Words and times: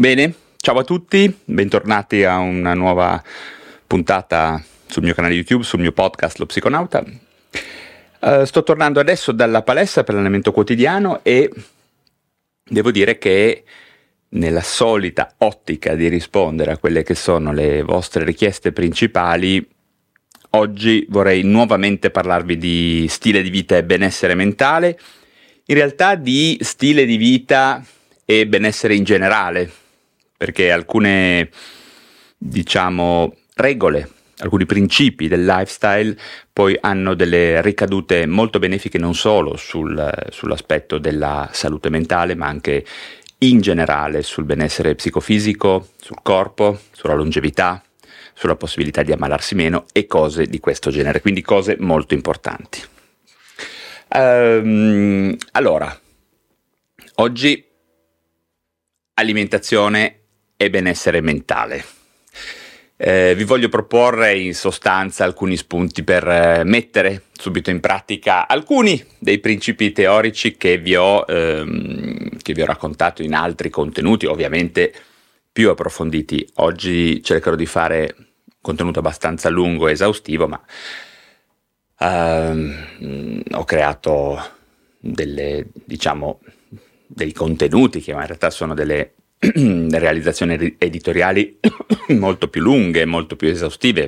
Bene, 0.00 0.32
ciao 0.58 0.78
a 0.78 0.84
tutti, 0.84 1.40
bentornati 1.44 2.22
a 2.22 2.38
una 2.38 2.72
nuova 2.72 3.20
puntata 3.84 4.62
sul 4.86 5.02
mio 5.02 5.12
canale 5.12 5.34
YouTube, 5.34 5.64
sul 5.64 5.80
mio 5.80 5.90
podcast 5.90 6.38
Lo 6.38 6.46
Psiconauta. 6.46 7.04
Uh, 8.20 8.44
sto 8.44 8.62
tornando 8.62 9.00
adesso 9.00 9.32
dalla 9.32 9.62
palestra 9.62 10.04
per 10.04 10.14
l'allenamento 10.14 10.52
quotidiano 10.52 11.18
e 11.24 11.50
devo 12.62 12.92
dire 12.92 13.18
che 13.18 13.64
nella 14.28 14.62
solita 14.62 15.34
ottica 15.38 15.96
di 15.96 16.06
rispondere 16.06 16.70
a 16.70 16.78
quelle 16.78 17.02
che 17.02 17.16
sono 17.16 17.52
le 17.52 17.82
vostre 17.82 18.22
richieste 18.22 18.70
principali, 18.70 19.68
oggi 20.50 21.06
vorrei 21.08 21.42
nuovamente 21.42 22.10
parlarvi 22.10 22.56
di 22.56 23.06
stile 23.08 23.42
di 23.42 23.50
vita 23.50 23.76
e 23.76 23.82
benessere 23.82 24.36
mentale, 24.36 24.96
in 25.64 25.74
realtà 25.74 26.14
di 26.14 26.56
stile 26.62 27.04
di 27.04 27.16
vita 27.16 27.84
e 28.24 28.46
benessere 28.46 28.94
in 28.94 29.02
generale, 29.02 29.86
perché 30.38 30.70
alcune, 30.70 31.50
diciamo, 32.38 33.34
regole, 33.56 34.08
alcuni 34.38 34.66
principi 34.66 35.26
del 35.26 35.44
lifestyle 35.44 36.16
poi 36.52 36.78
hanno 36.80 37.14
delle 37.14 37.60
ricadute 37.60 38.24
molto 38.24 38.60
benefiche 38.60 38.98
non 38.98 39.16
solo 39.16 39.56
sul, 39.56 40.28
sull'aspetto 40.30 40.98
della 40.98 41.50
salute 41.52 41.90
mentale, 41.90 42.36
ma 42.36 42.46
anche 42.46 42.86
in 43.38 43.60
generale 43.60 44.22
sul 44.22 44.44
benessere 44.44 44.94
psicofisico, 44.94 45.88
sul 46.00 46.18
corpo, 46.22 46.78
sulla 46.92 47.14
longevità, 47.14 47.82
sulla 48.32 48.54
possibilità 48.54 49.02
di 49.02 49.10
ammalarsi 49.10 49.56
meno 49.56 49.86
e 49.92 50.06
cose 50.06 50.46
di 50.46 50.60
questo 50.60 50.90
genere, 50.90 51.20
quindi 51.20 51.42
cose 51.42 51.76
molto 51.80 52.14
importanti. 52.14 52.80
Um, 54.10 55.36
allora, 55.52 56.00
oggi 57.16 57.66
alimentazione 59.14 60.18
e 60.60 60.70
benessere 60.70 61.20
mentale. 61.20 61.84
Eh, 62.96 63.36
vi 63.36 63.44
voglio 63.44 63.68
proporre 63.68 64.36
in 64.36 64.54
sostanza 64.54 65.22
alcuni 65.22 65.56
spunti 65.56 66.02
per 66.02 66.26
eh, 66.26 66.64
mettere 66.64 67.26
subito 67.32 67.70
in 67.70 67.78
pratica 67.78 68.48
alcuni 68.48 69.02
dei 69.20 69.38
principi 69.38 69.92
teorici 69.92 70.56
che 70.56 70.78
vi, 70.78 70.96
ho, 70.96 71.24
ehm, 71.28 72.38
che 72.42 72.52
vi 72.54 72.62
ho 72.62 72.66
raccontato 72.66 73.22
in 73.22 73.34
altri 73.34 73.70
contenuti, 73.70 74.26
ovviamente 74.26 74.92
più 75.52 75.70
approfonditi. 75.70 76.44
Oggi 76.56 77.22
cercherò 77.22 77.54
di 77.54 77.66
fare 77.66 78.14
un 78.18 78.24
contenuto 78.60 78.98
abbastanza 78.98 79.48
lungo 79.48 79.86
e 79.86 79.92
esaustivo, 79.92 80.48
ma 80.48 80.60
ehm, 82.00 83.42
ho 83.52 83.64
creato 83.64 84.42
delle, 84.98 85.68
diciamo, 85.72 86.40
dei 87.06 87.32
contenuti 87.32 88.00
che 88.00 88.10
in 88.10 88.26
realtà 88.26 88.50
sono 88.50 88.74
delle 88.74 89.12
realizzazioni 89.98 90.76
editoriali 90.78 91.58
molto 92.18 92.48
più 92.48 92.60
lunghe, 92.60 93.04
molto 93.04 93.36
più 93.36 93.48
esaustive. 93.48 94.04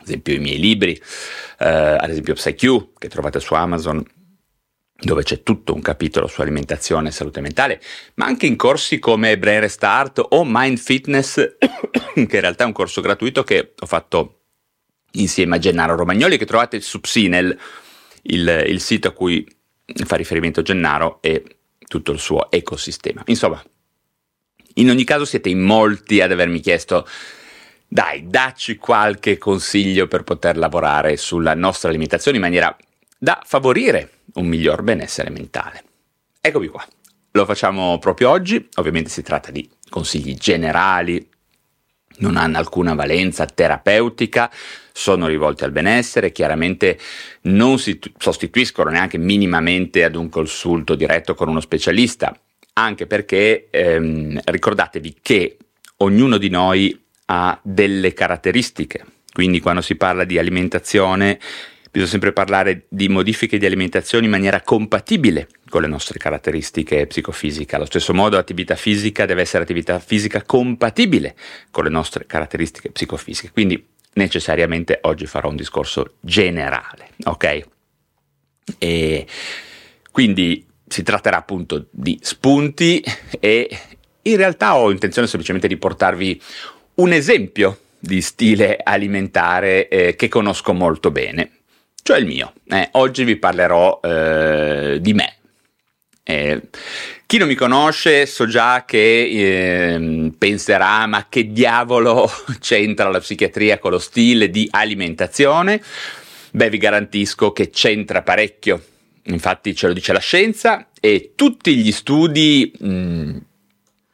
Ad 0.00 0.10
esempio 0.10 0.34
i 0.34 0.38
miei 0.38 0.58
libri, 0.58 0.92
eh, 0.92 1.66
ad 1.66 2.10
esempio 2.10 2.34
PsyQ, 2.34 2.98
che 2.98 3.08
trovate 3.08 3.40
su 3.40 3.54
Amazon, 3.54 4.04
dove 4.96 5.22
c'è 5.22 5.42
tutto 5.42 5.74
un 5.74 5.80
capitolo 5.80 6.26
su 6.26 6.40
alimentazione 6.40 7.08
e 7.08 7.12
salute 7.12 7.40
mentale, 7.40 7.80
ma 8.14 8.26
anche 8.26 8.46
in 8.46 8.56
corsi 8.56 8.98
come 8.98 9.38
Brain 9.38 9.60
Restart 9.60 10.24
o 10.28 10.44
Mind 10.44 10.78
Fitness, 10.78 11.56
che 11.58 12.20
in 12.20 12.28
realtà 12.28 12.64
è 12.64 12.66
un 12.66 12.72
corso 12.72 13.00
gratuito 13.00 13.42
che 13.44 13.72
ho 13.78 13.86
fatto 13.86 14.40
insieme 15.12 15.56
a 15.56 15.58
Gennaro 15.58 15.96
Romagnoli, 15.96 16.36
che 16.36 16.46
trovate 16.46 16.80
su 16.80 17.00
Psinel, 17.00 17.56
il, 18.22 18.64
il 18.66 18.80
sito 18.80 19.08
a 19.08 19.12
cui 19.12 19.46
fa 20.04 20.16
riferimento 20.16 20.62
Gennaro 20.62 21.18
e 21.20 21.42
tutto 21.86 22.12
il 22.12 22.18
suo 22.18 22.50
ecosistema. 22.50 23.22
Insomma, 23.26 23.62
in 24.74 24.90
ogni 24.90 25.04
caso 25.04 25.24
siete 25.24 25.48
in 25.48 25.60
molti 25.60 26.20
ad 26.20 26.32
avermi 26.32 26.60
chiesto 26.60 27.06
dai, 27.86 28.24
dacci 28.26 28.76
qualche 28.76 29.38
consiglio 29.38 30.08
per 30.08 30.24
poter 30.24 30.56
lavorare 30.56 31.16
sulla 31.16 31.54
nostra 31.54 31.90
alimentazione 31.90 32.38
in 32.38 32.42
maniera 32.42 32.76
da 33.16 33.40
favorire 33.44 34.10
un 34.34 34.46
miglior 34.46 34.82
benessere 34.82 35.30
mentale. 35.30 35.84
Eccomi 36.40 36.66
qua. 36.66 36.84
Lo 37.32 37.44
facciamo 37.46 37.98
proprio 37.98 38.30
oggi, 38.30 38.68
ovviamente 38.74 39.10
si 39.10 39.22
tratta 39.22 39.50
di 39.50 39.68
consigli 39.88 40.34
generali, 40.34 41.28
non 42.18 42.36
hanno 42.36 42.58
alcuna 42.58 42.94
valenza 42.94 43.44
terapeutica, 43.46 44.50
sono 44.92 45.26
rivolti 45.26 45.64
al 45.64 45.72
benessere, 45.72 46.30
chiaramente 46.30 46.98
non 47.42 47.78
si 47.78 47.98
sostituiscono 48.18 48.90
neanche 48.90 49.18
minimamente 49.18 50.04
ad 50.04 50.14
un 50.14 50.28
consulto 50.28 50.94
diretto 50.94 51.34
con 51.34 51.48
uno 51.48 51.60
specialista, 51.60 52.38
anche 52.74 53.06
perché 53.06 53.68
ehm, 53.70 54.40
ricordatevi 54.44 55.16
che 55.22 55.56
ognuno 55.98 56.38
di 56.38 56.48
noi 56.48 56.98
ha 57.26 57.58
delle 57.62 58.12
caratteristiche, 58.12 59.04
quindi 59.32 59.60
quando 59.60 59.80
si 59.80 59.96
parla 59.96 60.24
di 60.24 60.38
alimentazione 60.38 61.38
bisogna 61.94 62.10
sempre 62.10 62.32
parlare 62.32 62.86
di 62.88 63.08
modifiche 63.08 63.56
di 63.56 63.66
alimentazione 63.66 64.24
in 64.24 64.30
maniera 64.32 64.60
compatibile 64.62 65.46
con 65.68 65.80
le 65.80 65.86
nostre 65.86 66.18
caratteristiche 66.18 67.06
psicofisiche. 67.06 67.76
Allo 67.76 67.84
stesso 67.84 68.12
modo 68.12 68.34
l'attività 68.34 68.74
fisica 68.74 69.26
deve 69.26 69.42
essere 69.42 69.62
attività 69.62 70.00
fisica 70.00 70.42
compatibile 70.42 71.36
con 71.70 71.84
le 71.84 71.90
nostre 71.90 72.26
caratteristiche 72.26 72.90
psicofisiche. 72.90 73.52
Quindi 73.52 73.86
necessariamente 74.14 74.98
oggi 75.02 75.26
farò 75.26 75.50
un 75.50 75.54
discorso 75.54 76.14
generale, 76.18 77.10
ok? 77.26 77.66
E 78.78 79.26
quindi 80.10 80.66
si 80.86 81.02
tratterà 81.02 81.38
appunto 81.38 81.86
di 81.90 82.18
spunti 82.20 83.02
e 83.40 83.68
in 84.22 84.36
realtà 84.36 84.76
ho 84.76 84.90
intenzione 84.90 85.26
semplicemente 85.26 85.68
di 85.68 85.76
portarvi 85.76 86.40
un 86.94 87.12
esempio 87.12 87.78
di 87.98 88.20
stile 88.20 88.78
alimentare 88.82 89.88
eh, 89.88 90.14
che 90.14 90.28
conosco 90.28 90.72
molto 90.72 91.10
bene, 91.10 91.50
cioè 92.02 92.18
il 92.18 92.26
mio. 92.26 92.52
Eh, 92.66 92.88
oggi 92.92 93.24
vi 93.24 93.36
parlerò 93.36 94.00
eh, 94.02 94.98
di 95.00 95.14
me. 95.14 95.36
Eh, 96.22 96.60
chi 97.26 97.36
non 97.38 97.48
mi 97.48 97.54
conosce 97.54 98.24
so 98.24 98.46
già 98.46 98.84
che 98.86 99.92
ehm, 99.92 100.34
penserà 100.38 101.06
ma 101.06 101.26
che 101.28 101.52
diavolo 101.52 102.30
c'entra 102.60 103.10
la 103.10 103.20
psichiatria 103.20 103.78
con 103.78 103.90
lo 103.90 103.98
stile 103.98 104.48
di 104.48 104.68
alimentazione? 104.70 105.82
Beh, 106.50 106.70
vi 106.70 106.78
garantisco 106.78 107.52
che 107.52 107.70
c'entra 107.70 108.22
parecchio 108.22 108.80
infatti 109.24 109.74
ce 109.74 109.86
lo 109.86 109.92
dice 109.92 110.12
la 110.12 110.18
scienza 110.18 110.88
e 111.00 111.32
tutti 111.34 111.76
gli 111.76 111.92
studi 111.92 112.72
mh, 112.78 113.36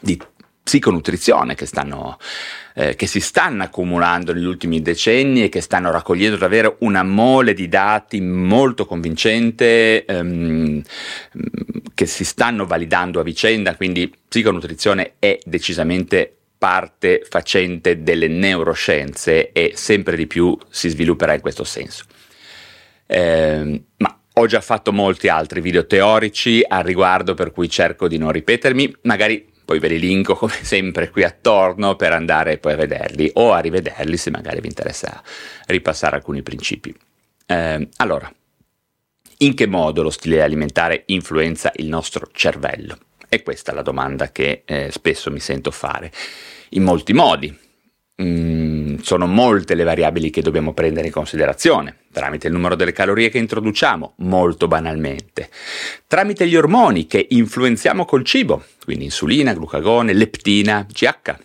di 0.01 0.21
psiconutrizione 0.63 1.57
che, 1.57 1.67
stanno, 1.67 2.17
eh, 2.75 2.95
che 2.95 3.07
si 3.07 3.19
stanno 3.19 3.65
accumulando 3.65 4.33
negli 4.33 4.45
ultimi 4.45 4.81
decenni 4.83 5.43
e 5.43 5.49
che 5.49 5.61
stanno 5.61 5.91
raccogliendo 5.91 6.37
davvero 6.37 6.77
una 6.81 7.03
mole 7.03 7.55
di 7.55 7.67
dati 7.69 8.21
molto 8.21 8.87
convincente 8.87 10.05
ehm, 10.05 10.83
che 11.93 12.07
si 12.07 12.25
stanno 12.25 12.67
validando 12.67 13.19
a 13.19 13.25
vicenda, 13.25 13.75
quindi 13.75 14.15
psiconutrizione 14.29 15.15
è 15.19 15.39
decisamente 15.45 16.37
parte 16.57 17.27
facente 17.29 18.03
delle 18.03 18.29
neuroscienze 18.29 19.51
e 19.51 19.73
sempre 19.75 20.15
di 20.15 20.27
più 20.27 20.57
si 20.69 20.89
svilupperà 20.89 21.35
in 21.35 21.41
questo 21.41 21.65
senso. 21.65 22.05
Eh, 23.07 23.83
ma 23.97 24.20
ho 24.33 24.47
già 24.47 24.61
fatto 24.61 24.93
molti 24.93 25.29
altri 25.29 25.61
video 25.61 25.87
teorici 25.87 26.65
al 26.67 26.85
riguardo, 26.85 27.35
per 27.35 27.51
cui 27.51 27.69
cerco 27.69 28.09
di 28.09 28.19
non 28.19 28.33
ripetermi, 28.33 28.97
magari 29.03 29.49
poi 29.65 29.79
ve 29.79 29.89
li 29.89 29.99
linko 29.99 30.35
come 30.35 30.55
sempre 30.63 31.11
qui 31.11 31.23
attorno 31.23 31.95
per 31.95 32.13
andare 32.13 32.59
poi 32.59 32.73
a 32.73 32.77
vederli 32.77 33.31
o 33.35 33.53
a 33.53 33.61
rivederli 33.61 34.17
se 34.17 34.31
magari 34.31 34.61
vi 34.61 34.67
interessa 34.67 35.23
ripassare 35.67 36.17
alcuni 36.17 36.43
principi. 36.43 36.95
Eh, 37.47 37.89
allora, 37.97 38.33
in 39.39 39.55
che 39.55 39.67
modo 39.67 40.03
lo 40.03 40.11
stile 40.11 40.43
alimentare 40.43 41.05
influenza 41.07 41.73
il 41.77 41.87
nostro 41.87 42.29
cervello? 42.33 42.99
È 43.29 43.43
questa 43.43 43.73
la 43.73 43.83
domanda 43.83 44.33
che 44.33 44.63
eh, 44.65 44.91
spesso 44.91 45.31
mi 45.31 45.41
sento 45.41 45.71
fare. 45.71 46.11
In 46.71 46.83
molti 46.83 47.13
modi. 47.13 47.57
Mm, 48.21 48.97
sono 48.99 49.27
molte 49.27 49.75
le 49.75 49.85
variabili 49.85 50.31
che 50.31 50.43
dobbiamo 50.43 50.73
prendere 50.75 51.07
in 51.07 51.13
considerazione, 51.13 51.97
tramite 52.13 52.47
il 52.47 52.53
numero 52.53 52.75
delle 52.75 52.93
calorie 52.93 53.29
che 53.29 53.39
introduciamo, 53.39 54.15
molto 54.19 54.69
banalmente, 54.69 55.49
tramite 56.07 56.47
gli 56.47 56.57
ormoni 56.57 57.07
che 57.07 57.27
influenziamo 57.29 58.05
col 58.05 58.25
cibo, 58.25 58.65
quindi 58.85 59.05
insulina, 59.05 59.55
glucagone, 59.55 60.13
leptina, 60.13 60.87
GH, 60.91 61.37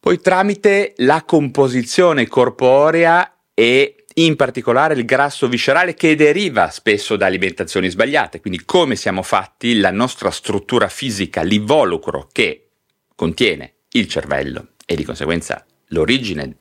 poi 0.00 0.20
tramite 0.20 0.94
la 0.98 1.22
composizione 1.24 2.28
corporea 2.28 3.32
e 3.52 4.04
in 4.14 4.36
particolare 4.36 4.94
il 4.94 5.04
grasso 5.04 5.48
viscerale 5.48 5.94
che 5.94 6.16
deriva 6.16 6.70
spesso 6.70 7.16
da 7.16 7.26
alimentazioni 7.26 7.88
sbagliate, 7.88 8.40
quindi 8.40 8.64
come 8.64 8.96
siamo 8.96 9.22
fatti, 9.22 9.78
la 9.78 9.90
nostra 9.90 10.30
struttura 10.30 10.88
fisica, 10.88 11.42
l'involucro 11.42 12.28
che 12.32 12.68
contiene 13.14 13.74
il 13.92 14.08
cervello 14.08 14.68
e 14.84 14.96
di 14.96 15.04
conseguenza 15.04 15.64
l'origine 15.88 16.54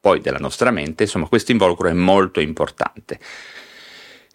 poi 0.00 0.20
della 0.20 0.38
nostra 0.38 0.70
mente, 0.70 1.04
insomma 1.04 1.28
questo 1.28 1.52
involucro 1.52 1.88
è 1.88 1.92
molto 1.94 2.40
importante. 2.40 3.18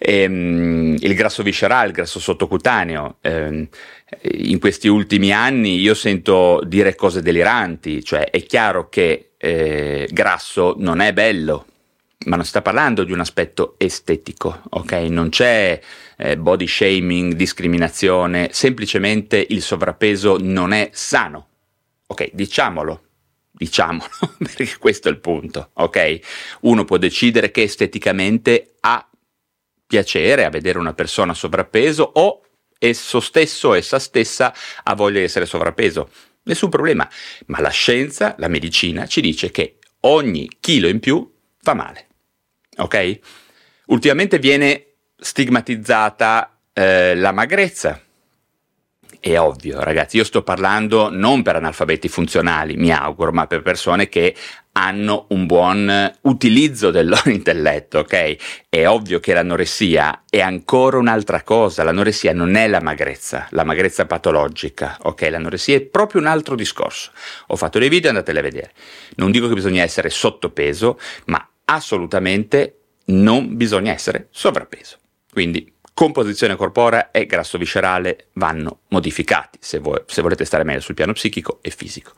Ehm, 0.01 0.95
il 0.97 1.13
grasso 1.13 1.43
viscerale, 1.43 1.87
il 1.87 1.93
grasso 1.93 2.19
sottocutaneo, 2.19 3.17
ehm, 3.21 3.67
in 4.21 4.59
questi 4.59 4.87
ultimi 4.87 5.31
anni 5.31 5.77
io 5.79 5.93
sento 5.93 6.61
dire 6.65 6.95
cose 6.95 7.21
deliranti, 7.21 8.03
cioè 8.03 8.29
è 8.29 8.43
chiaro 8.43 8.89
che 8.89 9.31
eh, 9.37 10.07
grasso 10.11 10.75
non 10.77 11.01
è 11.01 11.13
bello, 11.13 11.65
ma 12.25 12.35
non 12.35 12.43
si 12.43 12.49
sta 12.49 12.61
parlando 12.61 13.03
di 13.03 13.11
un 13.11 13.19
aspetto 13.19 13.75
estetico, 13.77 14.61
ok? 14.69 14.91
Non 15.09 15.29
c'è 15.29 15.79
eh, 16.17 16.37
body 16.37 16.67
shaming, 16.67 17.33
discriminazione, 17.33 18.49
semplicemente 18.51 19.45
il 19.49 19.61
sovrappeso 19.61 20.37
non 20.39 20.71
è 20.71 20.89
sano. 20.93 21.47
Ok, 22.07 22.31
diciamolo, 22.33 23.08
diciamolo, 23.59 24.09
perché 24.39 24.77
questo 24.79 25.09
è 25.09 25.11
il 25.11 25.19
punto, 25.19 25.71
ok? 25.73 26.19
Uno 26.61 26.85
può 26.85 26.95
decidere 26.95 27.51
che 27.51 27.63
esteticamente 27.63 28.75
ha 28.79 29.05
piacere 29.85 30.45
a 30.45 30.49
vedere 30.49 30.79
una 30.79 30.93
persona 30.93 31.33
sovrappeso 31.33 32.09
o 32.13 32.41
esso 32.79 33.19
stesso, 33.19 33.73
essa 33.73 33.99
stessa 33.99 34.53
ha 34.83 34.95
voglia 34.95 35.19
di 35.19 35.25
essere 35.25 35.45
sovrappeso. 35.45 36.09
Nessun 36.43 36.69
problema, 36.69 37.07
ma 37.47 37.59
la 37.59 37.69
scienza, 37.69 38.35
la 38.37 38.47
medicina 38.47 39.05
ci 39.05 39.19
dice 39.19 39.51
che 39.51 39.79
ogni 40.01 40.49
chilo 40.61 40.87
in 40.87 40.99
più 40.99 41.29
fa 41.61 41.73
male 41.73 42.07
ok? 42.79 43.19
Ultimamente 43.87 44.39
viene 44.39 44.85
stigmatizzata 45.17 46.59
eh, 46.73 47.15
la 47.15 47.31
magrezza. 47.31 48.01
È 49.21 49.37
ovvio, 49.37 49.83
ragazzi, 49.83 50.15
io 50.15 50.23
sto 50.23 50.43
parlando 50.43 51.09
non 51.11 51.41
per 51.41 51.57
analfabeti 51.57 52.07
funzionali, 52.07 52.77
mi 52.77 52.89
auguro, 52.89 53.33
ma 53.33 53.47
per 53.47 53.61
persone 53.61 54.07
che 54.07 54.33
hanno 54.71 55.25
un 55.29 55.45
buon 55.45 56.13
utilizzo 56.21 56.89
del 56.89 57.09
loro 57.09 57.27
intelletto, 57.29 57.99
ok? 57.99 58.35
È 58.69 58.87
ovvio 58.87 59.19
che 59.19 59.33
l'anoressia 59.33 60.23
è 60.29 60.39
ancora 60.39 60.97
un'altra 60.97 61.43
cosa, 61.43 61.83
l'anoressia 61.83 62.31
non 62.31 62.55
è 62.55 62.67
la 62.69 62.79
magrezza, 62.79 63.47
la 63.51 63.65
magrezza 63.65 64.05
patologica, 64.05 64.97
ok? 65.01 65.27
L'anoressia 65.29 65.75
è 65.75 65.81
proprio 65.81 66.21
un 66.21 66.27
altro 66.27 66.55
discorso. 66.55 67.11
Ho 67.47 67.57
fatto 67.57 67.77
dei 67.77 67.89
video, 67.89 68.11
andateli 68.11 68.39
a 68.39 68.41
vedere. 68.41 68.71
Non 69.15 69.31
dico 69.31 69.49
che 69.49 69.53
bisogna 69.53 69.83
essere 69.83 70.09
sottopeso, 70.09 70.97
ma 71.25 71.45
assolutamente 71.65 72.75
non 73.07 73.57
bisogna 73.57 73.91
essere 73.91 74.27
sovrappeso. 74.31 74.97
Quindi 75.29 75.73
composizione 75.99 76.55
corporea 76.55 77.11
e 77.11 77.25
grasso 77.25 77.57
viscerale 77.57 78.27
vanno 78.35 78.83
modificati 78.87 79.57
se, 79.59 79.79
voi, 79.79 80.01
se 80.05 80.21
volete 80.21 80.45
stare 80.45 80.63
meglio 80.63 80.79
sul 80.79 80.95
piano 80.95 81.11
psichico 81.11 81.59
e 81.61 81.71
fisico. 81.71 82.13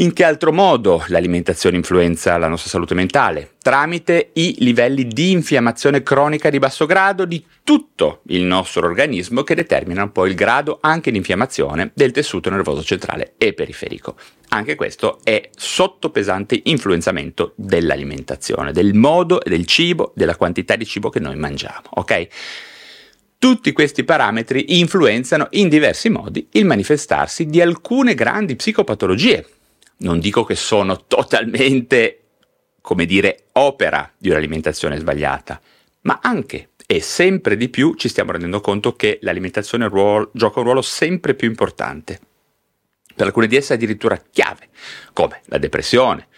In 0.00 0.12
che 0.12 0.22
altro 0.22 0.52
modo 0.52 1.04
l'alimentazione 1.08 1.76
influenza 1.76 2.36
la 2.36 2.46
nostra 2.46 2.70
salute 2.70 2.94
mentale? 2.94 3.54
Tramite 3.60 4.30
i 4.34 4.54
livelli 4.60 5.08
di 5.08 5.32
infiammazione 5.32 6.04
cronica 6.04 6.50
di 6.50 6.60
basso 6.60 6.86
grado 6.86 7.24
di 7.24 7.44
tutto 7.64 8.20
il 8.26 8.42
nostro 8.42 8.86
organismo 8.86 9.42
che 9.42 9.56
determinano 9.56 10.12
poi 10.12 10.28
il 10.28 10.36
grado 10.36 10.78
anche 10.80 11.10
di 11.10 11.16
infiammazione 11.16 11.90
del 11.94 12.12
tessuto 12.12 12.48
nervoso 12.48 12.84
centrale 12.84 13.34
e 13.38 13.54
periferico. 13.54 14.14
Anche 14.50 14.76
questo 14.76 15.18
è 15.24 15.50
sotto 15.56 16.10
pesante 16.10 16.60
influenzamento 16.66 17.54
dell'alimentazione, 17.56 18.70
del 18.70 18.94
modo, 18.94 19.40
del 19.44 19.66
cibo, 19.66 20.12
della 20.14 20.36
quantità 20.36 20.76
di 20.76 20.86
cibo 20.86 21.10
che 21.10 21.18
noi 21.18 21.34
mangiamo, 21.34 21.88
ok? 21.94 22.28
Tutti 23.36 23.72
questi 23.72 24.04
parametri 24.04 24.78
influenzano 24.78 25.48
in 25.50 25.68
diversi 25.68 26.08
modi 26.08 26.46
il 26.52 26.66
manifestarsi 26.66 27.46
di 27.46 27.60
alcune 27.60 28.14
grandi 28.14 28.54
psicopatologie 28.54 29.57
non 29.98 30.20
dico 30.20 30.44
che 30.44 30.54
sono 30.54 31.04
totalmente, 31.06 32.20
come 32.80 33.06
dire, 33.06 33.46
opera 33.52 34.10
di 34.16 34.30
un'alimentazione 34.30 34.98
sbagliata, 34.98 35.60
ma 36.02 36.20
anche 36.22 36.70
e 36.90 37.00
sempre 37.02 37.58
di 37.58 37.68
più 37.68 37.94
ci 37.96 38.08
stiamo 38.08 38.32
rendendo 38.32 38.62
conto 38.62 38.94
che 38.94 39.18
l'alimentazione 39.20 39.88
ruolo, 39.88 40.30
gioca 40.32 40.60
un 40.60 40.64
ruolo 40.64 40.80
sempre 40.80 41.34
più 41.34 41.46
importante. 41.46 42.18
Per 43.14 43.26
alcune 43.26 43.46
di 43.46 43.56
esse 43.56 43.74
addirittura 43.74 44.16
chiave, 44.30 44.68
come 45.12 45.42
la 45.46 45.58
depressione, 45.58 46.28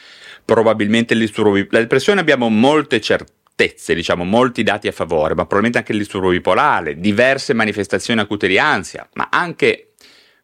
probabilmente 0.44 1.14
il 1.14 1.20
disturbo 1.20 1.52
bipolare. 1.52 1.76
La 1.76 1.82
depressione 1.82 2.20
abbiamo 2.20 2.48
molte 2.48 3.00
certezze, 3.00 3.94
diciamo 3.94 4.24
molti 4.24 4.64
dati 4.64 4.88
a 4.88 4.92
favore, 4.92 5.34
ma 5.34 5.46
probabilmente 5.46 5.78
anche 5.78 5.92
il 5.92 5.98
disturbo 5.98 6.30
bipolare, 6.30 6.98
diverse 6.98 7.52
manifestazioni 7.52 8.18
acute 8.18 8.48
di 8.48 8.58
ansia, 8.58 9.08
ma 9.12 9.28
anche 9.30 9.89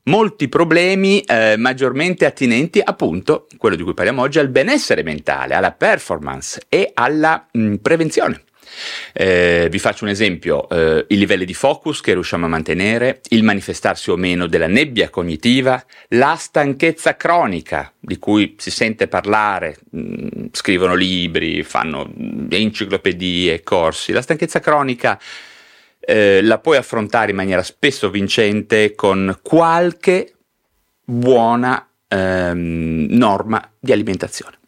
molti 0.07 0.49
problemi 0.49 1.21
eh, 1.21 1.57
maggiormente 1.57 2.27
attinenti 2.27 2.81
appunto, 2.83 3.47
quello 3.59 3.77
di 3.77 3.83
cui 3.83 3.95
parliamo 3.95 4.23
oggi, 4.23 4.39
al 4.39 4.49
benessere 4.49 5.03
mentale, 5.03 5.55
alla 5.55 5.73
performance 5.73 6.63
e 6.69 6.91
alla 6.95 7.47
mh, 7.51 7.77
prevenzione. 7.77 8.43
Eh, 9.13 9.69
vi 9.71 9.79
faccio 9.79 10.05
un 10.05 10.11
esempio, 10.11 10.69
eh, 10.69 11.07
i 11.09 11.17
livelli 11.17 11.45
di 11.45 11.55
focus 11.55 12.01
che 12.01 12.13
riusciamo 12.13 12.47
a 12.47 12.49
mantenere, 12.49 13.21
il 13.29 13.43
manifestarsi 13.43 14.11
o 14.11 14.17
meno 14.17 14.47
della 14.47 14.67
nebbia 14.67 15.09
cognitiva, 15.09 15.83
la 16.09 16.37
stanchezza 16.39 17.17
cronica 17.17 17.93
di 17.99 18.19
cui 18.19 18.55
si 18.59 18.71
sente 18.71 19.09
parlare, 19.09 19.79
mh, 19.91 20.47
scrivono 20.53 20.95
libri, 20.95 21.63
fanno 21.63 22.13
enciclopedie, 22.51 23.63
corsi, 23.63 24.13
la 24.13 24.23
stanchezza 24.23 24.61
cronica 24.61 25.19
eh, 26.07 26.41
la 26.43 26.59
puoi 26.59 26.77
affrontare 26.77 27.31
in 27.31 27.37
maniera 27.37 27.65
spesso 27.65 28.11
vincente 28.11 28.95
con 28.95 29.41
qualche 29.43 30.35
buona 31.05 31.89
ehm, 32.07 33.07
norma 33.11 33.73
di 33.79 33.91
alimentazione. 33.91 34.59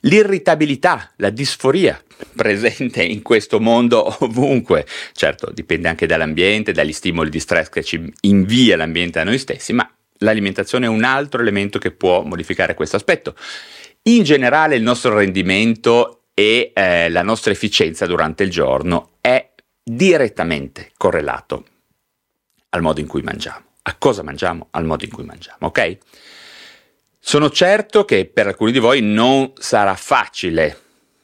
L'irritabilità, 0.00 1.12
la 1.16 1.30
disforia 1.30 2.00
presente 2.34 3.02
in 3.02 3.20
questo 3.20 3.60
mondo 3.60 4.16
ovunque, 4.24 4.86
certo 5.12 5.50
dipende 5.52 5.88
anche 5.88 6.06
dall'ambiente, 6.06 6.72
dagli 6.72 6.92
stimoli 6.92 7.28
di 7.28 7.40
stress 7.40 7.68
che 7.68 7.82
ci 7.82 8.10
invia 8.22 8.76
l'ambiente 8.76 9.20
a 9.20 9.24
noi 9.24 9.38
stessi, 9.38 9.74
ma 9.74 9.88
l'alimentazione 10.18 10.86
è 10.86 10.88
un 10.88 11.04
altro 11.04 11.42
elemento 11.42 11.78
che 11.78 11.90
può 11.90 12.22
modificare 12.22 12.74
questo 12.74 12.96
aspetto. 12.96 13.34
In 14.04 14.22
generale 14.22 14.76
il 14.76 14.82
nostro 14.82 15.14
rendimento 15.14 16.22
e 16.32 16.70
eh, 16.72 17.10
la 17.10 17.22
nostra 17.22 17.52
efficienza 17.52 18.06
durante 18.06 18.44
il 18.44 18.50
giorno 18.50 19.16
è 19.20 19.50
direttamente 19.88 20.92
correlato 20.96 21.64
al 22.70 22.82
modo 22.82 23.00
in 23.00 23.06
cui 23.06 23.22
mangiamo. 23.22 23.64
A 23.82 23.94
cosa 23.96 24.22
mangiamo? 24.22 24.68
Al 24.70 24.84
modo 24.84 25.04
in 25.04 25.10
cui 25.10 25.24
mangiamo, 25.24 25.68
ok? 25.68 25.98
Sono 27.18 27.50
certo 27.50 28.04
che 28.04 28.26
per 28.26 28.46
alcuni 28.46 28.72
di 28.72 28.78
voi 28.78 29.00
non 29.00 29.52
sarà 29.58 29.94
facile 29.94 30.82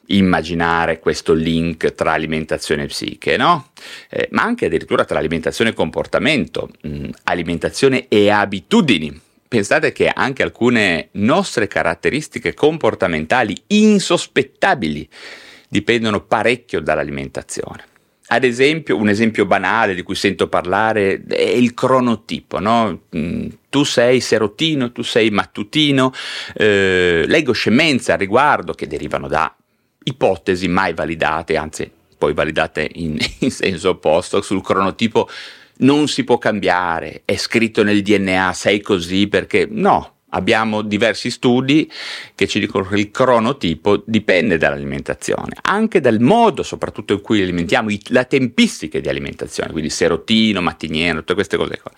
immaginare 0.08 0.98
questo 0.98 1.32
link 1.32 1.94
tra 1.94 2.12
alimentazione 2.12 2.84
e 2.84 2.86
psiche, 2.86 3.36
no? 3.36 3.70
Eh, 4.10 4.28
ma 4.32 4.42
anche 4.42 4.66
addirittura 4.66 5.04
tra 5.04 5.18
alimentazione 5.18 5.70
e 5.70 5.74
comportamento, 5.74 6.70
mh, 6.82 6.88
mm, 6.88 7.10
alimentazione 7.24 8.08
e 8.08 8.30
abitudini. 8.30 9.20
Pensate 9.46 9.92
che 9.92 10.08
anche 10.08 10.42
alcune 10.42 11.08
nostre 11.12 11.68
caratteristiche 11.68 12.54
comportamentali 12.54 13.56
insospettabili 13.68 15.08
dipendono 15.68 16.22
parecchio 16.22 16.80
dall'alimentazione. 16.80 17.92
Ad 18.26 18.42
esempio, 18.42 18.96
un 18.96 19.08
esempio 19.08 19.44
banale 19.44 19.94
di 19.94 20.02
cui 20.02 20.14
sento 20.14 20.48
parlare 20.48 21.22
è 21.28 21.42
il 21.42 21.74
cronotipo, 21.74 22.58
no? 22.58 23.02
Mm, 23.14 23.48
tu 23.68 23.84
sei 23.84 24.20
serotino, 24.20 24.92
tu 24.92 25.02
sei 25.02 25.30
mattutino, 25.30 26.12
eh, 26.54 27.24
leggo 27.26 27.52
scemenze 27.52 28.12
al 28.12 28.18
riguardo 28.18 28.72
che 28.72 28.86
derivano 28.86 29.28
da 29.28 29.54
ipotesi 30.04 30.68
mai 30.68 30.94
validate, 30.94 31.56
anzi 31.56 31.90
poi 32.16 32.32
validate 32.32 32.88
in, 32.94 33.18
in 33.40 33.50
senso 33.50 33.90
opposto, 33.90 34.40
sul 34.40 34.62
cronotipo 34.62 35.28
non 35.78 36.08
si 36.08 36.24
può 36.24 36.38
cambiare, 36.38 37.22
è 37.24 37.36
scritto 37.36 37.82
nel 37.82 38.02
DNA, 38.02 38.52
sei 38.54 38.80
così 38.80 39.28
perché 39.28 39.66
no, 39.68 40.13
Abbiamo 40.36 40.82
diversi 40.82 41.30
studi 41.30 41.90
che 42.34 42.46
ci 42.46 42.58
dicono 42.58 42.86
che 42.86 42.96
il 42.96 43.10
cronotipo 43.10 44.02
dipende 44.04 44.58
dall'alimentazione, 44.58 45.56
anche 45.62 46.00
dal 46.00 46.20
modo 46.20 46.62
soprattutto 46.62 47.12
in 47.12 47.20
cui 47.20 47.40
alimentiamo, 47.40 47.88
la 48.08 48.24
tempistica 48.24 48.98
di 48.98 49.08
alimentazione, 49.08 49.70
quindi 49.70 49.90
serotino, 49.90 50.60
mattiniero, 50.60 51.20
tutte 51.20 51.34
queste 51.34 51.56
cose 51.56 51.78
qua. 51.80 51.92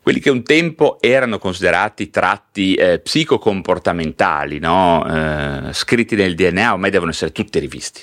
quelli 0.00 0.20
che 0.20 0.30
un 0.30 0.44
tempo 0.44 0.98
erano 1.00 1.38
considerati 1.38 2.10
tratti 2.10 2.74
eh, 2.74 3.00
psicocomportamentali, 3.00 4.60
no? 4.60 5.04
eh, 5.04 5.72
scritti 5.72 6.14
nel 6.14 6.36
DNA, 6.36 6.72
ormai 6.72 6.90
devono 6.90 7.10
essere 7.10 7.32
tutti 7.32 7.58
rivisti. 7.58 8.02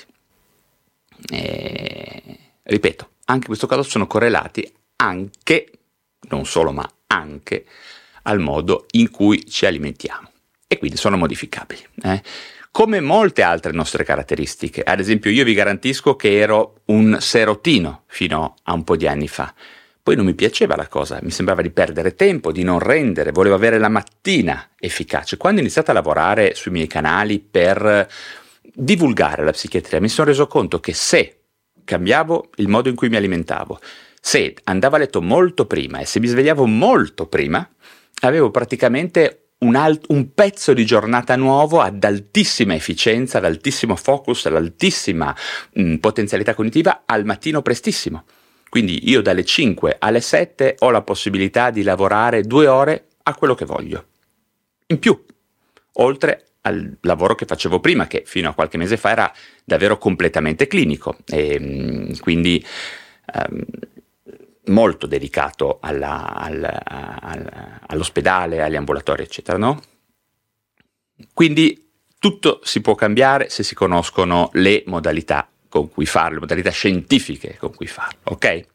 E, 1.32 2.38
ripeto, 2.62 3.08
anche 3.24 3.40
in 3.40 3.46
questo 3.46 3.66
caso 3.66 3.82
sono 3.82 4.06
correlati 4.06 4.70
anche, 4.96 5.70
non 6.28 6.44
solo 6.44 6.72
ma 6.72 6.86
anche, 7.06 7.64
al 8.24 8.40
modo 8.40 8.86
in 8.92 9.10
cui 9.10 9.48
ci 9.48 9.66
alimentiamo 9.66 10.30
e 10.66 10.78
quindi 10.78 10.96
sono 10.96 11.16
modificabili. 11.16 11.82
Eh? 12.02 12.22
Come 12.70 13.00
molte 13.00 13.42
altre 13.42 13.72
nostre 13.72 14.02
caratteristiche, 14.02 14.82
ad 14.82 14.98
esempio 14.98 15.30
io 15.30 15.44
vi 15.44 15.54
garantisco 15.54 16.16
che 16.16 16.36
ero 16.36 16.80
un 16.86 17.18
serotino 17.20 18.02
fino 18.06 18.56
a 18.64 18.72
un 18.72 18.82
po' 18.82 18.96
di 18.96 19.06
anni 19.06 19.28
fa, 19.28 19.54
poi 20.02 20.16
non 20.16 20.26
mi 20.26 20.34
piaceva 20.34 20.76
la 20.76 20.88
cosa, 20.88 21.18
mi 21.22 21.30
sembrava 21.30 21.62
di 21.62 21.70
perdere 21.70 22.14
tempo, 22.14 22.52
di 22.52 22.62
non 22.62 22.78
rendere, 22.78 23.30
volevo 23.30 23.54
avere 23.54 23.78
la 23.78 23.88
mattina 23.88 24.70
efficace. 24.78 25.38
Quando 25.38 25.60
ho 25.60 25.62
iniziato 25.62 25.92
a 25.92 25.94
lavorare 25.94 26.54
sui 26.54 26.72
miei 26.72 26.88
canali 26.88 27.38
per 27.38 28.06
divulgare 28.60 29.44
la 29.44 29.52
psichiatria, 29.52 30.00
mi 30.00 30.08
sono 30.08 30.28
reso 30.28 30.46
conto 30.46 30.80
che 30.80 30.92
se 30.92 31.38
cambiavo 31.84 32.50
il 32.56 32.68
modo 32.68 32.88
in 32.88 32.96
cui 32.96 33.08
mi 33.08 33.16
alimentavo, 33.16 33.80
se 34.20 34.56
andavo 34.64 34.96
a 34.96 34.98
letto 34.98 35.22
molto 35.22 35.64
prima 35.66 36.00
e 36.00 36.06
se 36.06 36.20
mi 36.20 36.26
svegliavo 36.26 36.66
molto 36.66 37.26
prima, 37.26 37.66
avevo 38.20 38.50
praticamente 38.50 39.50
un, 39.58 39.76
alt- 39.76 40.06
un, 40.08 40.34
pezzo 40.34 40.72
di 40.72 40.84
giornata 40.84 41.36
nuovo 41.36 41.80
ad 41.80 42.02
altissima 42.04 42.74
efficienza, 42.74 43.38
ad 43.38 43.44
altissimo 43.44 43.96
focus, 43.96 44.46
ad 44.46 44.56
altissima 44.56 45.34
mh, 45.72 45.96
potenzialità 45.96 46.54
cognitiva 46.54 47.02
al 47.06 47.24
mattino 47.24 47.62
prestissimo. 47.62 48.24
Quindi 48.68 49.08
io 49.08 49.22
dalle 49.22 49.44
5 49.44 49.96
alle 49.98 50.20
7 50.20 50.76
ho 50.80 50.90
la 50.90 51.02
possibilità 51.02 51.70
di 51.70 51.82
lavorare 51.82 52.42
due 52.42 52.66
ore 52.66 53.06
a 53.22 53.34
quello 53.34 53.54
che 53.54 53.64
voglio. 53.64 54.06
In 54.86 54.98
più, 54.98 55.24
oltre 55.92 56.46
al 56.62 56.96
lavoro 57.02 57.34
che 57.34 57.46
facevo 57.46 57.78
prima, 57.78 58.06
che 58.06 58.22
fino 58.26 58.48
a 58.48 58.54
qualche 58.54 58.76
mese 58.76 58.96
fa 58.96 59.10
era 59.10 59.32
davvero 59.64 59.96
completamente 59.98 60.66
clinico 60.66 61.18
e 61.26 62.16
quindi 62.20 62.64
um, 63.32 63.64
molto 64.66 65.06
dedicato 65.06 65.78
alla, 65.80 66.34
alla, 66.34 66.82
alla, 67.20 67.80
all'ospedale, 67.86 68.62
agli 68.62 68.76
ambulatori, 68.76 69.22
eccetera, 69.22 69.58
no? 69.58 69.82
Quindi 71.32 71.90
tutto 72.18 72.60
si 72.62 72.80
può 72.80 72.94
cambiare 72.94 73.48
se 73.50 73.62
si 73.62 73.74
conoscono 73.74 74.50
le 74.54 74.82
modalità 74.86 75.48
con 75.68 75.90
cui 75.90 76.06
farlo, 76.06 76.34
le 76.34 76.40
modalità 76.40 76.70
scientifiche 76.70 77.56
con 77.58 77.74
cui 77.74 77.86
farlo, 77.86 78.20
ok? 78.24 78.66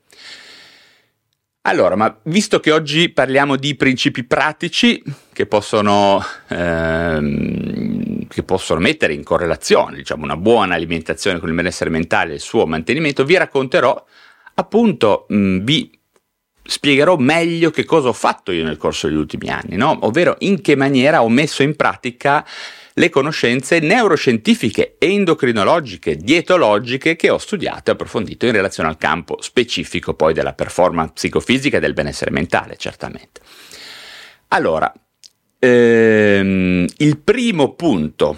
Allora, 1.63 1.95
ma 1.95 2.17
visto 2.23 2.59
che 2.59 2.71
oggi 2.71 3.09
parliamo 3.09 3.55
di 3.55 3.75
principi 3.75 4.23
pratici 4.23 5.03
che 5.33 5.45
possono, 5.45 6.23
ehm, 6.47 8.27
che 8.27 8.43
possono 8.43 8.79
mettere 8.79 9.13
in 9.13 9.23
correlazione 9.23 9.97
diciamo, 9.97 10.23
una 10.23 10.37
buona 10.37 10.75
alimentazione 10.75 11.37
con 11.37 11.49
il 11.49 11.55
benessere 11.55 11.89
mentale 11.89 12.31
e 12.31 12.35
il 12.35 12.41
suo 12.41 12.65
mantenimento, 12.65 13.25
vi 13.25 13.37
racconterò 13.37 14.03
appunto, 14.59 15.25
mh, 15.29 15.59
vi 15.59 15.89
spiegherò 16.63 17.17
meglio 17.17 17.71
che 17.71 17.85
cosa 17.85 18.09
ho 18.09 18.13
fatto 18.13 18.51
io 18.51 18.63
nel 18.63 18.77
corso 18.77 19.07
degli 19.07 19.17
ultimi 19.17 19.49
anni, 19.49 19.75
no? 19.75 19.97
ovvero 20.01 20.35
in 20.39 20.61
che 20.61 20.75
maniera 20.75 21.23
ho 21.23 21.29
messo 21.29 21.63
in 21.63 21.75
pratica 21.75 22.45
le 22.93 23.09
conoscenze 23.09 23.79
neuroscientifiche, 23.79 24.95
endocrinologiche, 24.99 26.17
dietologiche 26.17 27.15
che 27.15 27.29
ho 27.29 27.37
studiato 27.37 27.89
e 27.89 27.93
approfondito 27.93 28.45
in 28.45 28.51
relazione 28.51 28.89
al 28.89 28.97
campo 28.97 29.41
specifico 29.41 30.13
poi 30.13 30.33
della 30.33 30.53
performance 30.53 31.13
psicofisica 31.13 31.77
e 31.77 31.79
del 31.79 31.93
benessere 31.93 32.31
mentale, 32.31 32.75
certamente. 32.75 33.39
Allora, 34.49 34.91
ehm, 35.59 36.85
il 36.97 37.17
primo 37.19 37.73
punto 37.73 38.37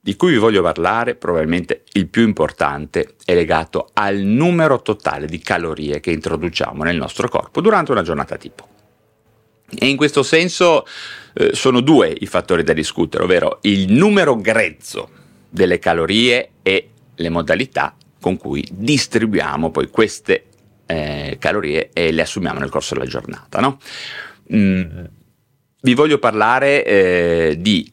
di 0.00 0.16
cui 0.16 0.32
vi 0.32 0.38
voglio 0.38 0.62
parlare, 0.62 1.14
probabilmente 1.14 1.84
il 1.92 2.08
più 2.08 2.22
importante, 2.22 3.16
è 3.24 3.34
legato 3.34 3.90
al 3.92 4.16
numero 4.16 4.80
totale 4.80 5.26
di 5.26 5.38
calorie 5.38 6.00
che 6.00 6.10
introduciamo 6.10 6.82
nel 6.84 6.96
nostro 6.96 7.28
corpo 7.28 7.60
durante 7.60 7.92
una 7.92 8.02
giornata 8.02 8.36
tipo. 8.36 8.66
E 9.78 9.86
in 9.86 9.96
questo 9.96 10.22
senso 10.22 10.86
eh, 11.34 11.54
sono 11.54 11.80
due 11.80 12.14
i 12.18 12.26
fattori 12.26 12.64
da 12.64 12.72
discutere, 12.72 13.24
ovvero 13.24 13.58
il 13.62 13.92
numero 13.92 14.36
grezzo 14.36 15.10
delle 15.48 15.78
calorie 15.78 16.50
e 16.62 16.88
le 17.14 17.28
modalità 17.28 17.94
con 18.20 18.36
cui 18.36 18.66
distribuiamo 18.70 19.70
poi 19.70 19.88
queste 19.88 20.46
eh, 20.86 21.36
calorie 21.38 21.90
e 21.92 22.10
le 22.10 22.22
assumiamo 22.22 22.58
nel 22.58 22.70
corso 22.70 22.94
della 22.94 23.06
giornata. 23.06 23.60
No? 23.60 23.78
Mm, 24.54 25.04
vi 25.82 25.94
voglio 25.94 26.18
parlare 26.18 26.84
eh, 26.84 27.56
di 27.58 27.90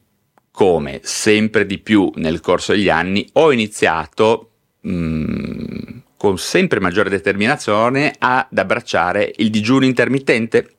come 0.58 1.02
sempre 1.04 1.68
di 1.68 1.78
più 1.78 2.12
nel 2.16 2.40
corso 2.40 2.72
degli 2.72 2.90
anni 2.90 3.30
ho 3.34 3.52
iniziato 3.52 4.50
mh, 4.82 4.92
mm, 4.92 5.98
con 6.18 6.40
sempre 6.40 6.80
maggiore 6.80 7.12
determinazione 7.12 8.16
ad 8.18 8.58
abbracciare 8.58 9.32
il 9.36 9.52
digiuno 9.52 9.86
intermittente. 9.86 10.78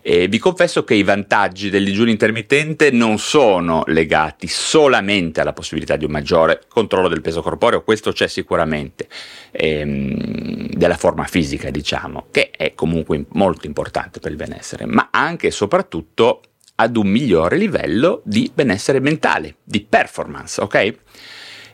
E 0.00 0.28
vi 0.28 0.38
confesso 0.38 0.82
che 0.82 0.94
i 0.94 1.02
vantaggi 1.02 1.68
del 1.68 1.84
digiuno 1.84 2.08
intermittente 2.08 2.90
non 2.90 3.18
sono 3.18 3.82
legati 3.84 4.48
solamente 4.48 5.42
alla 5.42 5.52
possibilità 5.52 5.96
di 5.96 6.06
un 6.06 6.10
maggiore 6.10 6.62
controllo 6.66 7.08
del 7.08 7.20
peso 7.20 7.42
corporeo, 7.42 7.82
questo 7.82 8.12
c'è 8.12 8.28
sicuramente, 8.28 9.08
ehm, 9.50 10.70
della 10.70 10.96
forma 10.96 11.24
fisica 11.24 11.68
diciamo, 11.68 12.28
che 12.30 12.48
è 12.48 12.72
comunque 12.72 13.26
molto 13.32 13.66
importante 13.66 14.20
per 14.20 14.30
il 14.30 14.38
benessere, 14.38 14.86
ma 14.86 15.08
anche 15.12 15.48
e 15.48 15.50
soprattutto 15.50 16.40
ad 16.82 16.96
un 16.96 17.06
migliore 17.06 17.56
livello 17.56 18.20
di 18.24 18.50
benessere 18.52 19.00
mentale, 19.00 19.56
di 19.62 19.84
performance, 19.88 20.60
ok? 20.60 20.74
E, 20.74 20.96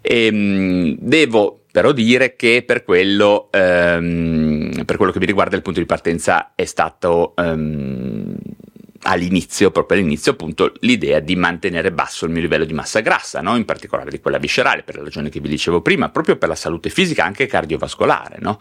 ehm, 0.03 0.97
devo 1.01 1.65
però 1.71 1.93
dire 1.93 2.35
che 2.37 2.63
per 2.67 2.83
quello, 2.83 3.49
ehm, 3.53 4.85
per 4.85 4.97
quello 4.97 5.13
che 5.13 5.19
mi 5.19 5.27
riguarda 5.27 5.57
il 5.57 5.63
punto 5.63 5.81
di 5.81 5.87
partenza 5.87 6.53
è 6.55 6.65
stato 6.65 7.35
ehm, 7.37 8.37
all'inizio, 9.03 9.71
proprio 9.71 9.99
all'inizio 9.99 10.33
appunto, 10.33 10.73
l'idea 10.81 11.21
di 11.21 11.37
mantenere 11.37 11.93
basso 11.93 12.25
il 12.25 12.33
mio 12.33 12.41
livello 12.41 12.65
di 12.65 12.73
massa 12.73 13.01
grassa, 13.01 13.41
no? 13.41 13.57
in 13.57 13.65
particolare 13.65 14.11
di 14.11 14.21
quella 14.21 14.39
viscerale, 14.39 14.83
per 14.83 14.97
la 14.97 15.05
ragione 15.05 15.29
che 15.29 15.41
vi 15.41 15.49
dicevo 15.49 15.81
prima, 15.83 16.09
proprio 16.09 16.37
per 16.37 16.49
la 16.49 16.55
salute 16.55 16.91
fisica 16.91 17.25
anche 17.25 17.47
cardiovascolare. 17.47 18.39
No? 18.41 18.59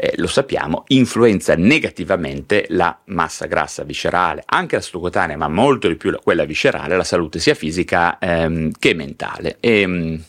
Eh, 0.00 0.12
lo 0.18 0.28
sappiamo, 0.28 0.84
influenza 0.88 1.56
negativamente 1.56 2.66
la 2.68 2.96
massa 3.06 3.46
grassa 3.46 3.82
viscerale, 3.82 4.44
anche 4.46 4.76
la 4.76 4.80
sottocutanea, 4.80 5.36
ma 5.36 5.48
molto 5.48 5.88
di 5.88 5.96
più 5.96 6.16
quella 6.22 6.44
viscerale, 6.44 6.96
la 6.96 7.02
salute 7.02 7.40
sia 7.40 7.54
fisica 7.54 8.16
ehm, 8.20 8.70
che 8.78 8.94
mentale. 8.94 9.56
E, 9.58 9.80
ehm, 9.80 10.22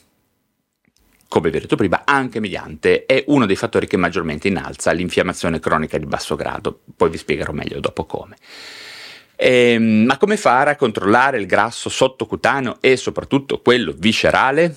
come 1.28 1.52
vi 1.52 1.58
ho 1.58 1.60
detto 1.60 1.76
prima, 1.76 2.02
anche 2.04 2.40
mediante 2.40 3.06
è 3.06 3.24
uno 3.28 3.46
dei 3.46 3.56
fattori 3.56 3.86
che 3.86 3.98
maggiormente 3.98 4.48
innalza 4.48 4.92
l'infiammazione 4.92 5.60
cronica 5.60 6.00
di 6.00 6.08
basso 6.08 6.36
grado. 6.36 6.80
Poi 6.96 7.12
vi 7.12 7.18
spiegherò 7.18 7.52
meglio 7.52 7.80
dopo 7.80 8.06
come. 8.06 8.38
Ehm, 9.36 10.06
ma 10.06 10.18
come 10.18 10.36
fare 10.36 10.72
a 10.72 10.76
controllare 10.76 11.38
il 11.38 11.46
grasso 11.46 11.90
sottocutaneo 11.90 12.78
e 12.82 12.98
soprattutto 12.98 13.62
quello 13.62 13.94
viscerale? 13.96 14.76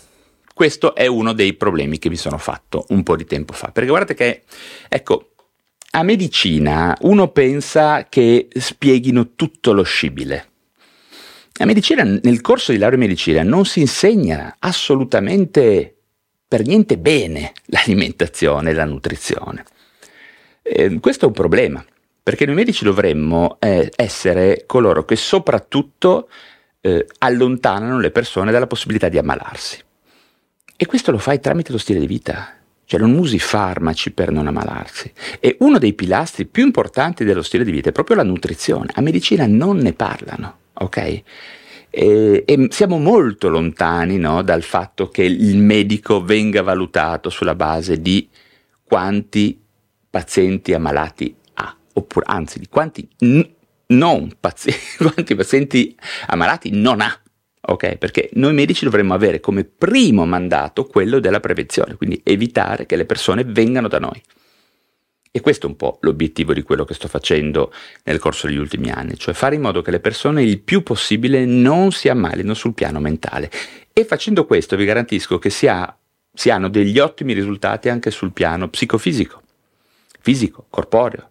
Questo 0.54 0.94
è 0.94 1.06
uno 1.06 1.32
dei 1.32 1.54
problemi 1.54 1.99
che 1.99 2.09
mi 2.09 2.16
sono 2.16 2.38
fatto 2.38 2.85
un 2.88 3.02
po' 3.02 3.16
di 3.16 3.25
tempo 3.25 3.52
fa, 3.52 3.71
perché 3.71 3.88
guardate 3.88 4.14
che, 4.14 4.42
ecco, 4.88 5.30
a 5.92 6.02
medicina 6.02 6.97
uno 7.02 7.28
pensa 7.28 8.06
che 8.09 8.49
spieghino 8.50 9.35
tutto 9.35 9.73
lo 9.73 9.82
scibile. 9.82 10.47
A 11.59 11.64
medicina, 11.66 12.02
nel 12.02 12.40
corso 12.40 12.73
di 12.73 12.78
laurea 12.78 12.97
in 12.97 13.04
medicina, 13.04 13.42
non 13.42 13.66
si 13.66 13.80
insegna 13.80 14.56
assolutamente 14.59 15.97
per 16.49 16.66
niente 16.66 16.99
bene 16.99 17.52
l'alimentazione 17.66 18.71
e 18.71 18.75
la 18.75 18.85
nutrizione. 18.85 19.64
Eh, 20.62 20.99
questo 21.00 21.25
è 21.25 21.28
un 21.28 21.35
problema, 21.35 21.85
perché 22.23 22.47
noi 22.47 22.54
medici 22.54 22.85
dovremmo 22.85 23.56
eh, 23.59 23.90
essere 23.97 24.64
coloro 24.66 25.04
che 25.04 25.16
soprattutto 25.16 26.28
eh, 26.80 27.06
allontanano 27.18 27.99
le 27.99 28.11
persone 28.11 28.50
dalla 28.50 28.66
possibilità 28.66 29.09
di 29.09 29.18
ammalarsi. 29.18 29.78
E 30.83 30.87
questo 30.87 31.12
lo 31.12 31.19
fai 31.19 31.39
tramite 31.39 31.71
lo 31.71 31.79
stile 31.79 32.01
di 32.01 32.09
vita. 32.09 32.57
Cioè 32.85 32.99
non 32.99 33.17
usi 33.17 33.39
farmaci 33.39 34.11
per 34.11 34.33
non 34.33 34.49
ammalarsi. 34.49 35.12
E 35.39 35.55
uno 35.61 35.79
dei 35.79 35.93
pilastri 35.93 36.45
più 36.45 36.65
importanti 36.65 37.23
dello 37.23 37.43
stile 37.43 37.62
di 37.62 37.71
vita 37.71 37.91
è 37.91 37.93
proprio 37.93 38.17
la 38.17 38.25
nutrizione. 38.25 38.91
A 38.95 39.01
medicina 39.01 39.47
non 39.47 39.77
ne 39.77 39.93
parlano, 39.93 40.57
ok? 40.73 40.97
E, 40.97 41.23
e 42.45 42.67
siamo 42.71 42.99
molto 42.99 43.49
lontani 43.49 44.19
no, 44.19 44.43
dal 44.43 44.65
fatto 44.65 45.09
che 45.09 45.23
il 45.23 45.57
medico 45.57 46.25
venga 46.25 46.62
valutato 46.62 47.31
sulla 47.31 47.55
base 47.55 48.01
di 48.01 48.29
quanti 48.83 49.62
pazienti 50.11 50.75
ammalati 50.75 51.33
ha, 51.55 51.77
oppure 51.93 52.27
anzi 52.29 52.59
di 52.59 52.67
quanti, 52.67 53.09
n- 53.21 53.49
pazienti, 54.41 54.97
quanti 54.99 55.37
pazienti 55.37 55.97
ammalati 56.27 56.71
non 56.73 57.01
ha 57.01 57.22
ok? 57.64 57.97
Perché 57.97 58.31
noi 58.35 58.52
medici 58.52 58.85
dovremmo 58.85 59.14
avere 59.14 59.40
come 59.40 59.64
primo 59.64 60.26
mandato 60.26 60.85
quello 60.85 61.21
della 61.21 61.40
prevenzione, 61.40 61.95
quindi 61.95 62.21
evitare 62.25 62.87
che 62.87 62.97
le 62.97 63.07
persone 63.07 63.45
vengano 63.45 63.88
da 63.88 63.99
noi. 63.99 64.21
E 65.35 65.40
questo 65.40 65.66
è 65.66 65.71
un 65.71 65.76
po' 65.76 65.97
l'obiettivo 66.02 66.52
di 66.52 66.61
quello 66.61 66.85
che 66.85 66.92
sto 66.92 67.09
facendo 67.09 67.73
nel 68.04 68.19
corso 68.19 68.47
degli 68.47 68.59
ultimi 68.59 68.90
anni, 68.90 69.16
cioè 69.16 69.33
fare 69.33 69.54
in 69.54 69.62
modo 69.62 69.81
che 69.81 69.90
le 69.90 70.00
persone 70.00 70.42
il 70.42 70.61
più 70.61 70.83
possibile 70.83 71.47
non 71.47 71.90
si 71.90 72.11
ammalino 72.11 72.52
sul 72.52 72.75
piano 72.75 73.00
mentale. 73.00 73.50
E 73.95 74.04
facendo 74.04 74.45
questo 74.45 74.76
vi 74.76 74.85
garantisco 74.85 75.38
che 75.38 75.49
si, 75.49 75.66
ha, 75.69 75.97
si 76.35 76.50
hanno 76.50 76.69
degli 76.69 76.99
ottimi 76.99 77.33
risultati 77.33 77.88
anche 77.88 78.11
sul 78.11 78.33
piano 78.33 78.69
psicofisico, 78.69 79.40
fisico, 80.21 80.66
corporeo. 80.69 81.31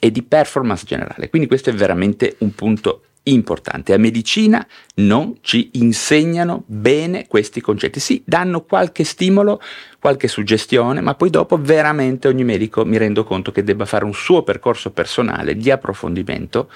E 0.00 0.10
di 0.10 0.24
performance 0.24 0.84
generale. 0.84 1.30
Quindi 1.30 1.46
questo 1.46 1.70
è 1.70 1.72
veramente 1.72 2.34
un 2.38 2.52
punto 2.54 3.02
importante. 3.24 3.92
A 3.92 3.98
medicina 3.98 4.66
non 4.96 5.36
ci 5.42 5.70
insegnano 5.74 6.64
bene 6.66 7.28
questi 7.28 7.60
concetti. 7.60 8.00
Sì, 8.00 8.22
danno 8.24 8.62
qualche 8.62 9.04
stimolo, 9.04 9.60
qualche 10.00 10.26
suggestione, 10.26 11.00
ma 11.00 11.14
poi 11.14 11.30
dopo 11.30 11.60
veramente 11.60 12.26
ogni 12.26 12.42
medico 12.42 12.84
mi 12.84 12.96
rendo 12.96 13.22
conto 13.22 13.52
che 13.52 13.62
debba 13.62 13.84
fare 13.84 14.04
un 14.04 14.14
suo 14.14 14.42
percorso 14.42 14.90
personale 14.90 15.54
di 15.54 15.70
approfondimento 15.70 16.70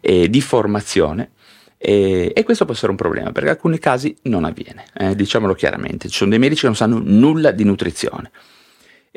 e 0.00 0.30
di 0.30 0.40
formazione 0.40 1.30
e, 1.78 2.32
e, 2.34 2.42
questo 2.42 2.64
può 2.64 2.72
essere 2.72 2.90
un 2.90 2.96
problema 2.96 3.32
perché 3.32 3.48
in 3.48 3.54
alcuni 3.54 3.78
casi 3.78 4.16
non 4.22 4.44
avviene, 4.44 4.84
eh, 4.94 5.14
diciamolo 5.14 5.54
chiaramente. 5.54 6.08
Ci 6.08 6.16
sono 6.16 6.30
dei 6.30 6.38
medici 6.38 6.62
che 6.62 6.66
non 6.66 6.76
sanno 6.76 7.00
nulla 7.02 7.50
di 7.50 7.64
nutrizione. 7.64 8.30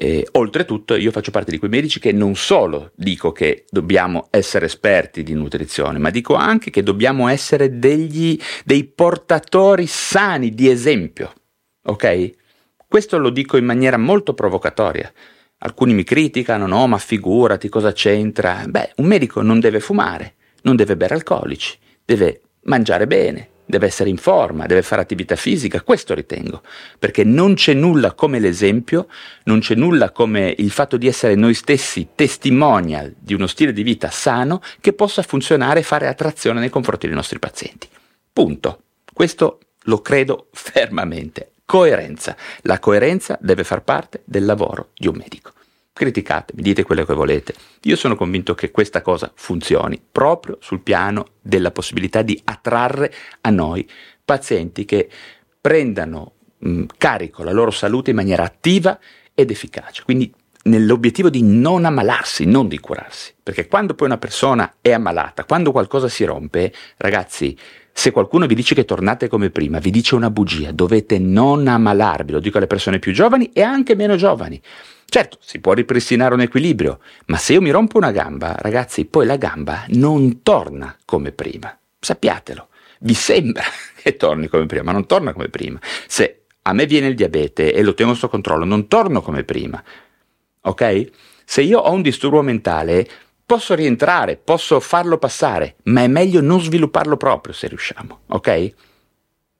Eh, 0.01 0.25
oltretutto 0.31 0.95
io 0.95 1.11
faccio 1.11 1.29
parte 1.29 1.51
di 1.51 1.57
quei 1.57 1.69
medici 1.69 1.99
che 1.99 2.13
non 2.13 2.33
solo 2.35 2.93
dico 2.95 3.33
che 3.33 3.65
dobbiamo 3.69 4.27
essere 4.29 4.65
esperti 4.65 5.23
di 5.23 5.33
nutrizione, 5.33 5.99
ma 5.99 6.09
dico 6.09 6.35
anche 6.35 6.69
che 6.69 6.83
dobbiamo 6.83 7.27
essere 7.27 7.79
degli, 7.79 8.39
dei 8.63 8.85
portatori 8.85 9.87
sani 9.87 10.51
di 10.51 10.69
esempio. 10.69 11.33
Ok? 11.83 12.31
Questo 12.87 13.17
lo 13.17 13.29
dico 13.29 13.57
in 13.57 13.65
maniera 13.65 13.97
molto 13.97 14.33
provocatoria. 14.33 15.11
Alcuni 15.57 15.93
mi 15.93 16.05
criticano, 16.05 16.65
no, 16.65 16.87
ma 16.87 16.97
figurati 16.97 17.67
cosa 17.67 17.91
c'entra. 17.91 18.63
Beh, 18.69 18.93
un 18.95 19.05
medico 19.05 19.41
non 19.41 19.59
deve 19.59 19.81
fumare, 19.81 20.35
non 20.61 20.77
deve 20.77 20.95
bere 20.95 21.15
alcolici, 21.15 21.77
deve 22.05 22.39
mangiare 22.63 23.05
bene, 23.05 23.49
deve 23.69 23.85
essere 23.85 24.09
in 24.09 24.17
forma, 24.17 24.65
deve 24.65 24.81
fare 24.81 24.99
attività 24.99 25.35
fisica, 25.35 25.83
questo 25.83 26.15
ritengo, 26.15 26.63
perché 26.97 27.23
non 27.23 27.53
c'è 27.53 27.75
nulla 27.75 28.13
come 28.13 28.39
l'esempio, 28.39 29.05
non 29.43 29.59
c'è 29.59 29.75
nulla 29.75 30.09
come 30.09 30.55
il 30.57 30.71
fatto 30.71 30.97
di 30.97 31.05
essere 31.05 31.35
noi 31.35 31.53
stessi 31.53 32.07
testimonial 32.15 33.13
di 33.19 33.35
uno 33.35 33.45
stile 33.45 33.71
di 33.71 33.83
vita 33.83 34.09
sano 34.09 34.59
che 34.81 34.93
possa 34.93 35.21
funzionare 35.21 35.81
e 35.81 35.83
fare 35.83 36.07
attrazione 36.07 36.59
nei 36.59 36.69
confronti 36.69 37.05
dei 37.05 37.15
nostri 37.15 37.37
pazienti. 37.37 37.87
Punto. 38.33 38.81
Questo 39.13 39.59
lo 39.83 40.01
credo 40.01 40.47
fermamente. 40.51 41.51
Coerenza. 41.63 42.35
La 42.61 42.79
coerenza 42.79 43.37
deve 43.39 43.63
far 43.63 43.83
parte 43.83 44.23
del 44.25 44.45
lavoro 44.45 44.89
di 44.95 45.07
un 45.07 45.15
medico 45.15 45.51
criticatemi, 45.99 46.61
dite 46.61 46.83
quello 46.83 47.03
che 47.03 47.13
volete. 47.13 47.53
Io 47.81 47.97
sono 47.97 48.15
convinto 48.15 48.55
che 48.55 48.71
questa 48.71 49.01
cosa 49.01 49.29
funzioni 49.35 50.01
proprio 50.09 50.57
sul 50.61 50.79
piano 50.79 51.31
della 51.41 51.71
possibilità 51.71 52.21
di 52.21 52.39
attrarre 52.45 53.13
a 53.41 53.49
noi 53.49 53.85
pazienti 54.23 54.85
che 54.85 55.09
prendano 55.59 56.35
mh, 56.59 56.83
carico 56.97 57.43
la 57.43 57.51
loro 57.51 57.69
salute 57.69 58.11
in 58.11 58.15
maniera 58.15 58.45
attiva 58.45 58.97
ed 59.33 59.51
efficace. 59.51 60.03
Quindi 60.05 60.33
nell'obiettivo 60.63 61.29
di 61.29 61.41
non 61.43 61.83
ammalarsi, 61.83 62.45
non 62.45 62.69
di 62.69 62.79
curarsi. 62.79 63.33
Perché 63.43 63.67
quando 63.67 63.93
poi 63.93 64.07
una 64.07 64.17
persona 64.17 64.75
è 64.79 64.93
ammalata, 64.93 65.43
quando 65.43 65.73
qualcosa 65.73 66.07
si 66.07 66.23
rompe, 66.23 66.71
ragazzi, 66.95 67.57
se 67.91 68.11
qualcuno 68.11 68.45
vi 68.45 68.55
dice 68.55 68.73
che 68.73 68.85
tornate 68.85 69.27
come 69.27 69.49
prima, 69.49 69.79
vi 69.79 69.91
dice 69.91 70.15
una 70.15 70.29
bugia, 70.29 70.71
dovete 70.71 71.19
non 71.19 71.67
ammalarvi, 71.67 72.31
lo 72.31 72.39
dico 72.39 72.57
alle 72.57 72.67
persone 72.67 72.99
più 72.99 73.11
giovani 73.11 73.49
e 73.51 73.61
anche 73.61 73.95
meno 73.95 74.15
giovani. 74.15 74.61
Certo, 75.09 75.37
si 75.41 75.59
può 75.59 75.73
ripristinare 75.73 76.35
un 76.35 76.41
equilibrio, 76.41 76.99
ma 77.25 77.37
se 77.37 77.53
io 77.53 77.61
mi 77.61 77.71
rompo 77.71 77.97
una 77.97 78.11
gamba, 78.11 78.55
ragazzi, 78.59 79.05
poi 79.05 79.25
la 79.25 79.37
gamba 79.37 79.83
non 79.89 80.43
torna 80.43 80.95
come 81.03 81.31
prima. 81.31 81.75
Sappiatelo. 81.99 82.67
Vi 82.99 83.13
sembra 83.13 83.63
che 84.01 84.15
torni 84.17 84.47
come 84.47 84.67
prima, 84.67 84.83
ma 84.83 84.91
non 84.91 85.07
torna 85.07 85.33
come 85.33 85.49
prima. 85.49 85.79
Se 86.07 86.43
a 86.61 86.73
me 86.73 86.85
viene 86.85 87.07
il 87.07 87.15
diabete 87.15 87.73
e 87.73 87.81
lo 87.81 87.95
tengo 87.95 88.13
sotto 88.13 88.29
controllo, 88.29 88.65
non 88.65 88.87
torno 88.87 89.21
come 89.21 89.43
prima. 89.43 89.81
Ok? 90.61 91.09
Se 91.43 91.61
io 91.61 91.79
ho 91.79 91.91
un 91.91 92.03
disturbo 92.03 92.43
mentale, 92.43 93.07
posso 93.43 93.73
rientrare, 93.73 94.35
posso 94.37 94.79
farlo 94.79 95.17
passare, 95.17 95.77
ma 95.85 96.03
è 96.03 96.07
meglio 96.07 96.41
non 96.41 96.61
svilupparlo 96.61 97.17
proprio 97.17 97.53
se 97.53 97.67
riusciamo. 97.67 98.19
Ok? 98.27 98.73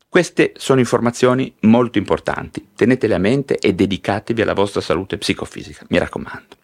Queste 0.09 0.53
sono 0.57 0.79
informazioni 0.79 1.53
molto 1.61 1.99
importanti, 1.99 2.69
tenetele 2.75 3.13
a 3.13 3.19
mente 3.19 3.59
e 3.59 3.75
dedicatevi 3.75 4.41
alla 4.41 4.55
vostra 4.55 4.81
salute 4.81 5.19
psicofisica, 5.19 5.85
mi 5.89 5.99
raccomando. 5.99 6.55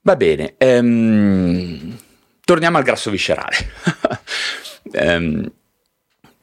Va 0.00 0.16
bene, 0.16 0.54
ehm, 0.56 1.98
torniamo 2.46 2.78
al 2.78 2.82
grasso 2.82 3.10
viscerale. 3.10 3.56
ehm, 4.90 5.52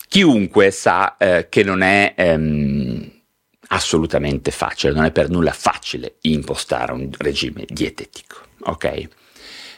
chiunque 0.08 0.70
sa 0.70 1.18
eh, 1.18 1.48
che 1.50 1.64
non 1.64 1.82
è 1.82 2.14
ehm, 2.16 3.12
assolutamente 3.70 4.52
facile, 4.52 4.94
non 4.94 5.06
è 5.06 5.12
per 5.12 5.32
nulla 5.32 5.52
facile 5.52 6.18
impostare 6.22 6.92
un 6.92 7.10
regime 7.18 7.66
dietetico, 7.68 8.38
ok? 8.62 9.08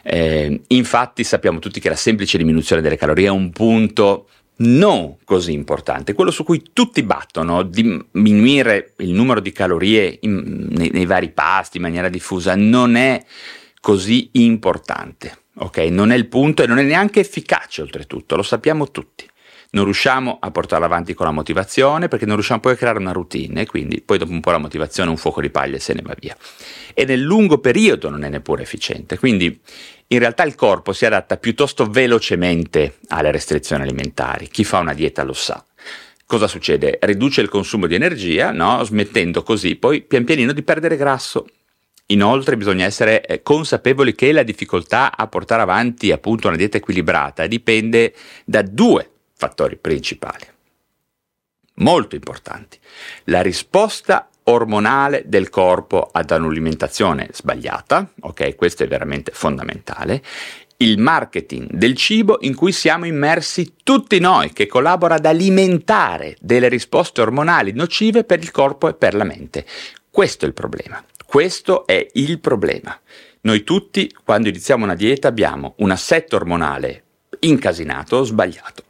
Eh, 0.04 0.62
infatti 0.68 1.24
sappiamo 1.24 1.60
tutti 1.60 1.80
che 1.80 1.88
la 1.88 1.96
semplice 1.96 2.38
diminuzione 2.38 2.82
delle 2.82 2.98
calorie 2.98 3.28
è 3.28 3.32
un 3.32 3.52
punto 3.52 4.28
non 4.62 5.18
così 5.24 5.54
importante, 5.54 6.14
quello 6.14 6.32
su 6.32 6.44
cui 6.44 6.70
tutti 6.74 7.04
battono, 7.04 7.64
diminuire 7.64 8.94
il 8.98 9.12
numero 9.12 9.40
di 9.40 9.52
calorie 9.52 10.20
in, 10.22 10.68
nei, 10.70 10.90
nei, 10.92 11.06
vari 11.06 11.30
pasti 11.32 11.78
in 11.78 11.84
maniera 11.84 12.10
diffusa, 12.10 12.56
non 12.56 12.96
è 12.96 13.24
così 13.80 14.30
importante, 14.34 15.44
ok? 15.56 15.78
Non 15.78 16.12
è 16.12 16.16
il 16.16 16.28
punto 16.28 16.64
e 16.64 16.68
non 16.68 16.80
è 16.80 16.84
neanche 16.84 17.20
efficace 17.20 17.82
oltretutto, 17.82 18.36
lo 18.36 18.44
sappiamo 18.44 18.92
tutti. 18.92 19.30
Non 19.74 19.86
riusciamo 19.86 20.38
a 20.42 20.52
portarla 20.52 20.86
avanti 20.86 21.14
con 21.14 21.26
la 21.26 21.32
motivazione 21.32 22.10
perché 22.10 22.26
non 22.26 22.36
riusciamo 22.36 22.60
poi 22.60 22.74
a 22.74 22.76
creare 22.76 23.00
una 23.00 23.14
routine 23.14 23.62
e 23.62 23.66
quindi 23.66 24.02
poi 24.02 24.18
dopo 24.18 24.32
un 24.32 24.42
po' 24.42 24.52
la 24.52 24.58
motivazione 24.58 25.10
un 25.10 25.16
fuoco 25.16 25.40
di 25.40 25.50
paglia 25.50 25.78
e 25.78 25.80
se 25.80 25.94
ne 25.94 26.02
va 26.02 26.14
via. 26.20 26.36
E 26.94 27.06
nel 27.06 27.22
lungo 27.22 27.58
periodo 27.60 28.10
non 28.10 28.26
è 28.26 28.30
neppure 28.30 28.64
efficiente, 28.64 29.18
quindi 29.18 29.62
in 30.08 30.20
realtà 30.20 30.44
il 30.44 30.56
corpo 30.56 30.92
si 30.92 31.06
adatta 31.06 31.38
piuttosto 31.38 31.86
velocemente 31.86 32.98
alle 33.08 33.32
restrizioni 33.32 33.84
alimentari. 33.84 34.50
Chi 34.50 34.66
fa 34.66 34.80
una 34.80 34.94
dieta 34.94 35.24
lo 35.24 35.32
sa. 35.32 35.64
Cosa 36.26 36.48
succede? 36.48 37.00
Riduce 37.02 37.40
il 37.40 37.48
consumo 37.48 37.88
di 37.88 37.96
energia, 37.96 38.52
no? 38.52 38.84
smettendo 38.84 39.42
così 39.42 39.78
poi 39.78 40.02
pian 40.02 40.26
pianino 40.26 40.52
di 40.52 40.64
perdere 40.64 40.98
grasso. 40.98 41.46
Inoltre 42.08 42.58
bisogna 42.58 42.84
essere 42.84 43.26
eh, 43.26 43.42
consapevoli 43.42 44.16
che 44.16 44.34
la 44.34 44.44
difficoltà 44.44 45.16
a 45.16 45.28
portare 45.28 45.62
avanti 45.62 46.12
appunto 46.12 46.50
una 46.50 46.58
dieta 46.58 46.76
equilibrata 46.76 47.48
dipende 47.48 48.14
da 48.44 48.62
due 48.64 49.11
fattori 49.42 49.76
principali, 49.76 50.46
molto 51.78 52.14
importanti. 52.14 52.78
La 53.24 53.42
risposta 53.42 54.30
ormonale 54.44 55.24
del 55.26 55.50
corpo 55.50 56.10
ad 56.12 56.30
un'alimentazione 56.30 57.30
sbagliata, 57.32 58.12
ok? 58.20 58.56
Questo 58.56 58.84
è 58.84 58.88
veramente 58.88 59.32
fondamentale. 59.34 60.22
Il 60.78 61.00
marketing 61.00 61.72
del 61.72 61.96
cibo 61.96 62.38
in 62.42 62.54
cui 62.54 62.72
siamo 62.72 63.06
immersi 63.06 63.78
tutti 63.84 64.20
noi, 64.20 64.54
che 64.54 64.68
collabora 64.68 65.16
ad 65.16 65.26
alimentare 65.26 66.38
delle 66.40 66.70
risposte 66.70 67.22
ormonali 67.22 67.72
nocive 67.72 68.24
per 68.24 68.40
il 68.40 68.52
corpo 68.52 68.90
e 68.90 68.94
per 68.94 69.16
la 69.16 69.24
mente. 69.24 69.66
Questo 70.12 70.46
è 70.46 70.48
il 70.48 70.54
problema. 70.54 71.04
Questo 71.26 71.88
è 71.88 72.08
il 72.14 72.40
problema. 72.40 72.96
Noi 73.42 73.64
tutti, 73.64 74.16
quando 74.24 74.50
iniziamo 74.50 74.84
una 74.84 74.94
dieta, 74.94 75.28
abbiamo 75.28 75.74
un 75.78 75.90
assetto 75.90 76.36
ormonale 76.36 77.04
incasinato, 77.40 78.24
sbagliato, 78.24 78.84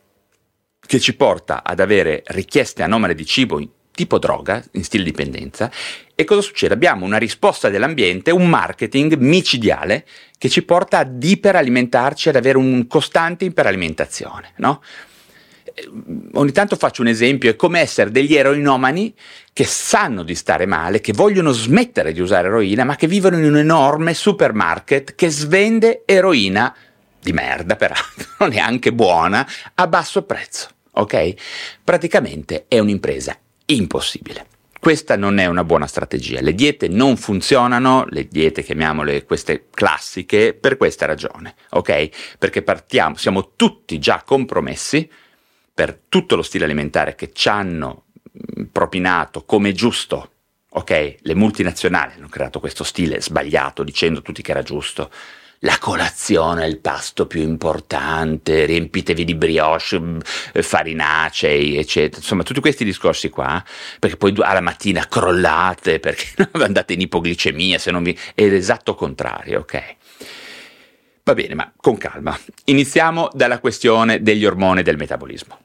che 0.92 1.00
ci 1.00 1.16
porta 1.16 1.64
ad 1.64 1.80
avere 1.80 2.22
richieste 2.26 2.84
anomale 2.84 3.16
di 3.16 3.26
cibo 3.26 3.66
tipo 3.94 4.20
droga, 4.20 4.62
in 4.72 4.84
stile 4.84 5.06
dipendenza, 5.06 5.72
e 6.14 6.26
cosa 6.26 6.42
succede? 6.42 6.74
Abbiamo 6.74 7.06
una 7.06 7.16
risposta 7.16 7.70
dell'ambiente, 7.70 8.30
un 8.32 8.50
marketing 8.50 9.16
micidiale 9.16 10.06
che 10.38 10.50
ci 10.50 10.64
porta 10.64 10.98
ad 10.98 11.24
iperalimentarci, 11.24 12.28
ad 12.28 12.36
avere 12.36 12.58
un 12.58 12.88
costante 12.88 13.46
iperalimentazione, 13.46 14.52
no? 14.58 14.82
Eh, 15.64 15.90
ogni 16.34 16.52
tanto 16.52 16.76
faccio 16.76 17.04
un 17.04 17.08
esempio, 17.08 17.50
è 17.50 17.56
come 17.56 17.80
essere 17.80 18.12
degli 18.12 18.36
eroinomani 18.36 19.16
che 19.54 19.64
sanno 19.64 20.24
di 20.24 20.36
stare 20.36 20.66
male, 20.66 21.00
che 21.00 21.14
vogliono 21.14 21.54
smettere 21.54 22.12
di 22.12 22.20
usare 22.20 22.50
eroina, 22.50 22.84
ma 22.84 22.98
che 22.98 23.08
vivono 23.08 23.38
in 23.38 23.46
un 23.46 23.56
enorme 23.60 24.14
supermarket 24.14 25.16
che 25.16 25.30
svende 25.30 26.04
eroina 26.04 26.76
di 27.18 27.32
merda, 27.32 27.78
peraltro, 27.78 28.48
neanche 28.52 28.92
buona, 28.92 29.48
a 29.76 29.88
basso 29.88 30.24
prezzo. 30.24 30.68
Ok? 30.94 31.34
Praticamente 31.84 32.66
è 32.68 32.80
un'impresa 32.80 33.38
impossibile. 33.66 34.48
Questa 34.82 35.16
non 35.16 35.38
è 35.38 35.46
una 35.46 35.64
buona 35.64 35.86
strategia. 35.86 36.42
Le 36.42 36.56
diete 36.56 36.88
non 36.88 37.16
funzionano, 37.16 38.08
le 38.10 38.28
diete 38.28 38.64
chiamiamole 38.64 39.26
queste 39.26 39.68
classiche, 39.70 40.56
per 40.56 40.76
questa 40.76 41.06
ragione, 41.06 41.54
ok? 41.70 42.10
Perché 42.40 42.64
partiamo, 42.64 43.16
siamo 43.16 43.52
tutti 43.56 44.00
già 44.00 44.24
compromessi 44.26 45.08
per 45.72 46.00
tutto 46.10 46.36
lo 46.36 46.42
stile 46.42 46.64
alimentare 46.66 47.14
che 47.14 47.32
ci 47.32 47.48
hanno 47.48 48.06
mm, 48.60 48.64
propinato 48.72 49.46
come 49.46 49.72
giusto, 49.72 50.32
ok? 50.72 51.16
Le 51.20 51.36
multinazionali 51.36 52.14
hanno 52.18 52.28
creato 52.28 52.60
questo 52.60 52.84
stile 52.84 53.22
sbagliato 53.22 53.84
dicendo 53.84 54.24
tutti 54.24 54.42
che 54.42 54.50
era 54.50 54.64
giusto 54.64 55.12
la 55.64 55.78
colazione 55.80 56.64
è 56.64 56.68
il 56.68 56.80
pasto 56.80 57.28
più 57.28 57.42
importante, 57.42 58.66
riempitevi 58.66 59.24
di 59.24 59.36
brioche, 59.36 60.00
mm, 60.00 60.20
farinacei, 60.54 61.78
eccetera. 61.78 62.18
Insomma, 62.18 62.44
tutti 62.44 62.60
questi 62.60 62.84
discorsi 62.84 63.30
qua, 63.30 63.64
perché 64.00 64.18
poi 64.18 64.34
alla 64.40 64.62
mattina 64.62 65.08
crollate 65.08 66.00
perché 66.00 66.50
andate 66.64 66.94
in 66.94 67.02
ipoglicemia, 67.02 67.78
se 67.78 67.92
non 67.92 68.04
vi... 68.04 68.18
è 68.34 68.48
l'esatto 68.48 68.96
contrario, 68.96 69.60
ok? 69.60 69.96
Va 71.24 71.34
bene, 71.36 71.54
ma 71.54 71.72
con 71.76 71.98
calma. 71.98 72.38
Iniziamo 72.66 73.30
dalla 73.34 73.60
questione 73.60 74.24
degli 74.24 74.46
ormoni 74.46 74.82
del 74.82 74.98
metabolismo. 74.98 75.60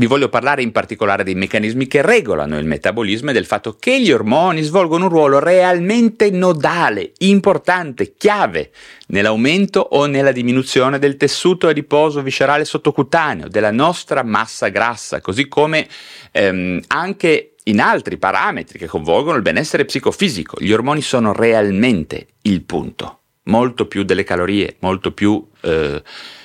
Vi 0.00 0.06
voglio 0.06 0.30
parlare 0.30 0.62
in 0.62 0.72
particolare 0.72 1.24
dei 1.24 1.34
meccanismi 1.34 1.86
che 1.86 2.00
regolano 2.00 2.58
il 2.58 2.64
metabolismo 2.64 3.28
e 3.28 3.32
del 3.34 3.44
fatto 3.44 3.76
che 3.78 4.00
gli 4.00 4.10
ormoni 4.10 4.62
svolgono 4.62 5.04
un 5.04 5.10
ruolo 5.10 5.40
realmente 5.40 6.30
nodale, 6.30 7.12
importante, 7.18 8.14
chiave 8.16 8.70
nell'aumento 9.08 9.80
o 9.80 10.06
nella 10.06 10.32
diminuzione 10.32 10.98
del 10.98 11.18
tessuto 11.18 11.68
adiposo 11.68 12.22
viscerale 12.22 12.64
sottocutaneo, 12.64 13.48
della 13.48 13.72
nostra 13.72 14.22
massa 14.22 14.68
grassa, 14.68 15.20
così 15.20 15.48
come 15.48 15.86
ehm, 16.32 16.80
anche 16.86 17.56
in 17.64 17.78
altri 17.78 18.16
parametri 18.16 18.78
che 18.78 18.86
coinvolgono 18.86 19.36
il 19.36 19.42
benessere 19.42 19.84
psicofisico. 19.84 20.56
Gli 20.60 20.72
ormoni 20.72 21.02
sono 21.02 21.34
realmente 21.34 22.26
il 22.44 22.62
punto, 22.62 23.18
molto 23.42 23.84
più 23.84 24.04
delle 24.04 24.24
calorie, 24.24 24.76
molto 24.78 25.12
più 25.12 25.46
eh, 25.60 26.02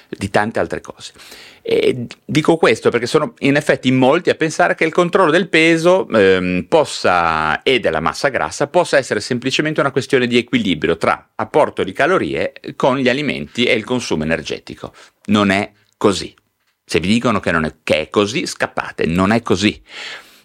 di 0.09 0.29
tante 0.29 0.59
altre 0.59 0.81
cose. 0.81 1.13
E 1.67 2.05
dico 2.23 2.57
questo 2.57 2.91
perché 2.91 3.07
sono 3.07 3.33
in 3.39 3.55
effetti 3.55 3.87
in 3.87 3.95
molti 3.95 4.29
a 4.29 4.35
pensare 4.35 4.75
che 4.75 4.83
il 4.83 4.93
controllo 4.93 5.31
del 5.31 5.49
peso 5.49 6.07
ehm, 6.07 6.67
possa, 6.69 7.63
e 7.63 7.79
della 7.79 8.01
massa 8.01 8.27
grassa 8.27 8.67
possa 8.67 8.97
essere 8.97 9.19
semplicemente 9.19 9.79
una 9.79 9.89
questione 9.89 10.27
di 10.27 10.37
equilibrio 10.37 10.95
tra 10.95 11.31
apporto 11.33 11.83
di 11.83 11.91
calorie 11.91 12.53
con 12.75 12.99
gli 12.99 13.09
alimenti 13.09 13.63
e 13.63 13.73
il 13.73 13.83
consumo 13.83 14.21
energetico. 14.21 14.93
Non 15.25 15.49
è 15.49 15.71
così. 15.97 16.35
Se 16.85 16.99
vi 16.99 17.07
dicono 17.07 17.39
che, 17.39 17.49
è, 17.49 17.73
che 17.81 18.01
è 18.01 18.09
così, 18.09 18.45
scappate, 18.45 19.07
non 19.07 19.31
è 19.31 19.41
così. 19.41 19.81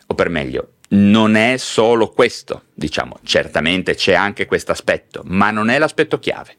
O 0.06 0.14
per 0.14 0.30
meglio, 0.30 0.76
non 0.92 1.34
è 1.34 1.58
solo 1.58 2.08
questo, 2.08 2.62
diciamo, 2.72 3.18
certamente 3.24 3.94
c'è 3.94 4.14
anche 4.14 4.46
questo 4.46 4.72
aspetto, 4.72 5.20
ma 5.26 5.50
non 5.50 5.68
è 5.68 5.78
l'aspetto 5.78 6.18
chiave. 6.18 6.56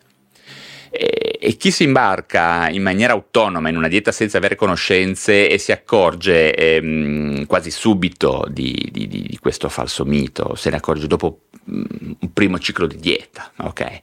E, 0.93 1.37
e, 1.39 1.55
chi 1.55 1.71
si 1.71 1.83
imbarca 1.83 2.67
in 2.69 2.81
maniera 2.81 3.13
autonoma 3.13 3.69
in 3.69 3.77
una 3.77 3.87
dieta 3.87 4.11
senza 4.11 4.37
avere 4.37 4.55
conoscenze 4.55 5.49
e 5.49 5.57
si 5.57 5.71
accorge 5.71 6.53
ehm, 6.53 7.45
quasi 7.45 7.71
subito 7.71 8.45
di, 8.49 8.89
di, 8.91 9.07
di, 9.07 9.37
questo 9.39 9.69
falso 9.69 10.03
mito, 10.03 10.55
se 10.55 10.69
ne 10.69 10.75
accorge 10.75 11.07
dopo 11.07 11.43
mm, 11.71 12.11
un 12.19 12.33
primo 12.33 12.59
ciclo 12.59 12.87
di 12.87 12.97
dieta, 12.97 13.51
ok? 13.55 13.99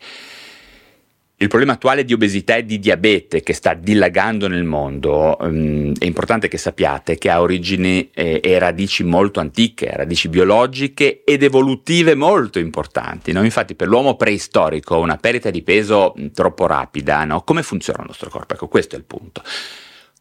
Il 1.40 1.46
problema 1.46 1.74
attuale 1.74 2.04
di 2.04 2.12
obesità 2.12 2.56
e 2.56 2.64
di 2.64 2.80
diabete 2.80 3.42
che 3.42 3.52
sta 3.52 3.74
dilagando 3.74 4.48
nel 4.48 4.64
mondo, 4.64 5.36
um, 5.38 5.92
è 5.96 6.04
importante 6.04 6.48
che 6.48 6.58
sappiate 6.58 7.16
che 7.16 7.30
ha 7.30 7.40
origini 7.40 8.10
eh, 8.12 8.40
e 8.42 8.58
radici 8.58 9.04
molto 9.04 9.38
antiche, 9.38 9.88
radici 9.94 10.28
biologiche 10.28 11.22
ed 11.22 11.44
evolutive 11.44 12.16
molto 12.16 12.58
importanti. 12.58 13.30
No? 13.30 13.44
Infatti 13.44 13.76
per 13.76 13.86
l'uomo 13.86 14.16
preistorico 14.16 14.98
una 14.98 15.16
perdita 15.16 15.50
di 15.50 15.62
peso 15.62 16.12
mm, 16.18 16.26
troppo 16.34 16.66
rapida, 16.66 17.22
no? 17.22 17.42
come 17.42 17.62
funziona 17.62 18.00
il 18.00 18.06
nostro 18.08 18.30
corpo? 18.30 18.54
Ecco, 18.54 18.66
questo 18.66 18.96
è 18.96 18.98
il 18.98 19.04
punto. 19.04 19.40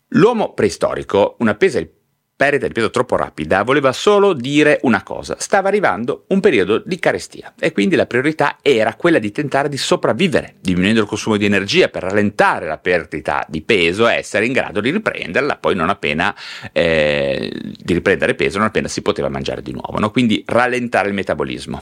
L'uomo 0.10 0.54
preistorico, 0.54 1.36
una 1.40 1.56
pesa 1.56 1.80
perdita 2.38 2.68
di 2.68 2.74
peso 2.74 2.92
troppo 2.92 3.16
rapida 3.16 3.64
voleva 3.64 3.92
solo 3.92 4.34
dire 4.34 4.80
una 4.84 5.02
cosa, 5.02 5.36
stava 5.40 5.70
arrivando 5.70 6.26
un 6.28 6.40
periodo 6.40 6.78
di 6.86 7.00
carestia 7.00 7.56
e 7.60 7.72
quindi 7.72 7.96
la 7.96 8.06
priorità 8.06 8.58
era 8.62 8.94
quella 8.94 9.18
di 9.18 9.32
tentare 9.32 9.70
di 9.70 9.78
sopravvivere, 9.78 10.54
diminuendo 10.62 11.02
il 11.02 11.08
consumo 11.08 11.36
di 11.36 11.46
energia 11.46 11.90
per 11.90 12.04
rallentare 12.04 12.68
la 12.68 12.78
perdita 12.78 13.44
di 13.50 13.64
peso 13.64 14.08
e 14.08 14.18
essere 14.18 14.46
in 14.46 14.54
grado 14.54 14.80
di 14.82 14.92
riprenderla 14.92 15.58
poi 15.58 15.74
non 15.74 15.90
appena 15.90 16.34
eh, 16.72 17.52
di 17.76 17.94
riprendere 17.94 18.36
peso 18.36 18.60
non 18.60 18.68
appena 18.68 18.88
si 18.88 19.02
poteva 19.02 19.30
mangiare 19.30 19.64
di 19.64 19.72
nuovo, 19.72 19.98
no? 19.98 20.12
quindi 20.12 20.44
rallentare 20.46 21.08
il 21.08 21.16
metabolismo 21.16 21.82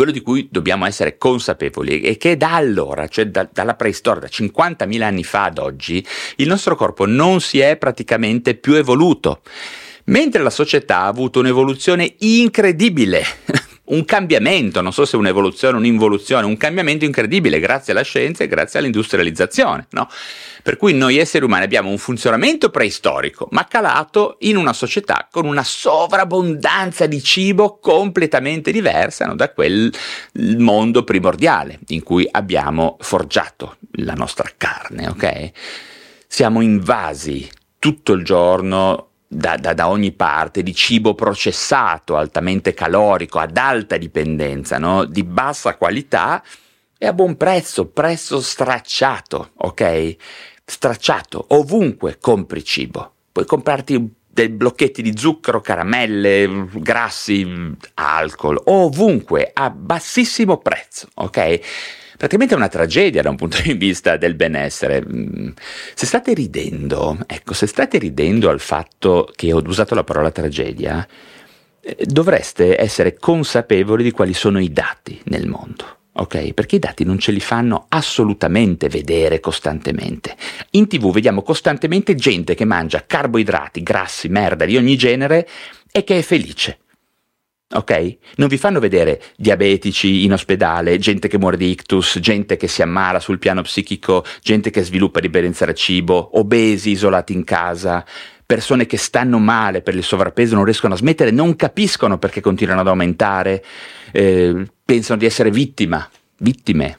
quello 0.00 0.14
di 0.14 0.22
cui 0.22 0.48
dobbiamo 0.50 0.86
essere 0.86 1.18
consapevoli 1.18 2.00
è 2.00 2.16
che 2.16 2.38
da 2.38 2.54
allora, 2.54 3.06
cioè 3.06 3.26
da, 3.26 3.46
dalla 3.52 3.74
preistoria, 3.74 4.22
da 4.22 4.28
50.000 4.28 5.02
anni 5.02 5.22
fa 5.22 5.44
ad 5.44 5.58
oggi, 5.58 6.02
il 6.36 6.48
nostro 6.48 6.74
corpo 6.74 7.04
non 7.04 7.42
si 7.42 7.58
è 7.58 7.76
praticamente 7.76 8.54
più 8.54 8.76
evoluto, 8.76 9.42
mentre 10.04 10.42
la 10.42 10.48
società 10.48 11.00
ha 11.00 11.06
avuto 11.06 11.40
un'evoluzione 11.40 12.14
incredibile. 12.20 13.22
Un 13.90 14.04
cambiamento, 14.04 14.80
non 14.80 14.92
so 14.92 15.04
se 15.04 15.16
un'evoluzione 15.16 15.76
un'involuzione, 15.76 16.46
un 16.46 16.56
cambiamento 16.56 17.04
incredibile 17.04 17.60
grazie 17.60 17.92
alla 17.92 18.02
scienza 18.02 18.44
e 18.44 18.48
grazie 18.48 18.78
all'industrializzazione, 18.78 19.86
no? 19.90 20.08
Per 20.62 20.76
cui 20.76 20.92
noi 20.92 21.16
esseri 21.16 21.44
umani 21.44 21.64
abbiamo 21.64 21.90
un 21.90 21.98
funzionamento 21.98 22.70
preistorico, 22.70 23.48
ma 23.52 23.66
calato 23.66 24.36
in 24.40 24.56
una 24.56 24.72
società 24.72 25.26
con 25.30 25.46
una 25.46 25.64
sovrabbondanza 25.64 27.06
di 27.06 27.22
cibo 27.22 27.78
completamente 27.78 28.70
diversa 28.70 29.26
no, 29.26 29.34
da 29.34 29.50
quel 29.52 29.92
mondo 30.58 31.02
primordiale 31.02 31.78
in 31.88 32.02
cui 32.02 32.28
abbiamo 32.30 32.96
forgiato 33.00 33.76
la 33.92 34.14
nostra 34.14 34.50
carne, 34.56 35.08
ok? 35.08 35.50
Siamo 36.26 36.60
invasi 36.60 37.48
tutto 37.78 38.12
il 38.12 38.22
giorno 38.22 39.09
da, 39.32 39.56
da, 39.56 39.74
da, 39.74 39.88
ogni 39.88 40.10
parte 40.10 40.64
di 40.64 40.74
cibo 40.74 41.14
processato, 41.14 42.16
altamente 42.16 42.74
calorico, 42.74 43.38
ad 43.38 43.56
alta 43.56 43.96
dipendenza, 43.96 44.76
no? 44.76 45.04
di 45.04 45.22
bassa 45.22 45.76
qualità 45.76 46.42
e 46.98 47.06
a 47.06 47.12
buon 47.12 47.36
prezzo, 47.36 47.86
prezzo 47.86 48.40
stracciato, 48.40 49.52
ok? 49.58 50.16
Stracciato, 50.64 51.44
ovunque 51.50 52.18
compri 52.20 52.64
cibo. 52.64 53.12
Puoi 53.30 53.46
comprarti 53.46 54.14
dei 54.26 54.48
blocchetti 54.48 55.00
di 55.00 55.16
zucchero, 55.16 55.60
caramelle, 55.60 56.66
grassi, 56.72 57.46
alcol, 57.94 58.60
ovunque, 58.64 59.50
a 59.54 59.70
bassissimo 59.70 60.56
prezzo, 60.56 61.08
ok? 61.14 61.60
Praticamente 62.20 62.52
è 62.52 62.58
una 62.58 62.68
tragedia 62.68 63.22
da 63.22 63.30
un 63.30 63.36
punto 63.36 63.62
di 63.62 63.72
vista 63.72 64.18
del 64.18 64.34
benessere. 64.34 65.02
Mm, 65.02 65.48
se 65.94 66.04
state 66.04 66.34
ridendo, 66.34 67.16
ecco, 67.26 67.54
se 67.54 67.66
state 67.66 67.96
ridendo 67.96 68.50
al 68.50 68.60
fatto 68.60 69.32
che 69.34 69.54
ho 69.54 69.62
usato 69.64 69.94
la 69.94 70.04
parola 70.04 70.30
tragedia, 70.30 71.08
eh, 71.80 71.96
dovreste 72.04 72.78
essere 72.78 73.14
consapevoli 73.14 74.02
di 74.02 74.10
quali 74.10 74.34
sono 74.34 74.58
i 74.58 74.70
dati 74.70 75.18
nel 75.24 75.48
mondo. 75.48 75.96
Ok? 76.12 76.52
Perché 76.52 76.76
i 76.76 76.78
dati 76.78 77.04
non 77.04 77.18
ce 77.18 77.32
li 77.32 77.40
fanno 77.40 77.86
assolutamente 77.88 78.90
vedere 78.90 79.40
costantemente. 79.40 80.36
In 80.72 80.88
tv 80.88 81.10
vediamo 81.10 81.40
costantemente 81.40 82.14
gente 82.14 82.54
che 82.54 82.66
mangia 82.66 83.02
carboidrati, 83.06 83.82
grassi, 83.82 84.28
merda 84.28 84.66
di 84.66 84.76
ogni 84.76 84.98
genere 84.98 85.48
e 85.90 86.04
che 86.04 86.18
è 86.18 86.22
felice 86.22 86.80
ok? 87.72 88.16
Non 88.36 88.48
vi 88.48 88.56
fanno 88.58 88.80
vedere 88.80 89.22
diabetici 89.36 90.24
in 90.24 90.32
ospedale, 90.32 90.98
gente 90.98 91.28
che 91.28 91.38
muore 91.38 91.56
di 91.56 91.70
ictus, 91.70 92.18
gente 92.18 92.56
che 92.56 92.68
si 92.68 92.82
ammala 92.82 93.20
sul 93.20 93.38
piano 93.38 93.62
psichico, 93.62 94.24
gente 94.42 94.70
che 94.70 94.82
sviluppa 94.82 95.20
dipendenza 95.20 95.64
da 95.64 95.72
cibo, 95.72 96.38
obesi 96.38 96.90
isolati 96.90 97.32
in 97.32 97.44
casa, 97.44 98.04
persone 98.44 98.86
che 98.86 98.96
stanno 98.96 99.38
male 99.38 99.82
per 99.82 99.94
il 99.94 100.02
sovrappeso, 100.02 100.56
non 100.56 100.64
riescono 100.64 100.94
a 100.94 100.96
smettere, 100.96 101.30
non 101.30 101.54
capiscono 101.54 102.18
perché 102.18 102.40
continuano 102.40 102.80
ad 102.80 102.88
aumentare, 102.88 103.64
eh, 104.10 104.66
pensano 104.84 105.18
di 105.18 105.26
essere 105.26 105.50
vittima, 105.50 106.08
vittime 106.38 106.98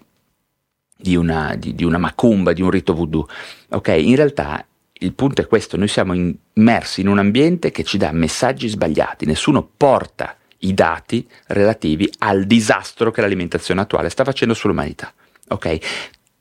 di 0.95 1.15
una, 1.15 1.55
di, 1.57 1.75
di 1.75 1.84
una 1.84 1.97
macumba, 1.97 2.53
di 2.53 2.62
un 2.62 2.69
rito 2.69 2.93
voodoo. 2.93 3.27
Ok, 3.69 3.89
in 3.89 4.15
realtà 4.15 4.65
il 4.93 5.13
punto 5.13 5.41
è 5.41 5.47
questo, 5.47 5.75
noi 5.75 5.89
siamo 5.89 6.13
immersi 6.13 7.01
in 7.01 7.07
un 7.07 7.17
ambiente 7.17 7.71
che 7.71 7.84
ci 7.84 7.97
dà 7.97 8.12
messaggi 8.13 8.69
sbagliati, 8.69 9.25
nessuno 9.25 9.67
porta 9.75 10.38
i 10.62 10.74
dati 10.74 11.28
relativi 11.47 12.12
al 12.19 12.45
disastro 12.45 13.12
che 13.12 13.21
l'alimentazione 13.21 13.82
attuale 13.82 14.10
sta 14.10 14.24
facendo 14.24 14.54
sull'umanità. 14.54 15.13
Ok? 15.50 15.78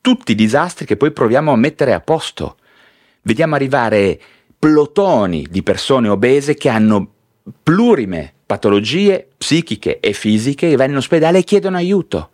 Tutti 0.00 0.33
i 0.33 0.35
disastri 0.35 0.87
che 0.87 0.96
poi 0.96 1.12
proviamo 1.12 1.52
a 1.52 1.56
mettere 1.56 1.92
a 1.92 2.00
posto. 2.00 2.56
Vediamo 3.22 3.54
arrivare 3.54 4.18
plotoni 4.59 5.46
di 5.50 5.62
persone 5.62 6.09
obese 6.09 6.54
che 6.54 6.68
hanno 6.68 7.12
plurime 7.62 8.35
patologie 8.50 9.28
psichiche 9.37 10.00
e 10.00 10.12
fisiche 10.12 10.70
e 10.70 10.76
vanno 10.76 10.92
in 10.92 10.96
ospedale 10.96 11.38
e 11.38 11.44
chiedono 11.44 11.76
aiuto, 11.76 12.30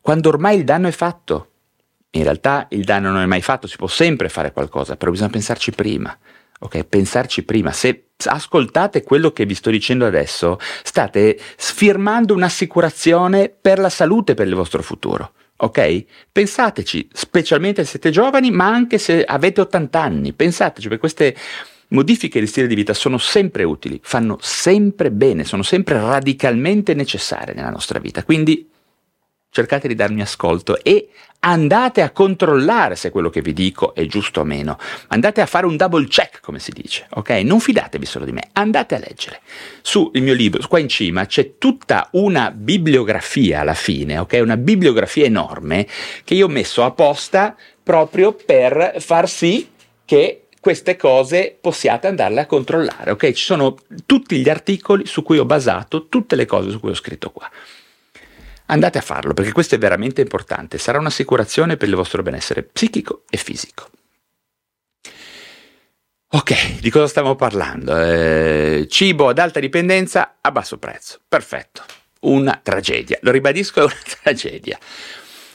quando 0.00 0.28
ormai 0.28 0.58
il 0.58 0.64
danno 0.64 0.88
è 0.88 0.92
fatto. 0.92 1.50
In 2.10 2.22
realtà 2.22 2.66
il 2.70 2.84
danno 2.84 3.10
non 3.10 3.20
è 3.20 3.26
mai 3.26 3.42
fatto, 3.42 3.66
si 3.66 3.76
può 3.76 3.88
sempre 3.88 4.28
fare 4.28 4.52
qualcosa, 4.52 4.96
però 4.96 5.10
bisogna 5.10 5.30
pensarci 5.30 5.72
prima. 5.72 6.16
Ok, 6.60 6.84
pensarci 6.84 7.44
prima. 7.44 7.72
Se 7.72 8.06
ascoltate 8.24 9.02
quello 9.02 9.30
che 9.30 9.44
vi 9.44 9.54
sto 9.54 9.70
dicendo 9.70 10.06
adesso, 10.06 10.58
state 10.82 11.38
sfirmando 11.56 12.34
un'assicurazione 12.34 13.48
per 13.48 13.78
la 13.78 13.90
salute 13.90 14.34
per 14.34 14.46
il 14.46 14.54
vostro 14.54 14.82
futuro. 14.82 15.32
Ok? 15.58 16.04
Pensateci, 16.32 17.08
specialmente 17.12 17.84
se 17.84 17.90
siete 17.90 18.10
giovani, 18.10 18.50
ma 18.50 18.66
anche 18.66 18.98
se 18.98 19.22
avete 19.24 19.60
80 19.62 20.00
anni. 20.00 20.32
Pensateci, 20.32 20.88
perché 20.88 21.00
queste 21.00 21.36
modifiche 21.88 22.40
di 22.40 22.46
stile 22.46 22.66
di 22.66 22.74
vita 22.74 22.94
sono 22.94 23.18
sempre 23.18 23.62
utili, 23.62 24.00
fanno 24.02 24.38
sempre 24.40 25.10
bene, 25.10 25.44
sono 25.44 25.62
sempre 25.62 25.98
radicalmente 25.98 26.94
necessarie 26.94 27.54
nella 27.54 27.70
nostra 27.70 27.98
vita. 27.98 28.24
Quindi 28.24 28.68
cercate 29.56 29.88
di 29.88 29.94
darmi 29.94 30.20
ascolto 30.20 30.78
e 30.82 31.08
andate 31.40 32.02
a 32.02 32.10
controllare 32.10 32.94
se 32.94 33.08
quello 33.10 33.30
che 33.30 33.40
vi 33.40 33.54
dico 33.54 33.94
è 33.94 34.04
giusto 34.04 34.40
o 34.40 34.44
meno. 34.44 34.78
Andate 35.08 35.40
a 35.40 35.46
fare 35.46 35.64
un 35.64 35.78
double 35.78 36.06
check, 36.08 36.40
come 36.42 36.58
si 36.58 36.72
dice, 36.72 37.06
ok? 37.08 37.30
Non 37.42 37.60
fidatevi 37.60 38.04
solo 38.04 38.26
di 38.26 38.32
me, 38.32 38.48
andate 38.52 38.96
a 38.96 38.98
leggere. 38.98 39.40
Sul 39.80 40.10
mio 40.14 40.34
libro, 40.34 40.66
qua 40.68 40.78
in 40.78 40.88
cima, 40.88 41.24
c'è 41.24 41.56
tutta 41.56 42.08
una 42.12 42.50
bibliografia 42.50 43.60
alla 43.60 43.72
fine, 43.72 44.18
ok? 44.18 44.40
Una 44.42 44.58
bibliografia 44.58 45.24
enorme 45.24 45.86
che 46.22 46.34
io 46.34 46.46
ho 46.46 46.50
messo 46.50 46.84
apposta 46.84 47.56
proprio 47.82 48.34
per 48.34 48.96
far 48.98 49.26
sì 49.26 49.70
che 50.04 50.42
queste 50.60 50.96
cose 50.96 51.56
possiate 51.58 52.08
andarle 52.08 52.40
a 52.40 52.46
controllare, 52.46 53.12
ok? 53.12 53.32
Ci 53.32 53.44
sono 53.44 53.74
tutti 54.04 54.36
gli 54.36 54.50
articoli 54.50 55.06
su 55.06 55.22
cui 55.22 55.38
ho 55.38 55.46
basato 55.46 56.08
tutte 56.08 56.36
le 56.36 56.44
cose 56.44 56.70
su 56.70 56.78
cui 56.78 56.90
ho 56.90 56.94
scritto 56.94 57.30
qua 57.30 57.50
andate 58.66 58.98
a 58.98 59.02
farlo 59.02 59.34
perché 59.34 59.52
questo 59.52 59.74
è 59.74 59.78
veramente 59.78 60.20
importante, 60.20 60.78
sarà 60.78 60.98
un'assicurazione 60.98 61.76
per 61.76 61.88
il 61.88 61.94
vostro 61.94 62.22
benessere 62.22 62.62
psichico 62.62 63.24
e 63.28 63.36
fisico. 63.36 63.90
Ok, 66.28 66.80
di 66.80 66.90
cosa 66.90 67.06
stiamo 67.06 67.36
parlando? 67.36 67.96
Eh, 67.96 68.86
cibo 68.90 69.28
ad 69.28 69.38
alta 69.38 69.60
dipendenza 69.60 70.36
a 70.40 70.50
basso 70.50 70.76
prezzo. 70.76 71.20
Perfetto. 71.26 71.82
Una 72.22 72.58
tragedia. 72.62 73.18
Lo 73.22 73.30
ribadisco, 73.30 73.80
è 73.80 73.84
una 73.84 73.94
tragedia. 74.22 74.76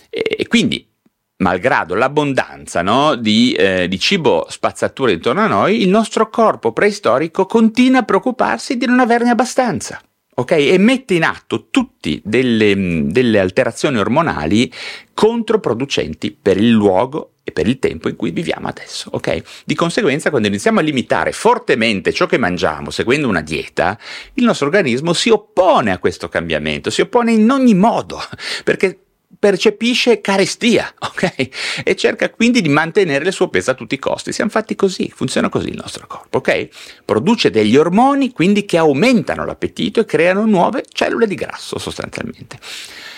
E 0.09 0.47
quindi, 0.47 0.89
malgrado 1.37 1.93
l'abbondanza 1.93 2.81
no, 2.81 3.15
di, 3.15 3.53
eh, 3.53 3.87
di 3.89 3.99
cibo 3.99 4.47
spazzatura 4.49 5.11
intorno 5.11 5.41
a 5.41 5.47
noi, 5.47 5.81
il 5.81 5.89
nostro 5.89 6.29
corpo 6.29 6.71
preistorico 6.71 7.45
continua 7.45 7.99
a 7.99 8.03
preoccuparsi 8.03 8.77
di 8.77 8.85
non 8.85 8.99
averne 9.01 9.29
abbastanza 9.29 10.01
ok? 10.41 10.51
E 10.51 10.77
mette 10.77 11.13
in 11.13 11.23
atto 11.23 11.67
tutte 11.69 12.21
delle, 12.23 13.05
delle 13.05 13.39
alterazioni 13.39 13.97
ormonali 13.97 14.71
controproducenti 15.13 16.31
per 16.31 16.57
il 16.57 16.69
luogo 16.69 17.33
e 17.43 17.51
per 17.51 17.67
il 17.67 17.79
tempo 17.79 18.07
in 18.09 18.15
cui 18.15 18.31
viviamo 18.31 18.67
adesso, 18.67 19.09
ok? 19.13 19.63
Di 19.65 19.75
conseguenza, 19.75 20.29
quando 20.29 20.47
iniziamo 20.47 20.79
a 20.79 20.83
limitare 20.83 21.31
fortemente 21.31 22.13
ciò 22.13 22.25
che 22.25 22.37
mangiamo 22.37 22.91
seguendo 22.91 23.27
una 23.27 23.41
dieta, 23.41 23.97
il 24.35 24.43
nostro 24.43 24.67
organismo 24.67 25.13
si 25.13 25.29
oppone 25.29 25.91
a 25.91 25.99
questo 25.99 26.29
cambiamento, 26.29 26.89
si 26.89 27.01
oppone 27.01 27.31
in 27.31 27.49
ogni 27.49 27.73
modo, 27.73 28.19
perché 28.63 28.99
percepisce 29.41 30.21
carestia, 30.21 30.93
ok? 31.01 31.49
E 31.83 31.95
cerca 31.95 32.29
quindi 32.29 32.61
di 32.61 32.69
mantenere 32.69 33.25
il 33.25 33.33
suo 33.33 33.49
peso 33.49 33.71
a 33.71 33.73
tutti 33.73 33.95
i 33.95 33.99
costi. 33.99 34.31
Siamo 34.31 34.51
fatti 34.51 34.75
così, 34.75 35.11
funziona 35.13 35.49
così 35.49 35.69
il 35.69 35.79
nostro 35.81 36.05
corpo, 36.05 36.37
ok? 36.37 36.67
Produce 37.03 37.49
degli 37.49 37.75
ormoni 37.75 38.31
quindi 38.31 38.65
che 38.65 38.77
aumentano 38.77 39.43
l'appetito 39.43 39.99
e 39.99 40.05
creano 40.05 40.45
nuove 40.45 40.83
cellule 40.87 41.25
di 41.25 41.33
grasso 41.33 41.79
sostanzialmente. 41.79 42.59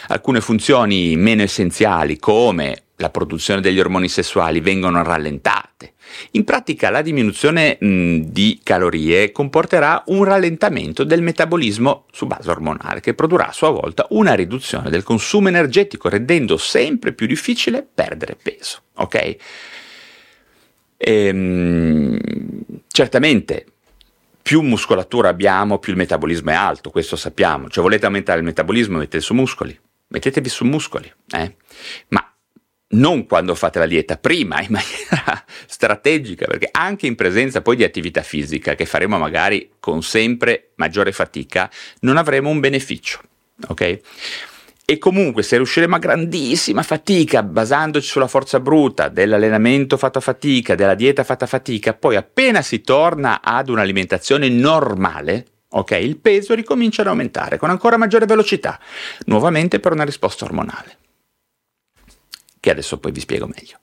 Alcune 0.07 0.39
funzioni 0.39 1.17
meno 1.17 1.41
essenziali 1.41 2.17
come 2.17 2.83
la 2.97 3.10
produzione 3.10 3.62
degli 3.62 3.79
ormoni 3.79 4.08
sessuali 4.08 4.60
vengono 4.60 5.03
rallentate. 5.03 5.93
In 6.32 6.43
pratica 6.43 6.89
la 6.89 7.01
diminuzione 7.01 7.77
mh, 7.79 8.17
di 8.25 8.60
calorie 8.63 9.32
comporterà 9.32 10.03
un 10.08 10.23
rallentamento 10.23 11.03
del 11.03 11.21
metabolismo 11.21 12.06
su 12.12 12.27
base 12.27 12.49
ormonale 12.49 12.99
che 12.99 13.13
produrrà 13.13 13.47
a 13.47 13.53
sua 13.53 13.69
volta 13.69 14.06
una 14.12 14.34
riduzione 14.34 14.89
del 14.89 15.03
consumo 15.03 15.47
energetico 15.47 16.10
rendendo 16.10 16.58
sempre 16.58 17.13
più 17.13 17.25
difficile 17.25 17.88
perdere 17.93 18.38
peso. 18.41 18.82
Ok? 18.95 19.36
Ehm, 20.97 22.19
certamente 22.88 23.65
più 24.41 24.62
muscolatura 24.62 25.29
abbiamo, 25.29 25.79
più 25.79 25.93
il 25.93 25.97
metabolismo 25.97 26.51
è 26.51 26.53
alto, 26.53 26.91
questo 26.91 27.15
sappiamo. 27.15 27.69
Cioè 27.69 27.82
volete 27.82 28.06
aumentare 28.06 28.39
il 28.39 28.45
metabolismo, 28.45 28.97
mettete 28.97 29.21
su 29.21 29.34
muscoli, 29.34 29.77
mettetevi 30.08 30.49
su 30.49 30.65
muscoli, 30.65 31.12
eh? 31.32 31.56
ma 32.10 32.33
non 32.93 33.25
quando 33.25 33.56
fate 33.56 33.79
la 33.79 33.86
dieta, 33.86 34.17
prima 34.17 34.62
in 34.62 34.71
maniera 34.71 35.43
strategica, 35.67 36.45
perché 36.45 36.69
anche 36.71 37.08
in 37.08 37.15
presenza 37.15 37.62
poi 37.62 37.75
di 37.75 37.84
attività 37.84 38.21
fisica 38.21 38.75
che 38.75 38.86
faremo 38.86 39.17
magari 39.17 39.71
con 39.79 40.01
sempre 40.03 40.71
maggiore 40.75 41.12
fatica, 41.12 41.69
non 42.01 42.17
avremo 42.17 42.49
un 42.49 42.60
beneficio, 42.60 43.21
ok? 43.67 43.99
E 44.86 44.97
comunque 44.97 45.43
se 45.43 45.56
riusciremo 45.56 45.95
a 45.95 45.99
grandissima 45.99 46.84
fatica, 46.84 47.41
basandoci 47.41 48.06
sulla 48.06 48.27
forza 48.27 48.60
bruta, 48.60 49.08
dell'allenamento 49.08 49.95
fatto 49.95 50.17
a 50.17 50.21
fatica, 50.21 50.75
della 50.75 50.93
dieta 50.93 51.23
fatta 51.23 51.45
a 51.45 51.47
fatica, 51.47 51.93
poi 51.93 52.17
appena 52.17 52.62
si 52.62 52.82
torna 52.82 53.41
ad 53.41 53.69
un'alimentazione 53.69 54.49
normale, 54.49 55.45
ok, 55.69 55.91
il 55.91 56.17
peso 56.17 56.53
ricomincia 56.53 57.01
ad 57.01 57.08
aumentare 57.08 57.58
con 57.58 57.69
ancora 57.69 57.97
maggiore 57.97 58.25
velocità, 58.25 58.77
nuovamente 59.25 59.79
per 59.79 59.93
una 59.93 60.03
risposta 60.03 60.43
ormonale 60.43 60.97
che 62.63 62.71
adesso 62.71 62.97
poi 62.97 63.12
vi 63.12 63.19
spiego 63.19 63.45
meglio. 63.45 63.78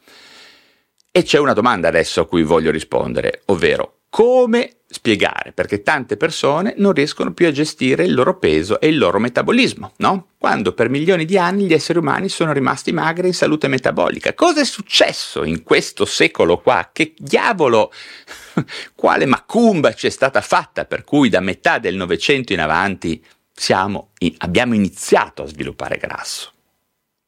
E 1.10 1.22
c'è 1.22 1.38
una 1.38 1.52
domanda 1.52 1.88
adesso 1.88 2.22
a 2.22 2.26
cui 2.26 2.42
voglio 2.44 2.70
rispondere, 2.70 3.42
ovvero 3.46 3.96
come 4.08 4.76
spiegare 4.86 5.52
perché 5.52 5.82
tante 5.82 6.16
persone 6.16 6.72
non 6.78 6.92
riescono 6.92 7.34
più 7.34 7.46
a 7.46 7.52
gestire 7.52 8.04
il 8.04 8.14
loro 8.14 8.38
peso 8.38 8.80
e 8.80 8.88
il 8.88 8.96
loro 8.96 9.18
metabolismo, 9.18 9.92
no? 9.98 10.28
Quando 10.38 10.72
per 10.72 10.88
milioni 10.88 11.26
di 11.26 11.36
anni 11.36 11.66
gli 11.66 11.74
esseri 11.74 11.98
umani 11.98 12.30
sono 12.30 12.54
rimasti 12.54 12.90
magri 12.90 13.26
in 13.26 13.34
salute 13.34 13.68
metabolica. 13.68 14.32
Cosa 14.32 14.62
è 14.62 14.64
successo 14.64 15.44
in 15.44 15.62
questo 15.62 16.06
secolo 16.06 16.58
qua? 16.58 16.88
Che 16.90 17.12
diavolo, 17.18 17.92
quale 18.96 19.26
macumba 19.26 19.92
ci 19.92 20.06
è 20.06 20.10
stata 20.10 20.40
fatta 20.40 20.86
per 20.86 21.04
cui 21.04 21.28
da 21.28 21.40
metà 21.40 21.78
del 21.78 21.96
Novecento 21.96 22.54
in 22.54 22.60
avanti 22.60 23.22
siamo, 23.52 24.12
abbiamo 24.38 24.74
iniziato 24.74 25.42
a 25.42 25.46
sviluppare 25.46 25.98
grasso? 25.98 26.52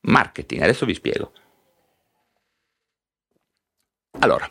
Marketing, 0.05 0.63
adesso 0.63 0.87
vi 0.87 0.95
spiego. 0.95 1.33
Allora, 4.23 4.49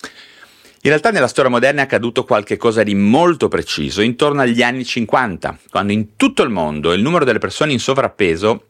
in 0.00 0.90
realtà 0.90 1.10
nella 1.10 1.26
storia 1.26 1.50
moderna 1.50 1.80
è 1.80 1.84
accaduto 1.84 2.24
qualcosa 2.24 2.84
di 2.84 2.94
molto 2.94 3.48
preciso 3.48 4.00
intorno 4.00 4.42
agli 4.42 4.62
anni 4.62 4.84
50, 4.84 5.58
quando 5.70 5.92
in 5.92 6.14
tutto 6.14 6.44
il 6.44 6.50
mondo 6.50 6.92
il 6.92 7.02
numero 7.02 7.24
delle 7.24 7.38
persone 7.40 7.72
in 7.72 7.80
sovrappeso 7.80 8.68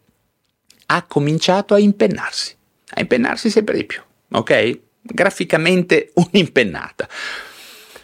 ha 0.87 1.03
cominciato 1.03 1.75
a 1.75 1.79
impennarsi, 1.79 2.57
a 2.91 3.01
impennarsi 3.01 3.51
sempre 3.51 3.77
di 3.77 3.85
più, 3.85 4.01
ok? 4.31 4.79
Graficamente 5.03 6.13
un'impennata. 6.17 7.07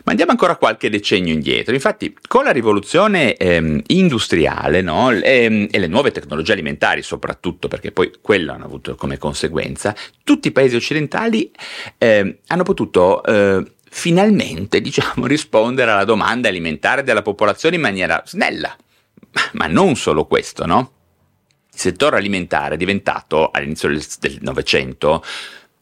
Ma 0.05 0.13
andiamo 0.13 0.31
ancora 0.31 0.57
qualche 0.57 0.89
decennio 0.89 1.33
indietro. 1.33 1.75
Infatti, 1.75 2.17
con 2.27 2.45
la 2.45 2.51
rivoluzione 2.51 3.37
ehm, 3.37 3.83
industriale 3.89 4.81
no, 4.81 5.11
ehm, 5.11 5.69
e 5.71 5.79
le 5.79 5.87
nuove 5.87 6.11
tecnologie 6.11 6.53
alimentari, 6.53 7.03
soprattutto 7.03 7.69
perché 7.69 7.93
poi 7.93 8.11
quello 8.21 8.53
hanno 8.53 8.65
avuto 8.65 8.95
come 8.95 9.19
conseguenza, 9.19 9.95
tutti 10.25 10.49
i 10.49 10.53
paesi 10.53 10.77
occidentali 10.77 11.51
ehm, 11.99 12.37
hanno 12.47 12.63
potuto 12.63 13.23
eh, 13.25 13.65
finalmente, 13.91 14.81
diciamo, 14.83 15.27
rispondere 15.27 15.91
alla 15.91 16.05
domanda 16.05 16.49
alimentare 16.49 17.03
della 17.03 17.23
popolazione 17.23 17.77
in 17.77 17.83
maniera 17.83 18.23
snella. 18.25 18.75
Ma 19.53 19.67
non 19.67 19.97
solo 19.97 20.27
questo, 20.27 20.67
no? 20.67 20.93
Il 21.73 21.79
settore 21.79 22.17
alimentare 22.17 22.75
è 22.75 22.79
diventato 22.79 23.51
all'inizio 23.51 23.89
del 23.89 24.39
Novecento 24.41 25.23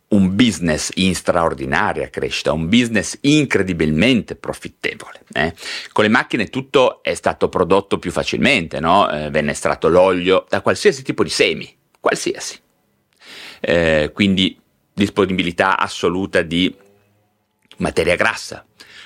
un 0.08 0.34
business 0.34 0.90
in 0.94 1.14
straordinaria 1.14 2.08
crescita, 2.08 2.52
un 2.52 2.68
business 2.68 3.18
incredibilmente 3.22 4.36
profittevole. 4.36 5.20
Eh? 5.32 5.54
Con 5.92 6.04
le 6.04 6.10
macchine 6.10 6.48
tutto 6.48 7.02
è 7.02 7.14
stato 7.14 7.48
prodotto 7.48 7.98
più 7.98 8.10
facilmente, 8.10 8.80
no? 8.80 9.10
eh, 9.10 9.30
venne 9.30 9.50
estratto 9.50 9.88
l'olio 9.88 10.46
da 10.48 10.62
qualsiasi 10.62 11.02
tipo 11.02 11.22
di 11.22 11.28
semi, 11.28 11.76
qualsiasi. 12.00 12.58
Eh, 13.60 14.10
quindi 14.14 14.58
disponibilità 14.94 15.78
assoluta 15.78 16.42
di 16.42 16.74
materia 17.78 18.16
grassa. 18.16 18.64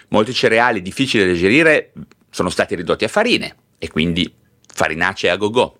Molti 0.08 0.32
cereali 0.32 0.82
difficili 0.82 1.24
da 1.24 1.32
digerire 1.32 1.92
sono 2.30 2.50
stati 2.50 2.74
ridotti 2.74 3.04
a 3.04 3.08
farine 3.08 3.56
e 3.78 3.88
quindi 3.88 4.32
farinacee 4.72 5.30
a 5.30 5.36
go-go. 5.36 5.78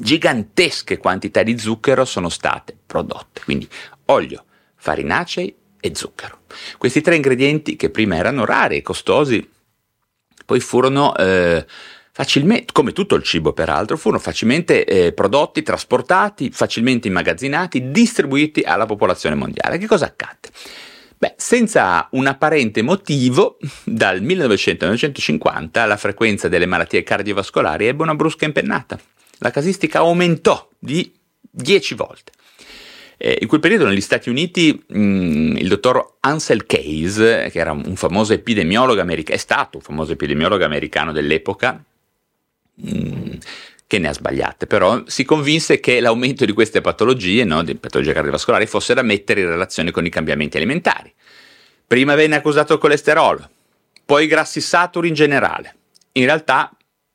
Gigantesche 0.00 0.96
quantità 0.96 1.42
di 1.42 1.58
zucchero 1.58 2.06
sono 2.06 2.30
state 2.30 2.74
prodotte, 2.86 3.42
quindi 3.44 3.68
olio, 4.06 4.44
farinacei 4.76 5.54
e 5.78 5.92
zucchero. 5.94 6.38
Questi 6.78 7.02
tre 7.02 7.16
ingredienti 7.16 7.76
che 7.76 7.90
prima 7.90 8.16
erano 8.16 8.46
rari 8.46 8.78
e 8.78 8.82
costosi, 8.82 9.46
poi 10.46 10.58
furono 10.60 11.14
eh, 11.16 11.66
facilmente, 12.12 12.72
come 12.72 12.92
tutto 12.92 13.14
il 13.14 13.22
cibo 13.22 13.52
peraltro, 13.52 13.98
furono 13.98 14.22
facilmente 14.22 14.84
eh, 14.84 15.12
prodotti, 15.12 15.62
trasportati, 15.62 16.50
facilmente 16.50 17.06
immagazzinati, 17.06 17.90
distribuiti 17.90 18.62
alla 18.62 18.86
popolazione 18.86 19.34
mondiale. 19.34 19.76
Che 19.76 19.86
cosa 19.86 20.06
accadde? 20.06 20.48
Beh, 21.18 21.34
senza 21.36 22.08
un 22.12 22.26
apparente 22.26 22.80
motivo, 22.80 23.58
dal 23.84 24.22
1900 24.22 24.84
al 24.86 24.92
1950 24.92 25.84
la 25.84 25.98
frequenza 25.98 26.48
delle 26.48 26.64
malattie 26.64 27.02
cardiovascolari 27.02 27.86
ebbe 27.86 28.02
una 28.02 28.14
brusca 28.14 28.46
impennata. 28.46 28.98
La 29.40 29.50
casistica 29.50 29.98
aumentò 29.98 30.68
di 30.78 31.12
10 31.50 31.94
volte. 31.94 32.32
Eh, 33.16 33.38
in 33.42 33.48
quel 33.48 33.60
periodo 33.60 33.86
negli 33.86 34.00
Stati 34.00 34.30
Uniti 34.30 34.82
mm, 34.94 35.56
il 35.56 35.68
dottor 35.68 36.16
Ansel 36.20 36.64
Case, 36.64 37.48
che 37.50 37.58
era 37.58 37.72
un 37.72 37.96
famoso 37.96 38.32
epidemiologo 38.32 39.00
americano, 39.00 39.36
è 39.36 39.40
stato 39.40 39.76
un 39.76 39.82
famoso 39.82 40.12
epidemiologo 40.12 40.64
americano 40.64 41.12
dell'epoca, 41.12 41.82
mm, 42.86 43.32
che 43.86 43.98
ne 43.98 44.08
ha 44.08 44.12
sbagliate, 44.12 44.66
però 44.66 45.02
si 45.06 45.24
convinse 45.24 45.80
che 45.80 46.00
l'aumento 46.00 46.44
di 46.44 46.52
queste 46.52 46.80
patologie, 46.80 47.44
no, 47.44 47.62
di 47.62 47.74
patologie 47.74 48.12
cardiovascolari, 48.12 48.66
fosse 48.66 48.94
da 48.94 49.02
mettere 49.02 49.40
in 49.40 49.48
relazione 49.48 49.90
con 49.90 50.06
i 50.06 50.10
cambiamenti 50.10 50.56
alimentari. 50.56 51.12
Prima 51.86 52.14
venne 52.14 52.36
accusato 52.36 52.74
il 52.74 52.78
colesterolo, 52.78 53.50
poi 54.04 54.24
i 54.24 54.28
grassi 54.28 54.60
saturi 54.60 55.08
in 55.08 55.14
generale. 55.14 55.74
In 56.12 56.24
realtà 56.24 56.72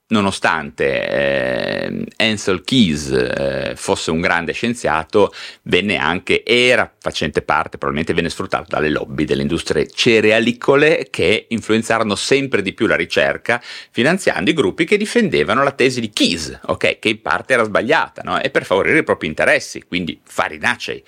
nonostante 0.07 1.07
eh, 1.07 2.05
Ansel 2.17 2.63
Keys 2.63 3.09
eh, 3.09 3.73
fosse 3.75 4.11
un 4.11 4.21
grande 4.21 4.51
scienziato, 4.51 5.33
venne 5.63 5.97
anche, 5.97 6.43
era 6.45 6.91
facente 6.99 7.41
parte, 7.41 7.77
probabilmente 7.77 8.13
venne 8.13 8.29
sfruttato 8.29 8.65
dalle 8.67 8.89
lobby 8.89 9.25
delle 9.25 9.41
industrie 9.41 9.87
cerealicole 9.89 11.07
che 11.09 11.47
influenzarono 11.49 12.15
sempre 12.15 12.61
di 12.61 12.73
più 12.73 12.85
la 12.85 12.95
ricerca, 12.95 13.61
finanziando 13.91 14.49
i 14.49 14.53
gruppi 14.53 14.85
che 14.85 14.97
difendevano 14.97 15.63
la 15.63 15.71
tesi 15.71 15.99
di 15.99 16.11
Keys, 16.11 16.59
okay, 16.65 16.99
che 16.99 17.09
in 17.09 17.21
parte 17.21 17.53
era 17.53 17.63
sbagliata, 17.63 18.21
no? 18.23 18.39
e 18.39 18.49
per 18.51 18.65
favorire 18.65 18.99
i 18.99 19.03
propri 19.03 19.27
interessi, 19.27 19.83
quindi 19.87 20.19
farinacei. 20.23 21.03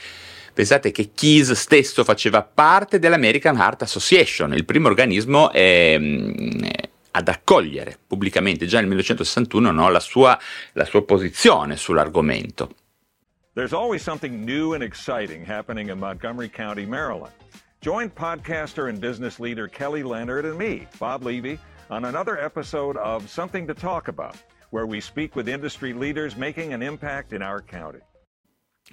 Pensate 0.58 0.90
che 0.90 1.12
Keys 1.14 1.52
stesso 1.52 2.04
faceva 2.04 2.42
parte 2.42 2.98
dell'American 2.98 3.58
Heart 3.58 3.84
Association, 3.84 4.56
il 4.56 4.66
primo 4.66 4.88
organismo 4.88 5.52
eh, 5.52 6.87
ad 7.18 7.28
accogliere 7.30 7.98
pubblicamente 8.06 8.68
già 8.68 8.78
nel 8.78 8.88
1961 8.90 9.72
no, 9.72 9.90
la, 9.90 10.00
sua, 10.00 10.40
la 10.74 10.86
sua 10.86 11.04
posizione 11.04 11.76
sull'argomento. 11.76 12.70
There's 13.54 13.74
always 13.74 14.04
something 14.04 14.46
new 14.46 14.74
and 14.74 14.84
exciting 14.84 15.44
happening 15.44 15.90
in 15.90 15.98
Montgomery 15.98 16.48
County, 16.48 16.86
Maryland. 16.86 17.34
Join 17.82 18.12
podcaster 18.12 18.88
and 18.88 19.00
business 19.00 19.40
leader 19.40 19.68
Kelly 19.68 20.04
Leonard 20.04 20.46
and 20.46 20.58
me, 20.58 20.88
Bob 21.00 21.24
Levy, 21.24 21.58
on 21.90 22.06
another 22.06 22.38
episode 22.40 22.98
of 22.98 23.28
Something 23.28 23.66
to 23.66 23.74
Talk 23.74 24.10
About, 24.10 24.36
where 24.70 24.86
we 24.86 25.00
speak 25.02 25.36
with 25.36 25.48
industry 25.48 25.94
leaders 25.94 26.36
making 26.38 26.74
an 26.74 26.84
impact 26.84 27.34
in 27.34 27.42
our 27.42 27.62
county. 27.62 28.00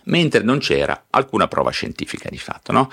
Mentre 0.04 0.42
non 0.42 0.60
c'era 0.60 1.06
alcuna 1.10 1.46
prova 1.46 1.70
scientifica 1.70 2.30
di 2.30 2.38
fatto, 2.38 2.72
no? 2.72 2.88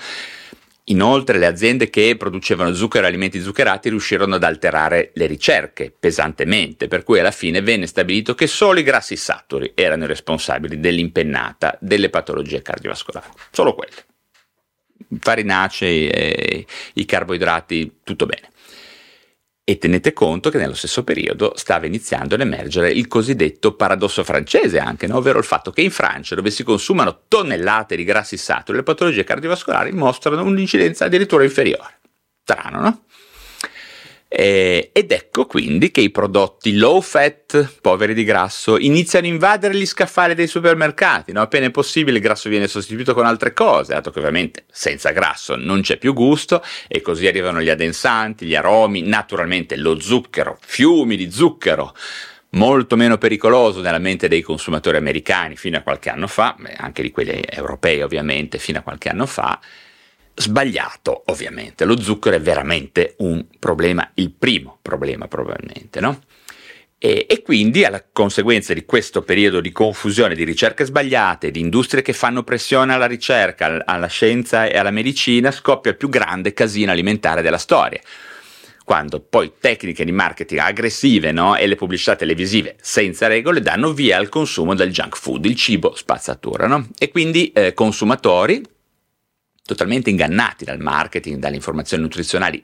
Inoltre 0.86 1.38
le 1.38 1.46
aziende 1.46 1.90
che 1.90 2.16
producevano 2.16 2.74
zucchero 2.74 3.04
e 3.04 3.08
alimenti 3.08 3.40
zuccherati 3.40 3.88
riuscirono 3.88 4.34
ad 4.34 4.42
alterare 4.42 5.12
le 5.14 5.26
ricerche 5.26 5.94
pesantemente, 5.96 6.88
per 6.88 7.04
cui 7.04 7.20
alla 7.20 7.30
fine 7.30 7.60
venne 7.60 7.86
stabilito 7.86 8.34
che 8.34 8.48
solo 8.48 8.80
i 8.80 8.82
grassi 8.82 9.14
saturi 9.14 9.72
erano 9.76 10.04
i 10.04 10.08
responsabili 10.08 10.80
dell'impennata 10.80 11.78
delle 11.80 12.10
patologie 12.10 12.62
cardiovascolari, 12.62 13.28
solo 13.52 13.74
quelli. 13.74 13.94
Farinacei 15.20 16.66
i 16.94 17.04
carboidrati, 17.04 17.98
tutto 18.02 18.26
bene. 18.26 18.50
E 19.64 19.78
tenete 19.78 20.12
conto 20.12 20.50
che 20.50 20.58
nello 20.58 20.74
stesso 20.74 21.04
periodo 21.04 21.52
stava 21.54 21.86
iniziando 21.86 22.34
ad 22.34 22.40
emergere 22.40 22.90
il 22.90 23.06
cosiddetto 23.06 23.76
paradosso 23.76 24.24
francese 24.24 24.80
anche, 24.80 25.06
no? 25.06 25.18
ovvero 25.18 25.38
il 25.38 25.44
fatto 25.44 25.70
che 25.70 25.82
in 25.82 25.92
Francia, 25.92 26.34
dove 26.34 26.50
si 26.50 26.64
consumano 26.64 27.22
tonnellate 27.28 27.94
di 27.94 28.02
grassi 28.02 28.36
saturi, 28.36 28.78
le 28.78 28.82
patologie 28.82 29.22
cardiovascolari 29.22 29.92
mostrano 29.92 30.42
un'incidenza 30.42 31.04
addirittura 31.04 31.44
inferiore. 31.44 32.00
Strano, 32.42 32.80
no? 32.80 33.04
Eh, 34.34 34.88
ed 34.94 35.12
ecco 35.12 35.44
quindi 35.44 35.90
che 35.90 36.00
i 36.00 36.10
prodotti 36.10 36.76
low 36.76 37.02
fat, 37.02 37.80
poveri 37.82 38.14
di 38.14 38.24
grasso, 38.24 38.78
iniziano 38.78 39.26
a 39.26 39.28
invadere 39.28 39.74
gli 39.74 39.84
scaffali 39.84 40.34
dei 40.34 40.46
supermercati. 40.46 41.32
No? 41.32 41.42
Appena 41.42 41.66
è 41.66 41.70
possibile 41.70 42.16
il 42.16 42.22
grasso 42.22 42.48
viene 42.48 42.66
sostituito 42.66 43.12
con 43.12 43.26
altre 43.26 43.52
cose, 43.52 43.92
dato 43.92 44.10
che 44.10 44.20
ovviamente 44.20 44.64
senza 44.70 45.10
grasso 45.10 45.54
non 45.56 45.82
c'è 45.82 45.98
più 45.98 46.14
gusto 46.14 46.62
e 46.88 47.02
così 47.02 47.26
arrivano 47.26 47.60
gli 47.60 47.68
adensanti, 47.68 48.46
gli 48.46 48.54
aromi, 48.54 49.02
naturalmente 49.02 49.76
lo 49.76 50.00
zucchero, 50.00 50.56
fiumi 50.64 51.16
di 51.16 51.30
zucchero 51.30 51.94
molto 52.52 52.96
meno 52.96 53.18
pericoloso 53.18 53.82
nella 53.82 53.98
mente 53.98 54.28
dei 54.28 54.40
consumatori 54.40 54.96
americani 54.96 55.56
fino 55.56 55.76
a 55.76 55.82
qualche 55.82 56.08
anno 56.08 56.26
fa, 56.26 56.56
anche 56.76 57.02
di 57.02 57.10
quelli 57.10 57.42
europei 57.46 58.00
ovviamente 58.00 58.56
fino 58.58 58.78
a 58.78 58.82
qualche 58.82 59.10
anno 59.10 59.26
fa, 59.26 59.60
sbagliato 60.42 61.22
ovviamente, 61.26 61.84
lo 61.84 62.00
zucchero 62.00 62.36
è 62.36 62.40
veramente 62.40 63.14
un 63.18 63.46
problema, 63.58 64.10
il 64.14 64.32
primo 64.32 64.78
problema 64.82 65.28
probabilmente, 65.28 66.00
no? 66.00 66.20
E, 67.04 67.26
e, 67.28 67.42
quindi 67.42 67.84
alla 67.84 68.04
conseguenza 68.12 68.72
di 68.74 68.84
questo 68.84 69.22
periodo 69.22 69.60
di 69.60 69.72
confusione, 69.72 70.36
di 70.36 70.44
ricerche 70.44 70.84
sbagliate, 70.84 71.50
di 71.50 71.58
industrie 71.58 72.00
che 72.00 72.12
fanno 72.12 72.44
pressione 72.44 72.92
alla 72.92 73.06
ricerca, 73.06 73.82
alla 73.84 74.06
scienza 74.06 74.66
e 74.66 74.78
alla 74.78 74.92
medicina, 74.92 75.50
scoppia 75.50 75.90
il 75.90 75.96
più 75.96 76.08
grande 76.08 76.52
casino 76.52 76.92
alimentare 76.92 77.42
della 77.42 77.58
storia. 77.58 78.00
Quando 78.84 79.18
poi 79.18 79.54
tecniche 79.58 80.04
di 80.04 80.12
marketing 80.12 80.60
aggressive 80.60 81.32
no, 81.32 81.56
e 81.56 81.66
le 81.66 81.74
pubblicità 81.74 82.14
televisive 82.14 82.76
senza 82.80 83.26
regole 83.26 83.60
danno 83.60 83.92
via 83.92 84.16
al 84.16 84.28
consumo 84.28 84.76
del 84.76 84.92
junk 84.92 85.16
food, 85.16 85.44
il 85.46 85.56
cibo 85.56 85.96
spazzatura. 85.96 86.68
No? 86.68 86.86
E 86.96 87.10
quindi 87.10 87.50
eh, 87.50 87.74
consumatori, 87.74 88.62
totalmente 89.64 90.10
ingannati 90.10 90.64
dal 90.64 90.80
marketing, 90.80 91.38
dalle 91.38 91.56
informazioni 91.56 92.02
nutrizionali 92.02 92.62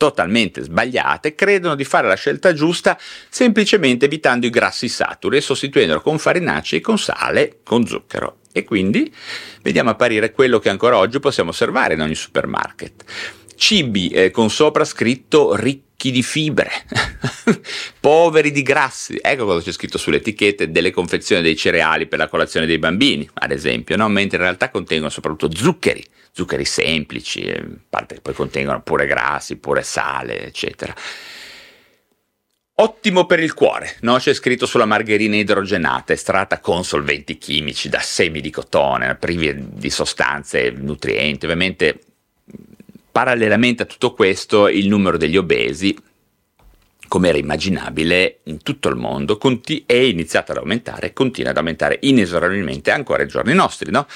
totalmente 0.00 0.62
sbagliate, 0.62 1.34
credono 1.34 1.74
di 1.74 1.84
fare 1.84 2.08
la 2.08 2.14
scelta 2.14 2.54
giusta 2.54 2.98
semplicemente 3.28 4.06
evitando 4.06 4.46
i 4.46 4.50
grassi 4.50 4.88
saturi 4.88 5.36
e 5.36 5.40
sostituendolo 5.42 6.00
con 6.00 6.18
farinacei, 6.18 6.80
con 6.80 6.98
sale, 6.98 7.58
con 7.62 7.86
zucchero. 7.86 8.38
E 8.50 8.64
quindi 8.64 9.12
vediamo 9.60 9.90
apparire 9.90 10.32
quello 10.32 10.58
che 10.58 10.70
ancora 10.70 10.96
oggi 10.96 11.20
possiamo 11.20 11.50
osservare 11.50 11.94
in 11.94 12.00
ogni 12.00 12.14
supermarket. 12.14 13.04
Cibi 13.54 14.08
eh, 14.08 14.30
con 14.30 14.48
sopra 14.48 14.86
scritto 14.86 15.54
ricchi 15.54 16.10
di 16.10 16.22
fibre, 16.22 16.70
poveri 18.00 18.52
di 18.52 18.62
grassi. 18.62 19.18
Ecco 19.20 19.44
cosa 19.44 19.60
c'è 19.62 19.72
scritto 19.72 19.98
sulle 19.98 20.16
etichette 20.16 20.70
delle 20.70 20.92
confezioni 20.92 21.42
dei 21.42 21.56
cereali 21.56 22.06
per 22.06 22.18
la 22.18 22.28
colazione 22.28 22.64
dei 22.64 22.78
bambini, 22.78 23.28
ad 23.34 23.50
esempio, 23.50 23.96
no? 23.96 24.08
mentre 24.08 24.38
in 24.38 24.44
realtà 24.44 24.70
contengono 24.70 25.10
soprattutto 25.10 25.54
zuccheri 25.54 26.02
zuccheri 26.32 26.64
semplici, 26.64 27.48
a 27.50 27.64
parte 27.88 28.16
che 28.16 28.20
poi 28.20 28.34
contengono 28.34 28.82
pure 28.82 29.06
grassi, 29.06 29.56
pure 29.56 29.82
sale, 29.82 30.46
eccetera. 30.46 30.94
Ottimo 32.80 33.26
per 33.26 33.40
il 33.40 33.52
cuore, 33.52 33.96
no? 34.00 34.16
C'è 34.16 34.32
scritto 34.32 34.64
sulla 34.64 34.86
margherina 34.86 35.36
idrogenata, 35.36 36.14
estratta 36.14 36.60
con 36.60 36.82
solventi 36.82 37.36
chimici 37.36 37.90
da 37.90 38.00
semi 38.00 38.40
di 38.40 38.48
cotone, 38.48 39.16
privi 39.16 39.54
di 39.74 39.90
sostanze 39.90 40.70
nutrienti. 40.70 41.44
Ovviamente, 41.44 42.00
parallelamente 43.12 43.82
a 43.82 43.86
tutto 43.86 44.14
questo, 44.14 44.68
il 44.68 44.88
numero 44.88 45.18
degli 45.18 45.36
obesi, 45.36 45.94
come 47.06 47.28
era 47.28 47.36
immaginabile 47.36 48.38
in 48.44 48.62
tutto 48.62 48.88
il 48.88 48.96
mondo, 48.96 49.36
conti- 49.36 49.82
è 49.84 49.92
iniziato 49.94 50.52
ad 50.52 50.58
aumentare 50.58 51.08
e 51.08 51.12
continua 51.12 51.50
ad 51.50 51.58
aumentare 51.58 51.98
inesorabilmente 52.00 52.90
ancora 52.92 53.22
ai 53.22 53.28
giorni 53.28 53.52
nostri, 53.52 53.90
no? 53.90 54.06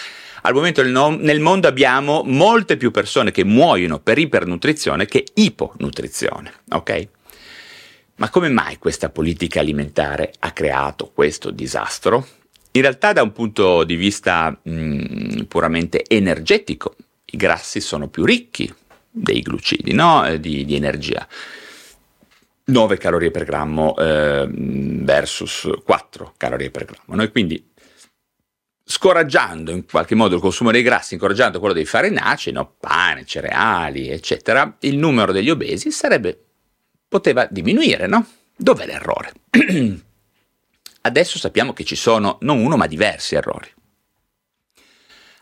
Al 0.46 0.52
momento 0.52 0.82
nel 0.82 1.40
mondo 1.40 1.68
abbiamo 1.68 2.22
molte 2.22 2.76
più 2.76 2.90
persone 2.90 3.30
che 3.30 3.44
muoiono 3.44 3.98
per 3.98 4.18
ipernutrizione 4.18 5.06
che 5.06 5.24
iponutrizione, 5.32 6.52
ok? 6.68 7.08
Ma 8.16 8.28
come 8.28 8.50
mai 8.50 8.76
questa 8.76 9.08
politica 9.08 9.60
alimentare 9.60 10.34
ha 10.40 10.52
creato 10.52 11.10
questo 11.14 11.50
disastro? 11.50 12.26
In 12.72 12.82
realtà 12.82 13.14
da 13.14 13.22
un 13.22 13.32
punto 13.32 13.84
di 13.84 13.96
vista 13.96 14.54
mh, 14.62 15.44
puramente 15.44 16.04
energetico, 16.06 16.94
i 17.24 17.38
grassi 17.38 17.80
sono 17.80 18.08
più 18.08 18.26
ricchi 18.26 18.70
dei 19.10 19.40
glucidi, 19.40 19.94
no? 19.94 20.26
Eh, 20.26 20.40
di, 20.40 20.66
di, 20.66 20.74
energia. 20.74 21.26
9 22.66 22.98
calorie 22.98 23.30
per 23.30 23.44
grammo 23.44 23.96
eh, 23.96 24.46
versus 24.50 25.70
4 25.82 26.34
calorie 26.36 26.70
per 26.70 26.84
grammo. 26.84 27.14
Noi 27.16 27.30
quindi 27.30 27.72
scoraggiando 29.04 29.70
in 29.70 29.84
qualche 29.84 30.14
modo 30.14 30.36
il 30.36 30.40
consumo 30.40 30.70
dei 30.70 30.80
grassi, 30.80 31.12
incoraggiando 31.12 31.58
quello 31.58 31.74
dei 31.74 31.84
farinacei, 31.84 32.54
no? 32.54 32.76
pane, 32.80 33.26
cereali, 33.26 34.08
eccetera, 34.08 34.76
il 34.80 34.96
numero 34.96 35.30
degli 35.30 35.50
obesi 35.50 35.90
sarebbe, 35.90 36.42
poteva 37.06 37.46
diminuire, 37.50 38.06
no? 38.06 38.26
Dov'è 38.56 38.86
l'errore? 38.86 39.32
Adesso 41.02 41.38
sappiamo 41.38 41.74
che 41.74 41.84
ci 41.84 41.96
sono 41.96 42.38
non 42.40 42.64
uno 42.64 42.78
ma 42.78 42.86
diversi 42.86 43.34
errori. 43.34 43.70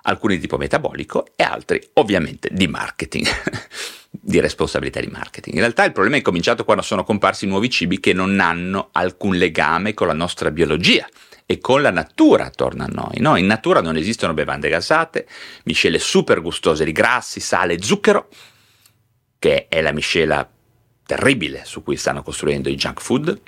Alcuni 0.04 0.34
di 0.34 0.40
tipo 0.40 0.56
metabolico 0.56 1.28
e 1.36 1.44
altri 1.44 1.80
ovviamente 1.92 2.48
di 2.50 2.66
marketing, 2.66 3.28
di 4.10 4.40
responsabilità 4.40 4.98
di 4.98 5.06
marketing. 5.06 5.54
In 5.54 5.60
realtà 5.60 5.84
il 5.84 5.92
problema 5.92 6.16
è 6.16 6.22
cominciato 6.22 6.64
quando 6.64 6.82
sono 6.82 7.04
comparsi 7.04 7.46
nuovi 7.46 7.70
cibi 7.70 8.00
che 8.00 8.12
non 8.12 8.40
hanno 8.40 8.88
alcun 8.90 9.36
legame 9.36 9.94
con 9.94 10.08
la 10.08 10.14
nostra 10.14 10.50
biologia 10.50 11.06
e 11.52 11.58
con 11.58 11.82
la 11.82 11.90
natura 11.90 12.46
attorno 12.46 12.84
a 12.84 12.88
noi. 12.90 13.18
No? 13.18 13.36
In 13.36 13.46
natura 13.46 13.80
non 13.80 13.96
esistono 13.96 14.32
bevande 14.32 14.68
gasate, 14.68 15.26
miscele 15.64 15.98
super 15.98 16.40
gustose 16.40 16.84
di 16.84 16.92
grassi, 16.92 17.40
sale 17.40 17.74
e 17.74 17.82
zucchero, 17.82 18.28
che 19.38 19.66
è 19.68 19.80
la 19.82 19.92
miscela 19.92 20.48
terribile 21.04 21.62
su 21.64 21.82
cui 21.82 21.96
stanno 21.96 22.22
costruendo 22.22 22.70
i 22.70 22.74
junk 22.74 23.00
food, 23.00 23.40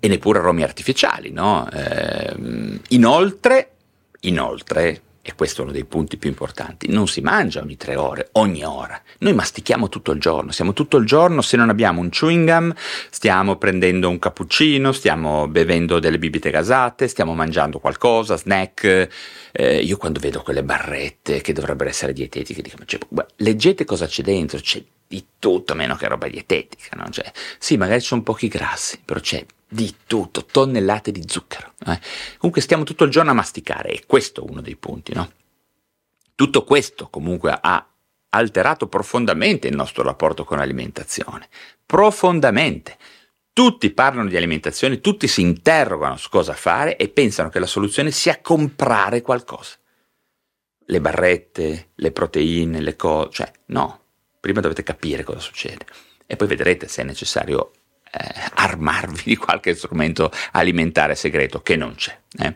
e 0.00 0.08
neppure 0.08 0.38
aromi 0.38 0.62
artificiali. 0.62 1.30
No? 1.30 1.68
Eh, 1.70 2.80
inoltre, 2.88 3.72
inoltre, 4.20 5.02
e 5.26 5.34
questo 5.34 5.62
è 5.62 5.64
uno 5.64 5.72
dei 5.72 5.86
punti 5.86 6.18
più 6.18 6.28
importanti, 6.28 6.90
non 6.90 7.08
si 7.08 7.22
mangia 7.22 7.62
ogni 7.62 7.78
tre 7.78 7.96
ore, 7.96 8.28
ogni 8.32 8.62
ora. 8.62 9.00
Noi 9.20 9.32
mastichiamo 9.32 9.88
tutto 9.88 10.12
il 10.12 10.20
giorno, 10.20 10.52
siamo 10.52 10.74
tutto 10.74 10.98
il 10.98 11.06
giorno, 11.06 11.40
se 11.40 11.56
non 11.56 11.70
abbiamo 11.70 12.02
un 12.02 12.10
chewing 12.10 12.46
gum, 12.46 12.74
stiamo 13.08 13.56
prendendo 13.56 14.10
un 14.10 14.18
cappuccino, 14.18 14.92
stiamo 14.92 15.48
bevendo 15.48 15.98
delle 15.98 16.18
bibite 16.18 16.50
gasate, 16.50 17.08
stiamo 17.08 17.34
mangiando 17.34 17.78
qualcosa, 17.78 18.36
snack. 18.36 19.08
Eh, 19.50 19.78
io 19.78 19.96
quando 19.96 20.20
vedo 20.20 20.42
quelle 20.42 20.62
barrette 20.62 21.40
che 21.40 21.54
dovrebbero 21.54 21.88
essere 21.88 22.12
dietetiche, 22.12 22.60
dico, 22.60 22.76
cioè, 22.84 23.00
leggete 23.36 23.86
cosa 23.86 24.06
c'è 24.06 24.22
dentro, 24.22 24.58
c'è 24.58 24.82
di 25.06 25.24
tutto 25.38 25.74
meno 25.74 25.96
che 25.96 26.08
roba 26.08 26.28
dietetica, 26.28 26.96
no? 26.96 27.08
Cioè, 27.10 27.30
sì, 27.58 27.76
magari 27.76 28.00
ci 28.00 28.08
sono 28.08 28.22
pochi 28.22 28.48
grassi, 28.48 29.00
però 29.04 29.20
c'è 29.20 29.44
di 29.66 29.94
tutto, 30.06 30.44
tonnellate 30.44 31.10
di 31.10 31.24
zucchero. 31.26 31.72
Eh? 31.86 31.98
Comunque 32.38 32.60
stiamo 32.60 32.84
tutto 32.84 33.04
il 33.04 33.10
giorno 33.10 33.32
a 33.32 33.34
masticare 33.34 33.90
e 33.90 34.04
questo 34.06 34.44
è 34.44 34.48
uno 34.48 34.60
dei 34.60 34.76
punti, 34.76 35.12
no? 35.12 35.32
Tutto 36.34 36.64
questo 36.64 37.08
comunque 37.08 37.56
ha 37.60 37.88
alterato 38.30 38.88
profondamente 38.88 39.68
il 39.68 39.76
nostro 39.76 40.02
rapporto 40.02 40.44
con 40.44 40.58
l'alimentazione, 40.58 41.48
profondamente. 41.84 42.96
Tutti 43.52 43.90
parlano 43.90 44.28
di 44.28 44.36
alimentazione, 44.36 45.00
tutti 45.00 45.28
si 45.28 45.40
interrogano 45.40 46.16
su 46.16 46.28
cosa 46.28 46.54
fare 46.54 46.96
e 46.96 47.08
pensano 47.08 47.50
che 47.50 47.60
la 47.60 47.66
soluzione 47.66 48.10
sia 48.10 48.40
comprare 48.40 49.22
qualcosa. 49.22 49.76
Le 50.86 51.00
barrette, 51.00 51.90
le 51.94 52.10
proteine, 52.10 52.80
le 52.80 52.96
cose, 52.96 53.30
cioè 53.30 53.52
no, 53.66 54.03
prima 54.44 54.60
dovete 54.60 54.82
capire 54.82 55.22
cosa 55.22 55.38
succede 55.38 55.86
e 56.26 56.36
poi 56.36 56.46
vedrete 56.46 56.86
se 56.86 57.00
è 57.00 57.04
necessario 57.06 57.70
eh, 58.12 58.18
armarvi 58.56 59.22
di 59.24 59.36
qualche 59.36 59.74
strumento 59.74 60.30
alimentare 60.52 61.14
segreto 61.14 61.62
che 61.62 61.76
non 61.76 61.94
c'è. 61.94 62.14
Eh. 62.38 62.54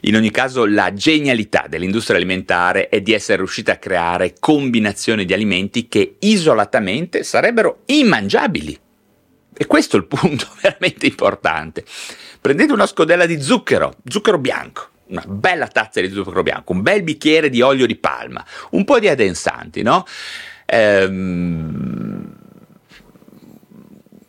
In 0.00 0.16
ogni 0.16 0.30
caso, 0.30 0.66
la 0.66 0.92
genialità 0.92 1.64
dell'industria 1.70 2.18
alimentare 2.18 2.90
è 2.90 3.00
di 3.00 3.14
essere 3.14 3.38
riuscita 3.38 3.72
a 3.72 3.76
creare 3.76 4.34
combinazioni 4.38 5.24
di 5.24 5.32
alimenti 5.32 5.88
che 5.88 6.16
isolatamente 6.18 7.22
sarebbero 7.22 7.84
immangiabili. 7.86 8.78
E 9.56 9.66
questo 9.66 9.96
è 9.96 10.00
il 10.00 10.06
punto 10.06 10.48
veramente 10.60 11.06
importante. 11.06 11.82
Prendete 12.42 12.74
una 12.74 12.86
scodella 12.86 13.24
di 13.24 13.40
zucchero, 13.40 13.96
zucchero 14.04 14.36
bianco, 14.36 14.88
una 15.06 15.24
bella 15.26 15.66
tazza 15.66 16.02
di 16.02 16.10
zucchero 16.10 16.42
bianco, 16.42 16.72
un 16.72 16.82
bel 16.82 17.02
bicchiere 17.02 17.48
di 17.48 17.62
olio 17.62 17.86
di 17.86 17.96
palma, 17.96 18.44
un 18.72 18.84
po' 18.84 18.98
di 18.98 19.08
adensanti, 19.08 19.80
no? 19.80 20.04
Ehm, 20.72 22.36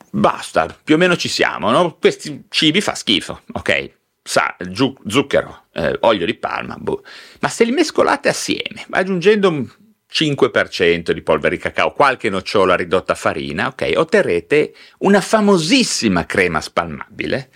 basta, 0.09 0.75
più 0.83 0.95
o 0.95 0.97
meno 0.97 1.15
ci 1.15 1.29
siamo, 1.29 1.69
no? 1.69 1.97
Questi 1.99 2.45
cibi 2.49 2.81
fa 2.81 2.95
schifo, 2.95 3.41
ok? 3.51 3.99
Sa, 4.23 4.55
giu, 4.69 4.95
zucchero, 5.05 5.65
eh, 5.73 5.97
olio 6.01 6.25
di 6.25 6.35
palma, 6.35 6.75
boh. 6.79 7.03
ma 7.39 7.47
se 7.47 7.63
li 7.63 7.71
mescolate 7.71 8.29
assieme, 8.29 8.85
aggiungendo 8.89 9.49
un 9.49 9.67
5% 10.11 11.11
di 11.11 11.21
polvere 11.21 11.55
di 11.55 11.61
cacao, 11.61 11.93
qualche 11.93 12.29
nocciola 12.29 12.75
ridotta 12.75 13.13
a 13.13 13.15
farina, 13.15 13.67
ok, 13.67 13.93
otterrete 13.95 14.73
una 14.99 15.21
famosissima 15.21 16.25
crema 16.25 16.59
spalmabile, 16.59 17.49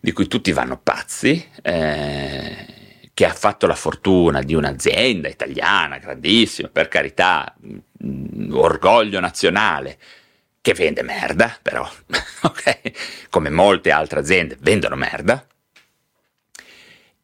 di 0.00 0.12
cui 0.12 0.26
tutti 0.28 0.52
vanno 0.52 0.78
pazzi, 0.78 1.44
eh, 1.62 2.66
che 3.12 3.24
ha 3.24 3.32
fatto 3.32 3.66
la 3.66 3.74
fortuna 3.74 4.42
di 4.42 4.54
un'azienda 4.54 5.28
italiana 5.28 5.98
grandissima, 5.98 6.68
per 6.68 6.88
carità, 6.88 7.56
orgoglio 8.50 9.20
nazionale, 9.20 9.98
che 10.60 10.74
vende 10.74 11.02
merda, 11.02 11.56
però, 11.62 11.88
ok? 12.42 13.28
Come 13.30 13.50
molte 13.50 13.90
altre 13.90 14.20
aziende 14.20 14.56
vendono 14.60 14.96
merda. 14.96 15.46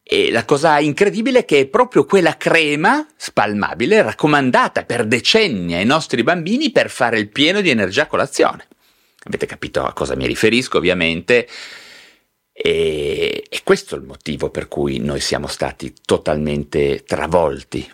E 0.01 0.31
la 0.31 0.45
cosa 0.45 0.79
incredibile 0.79 1.39
è 1.39 1.45
che 1.45 1.61
è 1.61 1.65
proprio 1.65 2.05
quella 2.05 2.37
crema 2.37 3.07
spalmabile 3.15 4.01
raccomandata 4.01 4.83
per 4.83 5.05
decenni 5.05 5.73
ai 5.73 5.85
nostri 5.85 6.23
bambini 6.23 6.71
per 6.71 6.89
fare 6.89 7.17
il 7.17 7.29
pieno 7.29 7.61
di 7.61 7.69
energia 7.69 8.03
a 8.03 8.07
colazione. 8.07 8.67
Avete 9.23 9.45
capito 9.45 9.83
a 9.83 9.93
cosa 9.93 10.15
mi 10.15 10.27
riferisco, 10.27 10.77
ovviamente. 10.77 11.47
E, 12.51 13.45
e 13.49 13.61
questo 13.63 13.95
è 13.95 13.97
il 13.97 14.03
motivo 14.03 14.49
per 14.49 14.67
cui 14.67 14.99
noi 14.99 15.19
siamo 15.19 15.47
stati 15.47 15.93
totalmente 16.05 17.03
travolti 17.03 17.89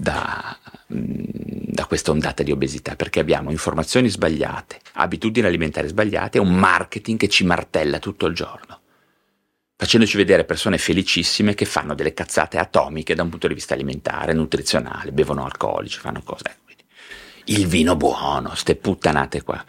da, 0.00 0.56
da 0.86 1.86
questa 1.86 2.12
ondata 2.12 2.44
di 2.44 2.52
obesità, 2.52 2.94
perché 2.94 3.18
abbiamo 3.18 3.50
informazioni 3.50 4.08
sbagliate, 4.08 4.78
abitudini 4.92 5.46
alimentari 5.46 5.88
sbagliate 5.88 6.38
e 6.38 6.40
un 6.40 6.54
marketing 6.54 7.18
che 7.18 7.28
ci 7.28 7.44
martella 7.44 7.98
tutto 7.98 8.26
il 8.26 8.34
giorno, 8.34 8.80
facendoci 9.76 10.16
vedere 10.16 10.44
persone 10.44 10.78
felicissime 10.78 11.54
che 11.54 11.64
fanno 11.64 11.96
delle 11.96 12.14
cazzate 12.14 12.58
atomiche 12.58 13.16
da 13.16 13.24
un 13.24 13.30
punto 13.30 13.48
di 13.48 13.54
vista 13.54 13.74
alimentare, 13.74 14.32
nutrizionale, 14.34 15.10
bevono 15.10 15.44
alcolici, 15.44 15.98
fanno 15.98 16.22
cose. 16.22 16.58
Quindi, 16.64 16.84
il 17.46 17.66
vino 17.66 17.96
buono, 17.96 18.54
ste 18.54 18.76
puttanate 18.76 19.42
qua. 19.42 19.64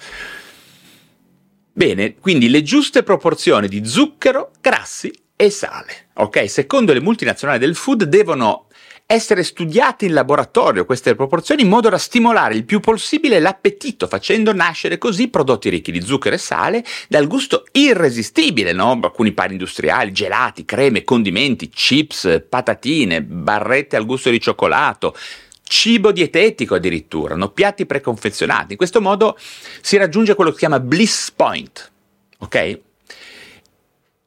Bene, 1.74 2.18
quindi 2.18 2.50
le 2.50 2.62
giuste 2.62 3.02
proporzioni 3.02 3.68
di 3.68 3.84
zucchero, 3.84 4.52
grassi 4.62 5.12
e 5.36 5.50
sale. 5.50 6.10
Ok, 6.16 6.48
secondo 6.50 6.94
le 6.94 7.02
multinazionali 7.02 7.58
del 7.58 7.76
food 7.76 8.04
devono 8.04 8.68
essere 9.12 9.42
studiate 9.42 10.06
in 10.06 10.14
laboratorio 10.14 10.86
queste 10.86 11.16
proporzioni 11.16 11.64
in 11.64 11.68
modo 11.68 11.90
da 11.90 11.98
stimolare 11.98 12.54
il 12.54 12.64
più 12.64 12.80
possibile 12.80 13.40
l'appetito, 13.40 14.06
facendo 14.06 14.54
nascere 14.54 15.00
così 15.00 15.30
prodotti 15.30 15.70
ricchi 15.70 15.92
di 15.92 16.02
zucchero 16.02 16.36
e 16.36 16.38
sale 16.38 16.86
dal 17.08 17.26
gusto 17.26 17.66
irresistibile, 17.72 18.72
no? 18.72 19.00
alcuni 19.02 19.32
pani 19.32 19.54
industriali, 19.54 20.12
gelati, 20.12 20.64
creme, 20.64 21.04
condimenti, 21.04 21.70
chips, 21.70 22.44
patatine, 22.48 23.24
barrette 23.24 23.96
al 23.96 24.06
gusto 24.06 24.30
di 24.30 24.40
cioccolato, 24.40 25.16
cibo 25.64 26.12
dietetico 26.12 26.76
addirittura, 26.76 27.34
no? 27.34 27.50
piatti 27.50 27.88
preconfezionati. 27.88 28.74
In 28.74 28.78
questo 28.78 29.02
modo 29.02 29.36
si 29.82 29.98
raggiunge 29.98 30.36
quello 30.36 30.52
che 30.52 30.58
si 30.58 30.66
chiama 30.66 30.80
bliss 30.80 31.32
point, 31.32 31.92
ok? 32.38 32.80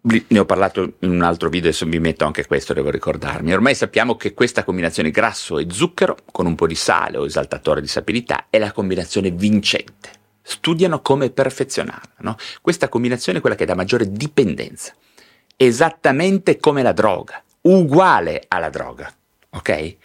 Ne 0.03 0.39
ho 0.39 0.45
parlato 0.45 0.95
in 1.01 1.11
un 1.11 1.23
altro 1.23 1.49
video, 1.49 1.69
adesso 1.69 1.87
vi 1.87 2.01
metto 2.01 2.25
anche 2.25 2.47
questo, 2.47 2.73
devo 2.73 2.91
ricordarmi. 2.91 3.53
Ormai 3.53 3.75
sappiamo 3.75 4.17
che 4.17 4.35
questa 4.35 4.65
combinazione 4.65 5.11
grasso 5.11 5.59
e 5.59 5.67
zucchero 5.71 6.17
con 6.33 6.47
un 6.47 6.57
po' 6.57 6.67
di 6.67 6.75
sale 6.75 7.19
o 7.19 7.25
esaltatore 7.25 7.81
di 7.81 7.87
sapidità 7.87 8.47
è 8.51 8.59
la 8.59 8.73
combinazione 8.73 9.31
vincente. 9.31 10.21
Studiano 10.43 11.01
come 11.03 11.31
perfezionarla. 11.31 12.15
No? 12.19 12.37
Questa 12.61 12.89
combinazione 12.89 13.39
è 13.39 13.41
quella 13.41 13.55
che 13.55 13.65
dà 13.65 13.77
maggiore 13.77 14.11
dipendenza, 14.11 14.93
esattamente 15.57 16.59
come 16.59 16.83
la 16.83 16.93
droga, 16.93 17.41
uguale 17.63 18.43
alla 18.49 18.71
droga. 18.71 19.13
Ok? 19.51 19.97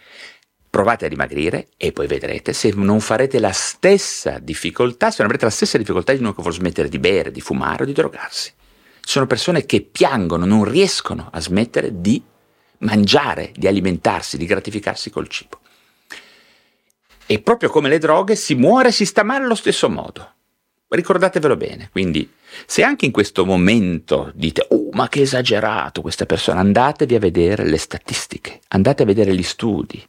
Provate 0.70 1.06
a 1.06 1.08
dimagrire 1.08 1.68
e 1.76 1.90
poi 1.90 2.06
vedrete 2.06 2.52
se 2.52 2.70
non 2.72 3.00
farete 3.00 3.40
la 3.40 3.52
stessa 3.52 4.38
difficoltà, 4.38 5.10
se 5.10 5.16
non 5.18 5.26
avrete 5.26 5.46
la 5.46 5.50
stessa 5.50 5.76
difficoltà 5.76 6.12
di 6.12 6.20
non 6.20 6.34
vuol 6.36 6.52
smettere 6.52 6.88
di 6.88 7.00
bere, 7.00 7.32
di 7.32 7.40
fumare 7.40 7.82
o 7.82 7.86
di 7.86 7.92
drogarsi 7.92 8.52
sono 9.08 9.26
persone 9.26 9.64
che 9.64 9.80
piangono, 9.80 10.44
non 10.44 10.64
riescono 10.64 11.30
a 11.32 11.40
smettere 11.40 12.02
di 12.02 12.22
mangiare, 12.80 13.52
di 13.56 13.66
alimentarsi, 13.66 14.36
di 14.36 14.44
gratificarsi 14.44 15.08
col 15.08 15.28
cibo. 15.28 15.60
E 17.24 17.40
proprio 17.40 17.70
come 17.70 17.88
le 17.88 17.96
droghe 17.96 18.36
si 18.36 18.54
muore 18.54 18.88
e 18.88 18.92
si 18.92 19.06
sta 19.06 19.22
male 19.22 19.44
allo 19.44 19.54
stesso 19.54 19.88
modo. 19.88 20.34
ricordatevelo 20.88 21.56
bene. 21.56 21.88
Quindi, 21.90 22.30
se 22.66 22.82
anche 22.82 23.06
in 23.06 23.10
questo 23.10 23.46
momento 23.46 24.30
dite, 24.34 24.66
oh, 24.68 24.90
ma 24.92 25.08
che 25.08 25.22
esagerato 25.22 26.02
questa 26.02 26.26
persona, 26.26 26.60
andatevi 26.60 27.14
a 27.14 27.18
vedere 27.18 27.64
le 27.64 27.78
statistiche, 27.78 28.60
andate 28.68 29.04
a 29.04 29.06
vedere 29.06 29.34
gli 29.34 29.42
studi. 29.42 30.06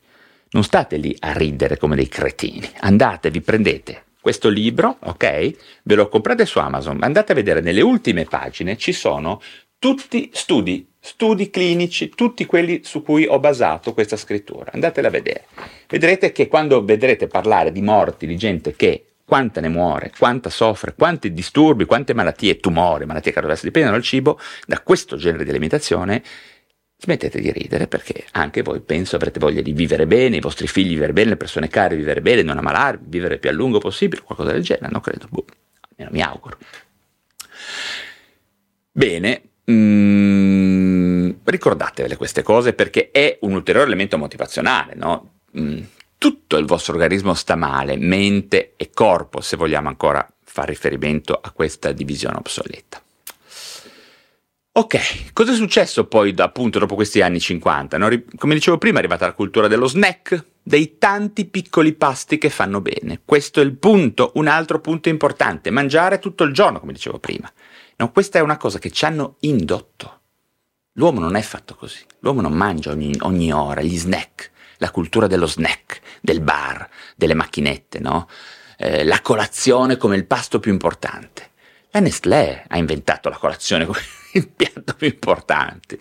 Non 0.50 0.66
state 0.66 0.98
lì 0.98 1.16
a 1.20 1.32
ridere 1.32 1.78
come 1.78 1.96
dei 1.96 2.10
cretini, 2.10 2.70
andatevi, 2.80 3.40
prendete 3.40 4.04
questo 4.22 4.50
libro, 4.50 4.98
ok? 5.00 5.52
Ve 5.84 5.96
lo 5.96 6.08
comprate 6.10 6.46
su 6.46 6.60
Amazon, 6.60 7.00
andate 7.02 7.32
a 7.32 7.36
vedere 7.36 7.62
nelle 7.62 7.82
ultime 7.82 8.26
pagine 8.26 8.78
ci 8.78 8.92
sono 8.92 9.42
tutti 9.80 10.30
studi, 10.34 10.86
studi 11.00 11.50
clinici, 11.50 12.10
tutti 12.10 12.46
quelli 12.46 12.82
su 12.84 13.02
cui 13.02 13.26
ho 13.26 13.40
basato 13.40 13.94
questa 13.94 14.18
scrittura. 14.18 14.72
Andatela 14.74 15.08
a 15.08 15.12
vedere. 15.12 15.46
Vedrete 15.88 16.34
che 16.34 16.48
quando 16.48 16.84
vedrete 16.84 17.28
parlare 17.28 17.72
di 17.72 17.82
morti, 17.82 18.28
di 18.28 18.36
gente 18.36 18.76
che 18.76 19.06
quanta 19.30 19.62
ne 19.62 19.70
muore, 19.70 20.12
quanta 20.18 20.50
soffre, 20.50 20.96
quanti 20.98 21.32
disturbi, 21.32 21.86
quante 21.86 22.16
malattie, 22.16 22.60
tumori, 22.60 23.06
malattie 23.06 23.32
cardiovascolari 23.32 23.72
dipendono 23.72 23.96
dal 23.96 24.04
cibo, 24.04 24.40
da 24.66 24.82
questo 24.82 25.18
genere 25.18 25.44
di 25.44 25.52
alimentazione, 25.52 26.24
smettete 27.02 27.40
di 27.40 27.52
ridere 27.52 27.88
perché 27.88 28.26
anche 28.32 28.62
voi 28.62 28.82
penso 28.82 29.16
avrete 29.16 29.40
voglia 29.40 29.62
di 29.62 29.72
vivere 29.72 30.06
bene, 30.06 30.36
i 30.36 30.42
vostri 30.42 30.68
figli 30.68 30.90
vivere 30.90 31.14
bene, 31.14 31.30
le 31.30 31.38
persone 31.38 31.70
care 31.70 31.96
vivere 31.96 32.22
bene, 32.22 32.42
non 32.42 32.58
ammalarvi, 32.58 33.06
vivere 33.08 33.38
più 33.38 33.50
a 33.50 33.54
lungo 33.54 33.80
possibile, 33.80 34.22
qualcosa 34.22 34.52
del 34.52 34.64
genere, 34.64 34.90
non 34.92 35.02
credo, 35.02 35.28
boh, 35.30 35.46
almeno 35.92 36.12
mi 36.12 36.22
auguro. 36.22 36.58
Bene, 38.92 39.42
mm, 39.72 41.32
ricordatevele 41.46 42.18
queste 42.18 42.44
cose 42.44 42.74
perché 42.74 43.12
è 43.12 43.38
un 43.42 43.54
ulteriore 43.54 43.88
elemento 43.88 44.18
motivazionale, 44.18 44.94
no? 44.96 45.36
Mm, 45.58 45.80
tutto 46.18 46.58
il 46.58 46.66
vostro 46.66 46.94
organismo 46.94 47.34
sta 47.34 47.56
male, 47.56 47.96
mente 47.96 48.74
e 48.76 48.90
corpo, 48.94 49.40
se 49.40 49.56
vogliamo 49.56 49.88
ancora 49.88 50.28
fare 50.44 50.72
riferimento 50.72 51.40
a 51.42 51.52
questa 51.52 51.94
divisione 51.94 52.36
obsoleta. 52.36 53.02
Ok, 54.72 55.34
cosa 55.34 55.52
è 55.52 55.56
successo 55.56 56.06
poi 56.06 56.34
appunto 56.38 56.80
dopo 56.80 56.96
questi 56.96 57.22
anni 57.22 57.40
50? 57.40 57.98
No? 57.98 58.10
Come 58.38 58.54
dicevo 58.54 58.78
prima 58.78 58.98
è 58.98 59.00
arrivata 59.00 59.26
la 59.26 59.34
cultura 59.34 59.68
dello 59.68 59.88
snack, 59.88 60.46
dei 60.62 60.98
tanti 60.98 61.46
piccoli 61.46 61.94
pasti 61.94 62.38
che 62.38 62.50
fanno 62.50 62.80
bene. 62.80 63.22
Questo 63.26 63.60
è 63.60 63.64
il 63.64 63.76
punto, 63.76 64.32
un 64.36 64.48
altro 64.48 64.80
punto 64.80 65.10
importante, 65.10 65.70
mangiare 65.72 66.20
tutto 66.20 66.44
il 66.44 66.54
giorno, 66.54 66.80
come 66.80 66.94
dicevo 66.94 67.20
prima. 67.20 67.52
No, 67.98 68.12
questa 68.12 68.40
è 68.40 68.42
una 68.42 68.58
cosa 68.58 68.80
che 68.80 68.92
ci 68.92 69.06
hanno 69.06 69.38
indotto. 69.42 70.20
L'uomo 70.94 71.20
non 71.20 71.36
è 71.36 71.42
fatto 71.42 71.76
così, 71.76 72.04
l'uomo 72.20 72.42
non 72.42 72.54
mangia 72.54 72.92
ogni, 72.92 73.14
ogni 73.22 73.52
ora 73.52 73.82
gli 73.82 73.98
snack 73.98 74.52
la 74.80 74.92
cultura 74.92 75.28
dello 75.28 75.46
snack, 75.46 76.02
del 76.22 76.42
bar, 76.42 76.90
delle 77.16 77.34
macchinette, 77.34 78.00
no? 78.00 78.28
Eh, 78.78 79.04
la 79.04 79.22
colazione 79.22 79.98
come 79.98 80.16
il 80.16 80.26
pasto 80.26 80.60
più 80.60 80.72
importante. 80.72 81.52
La 81.92 82.00
Nestlé 82.00 82.64
ha 82.68 82.78
inventato 82.78 83.30
la 83.30 83.38
colazione 83.38 83.86
come 83.86 84.00
il 84.34 84.48
piatto 84.48 84.94
più 84.94 85.08
importante. 85.08 86.00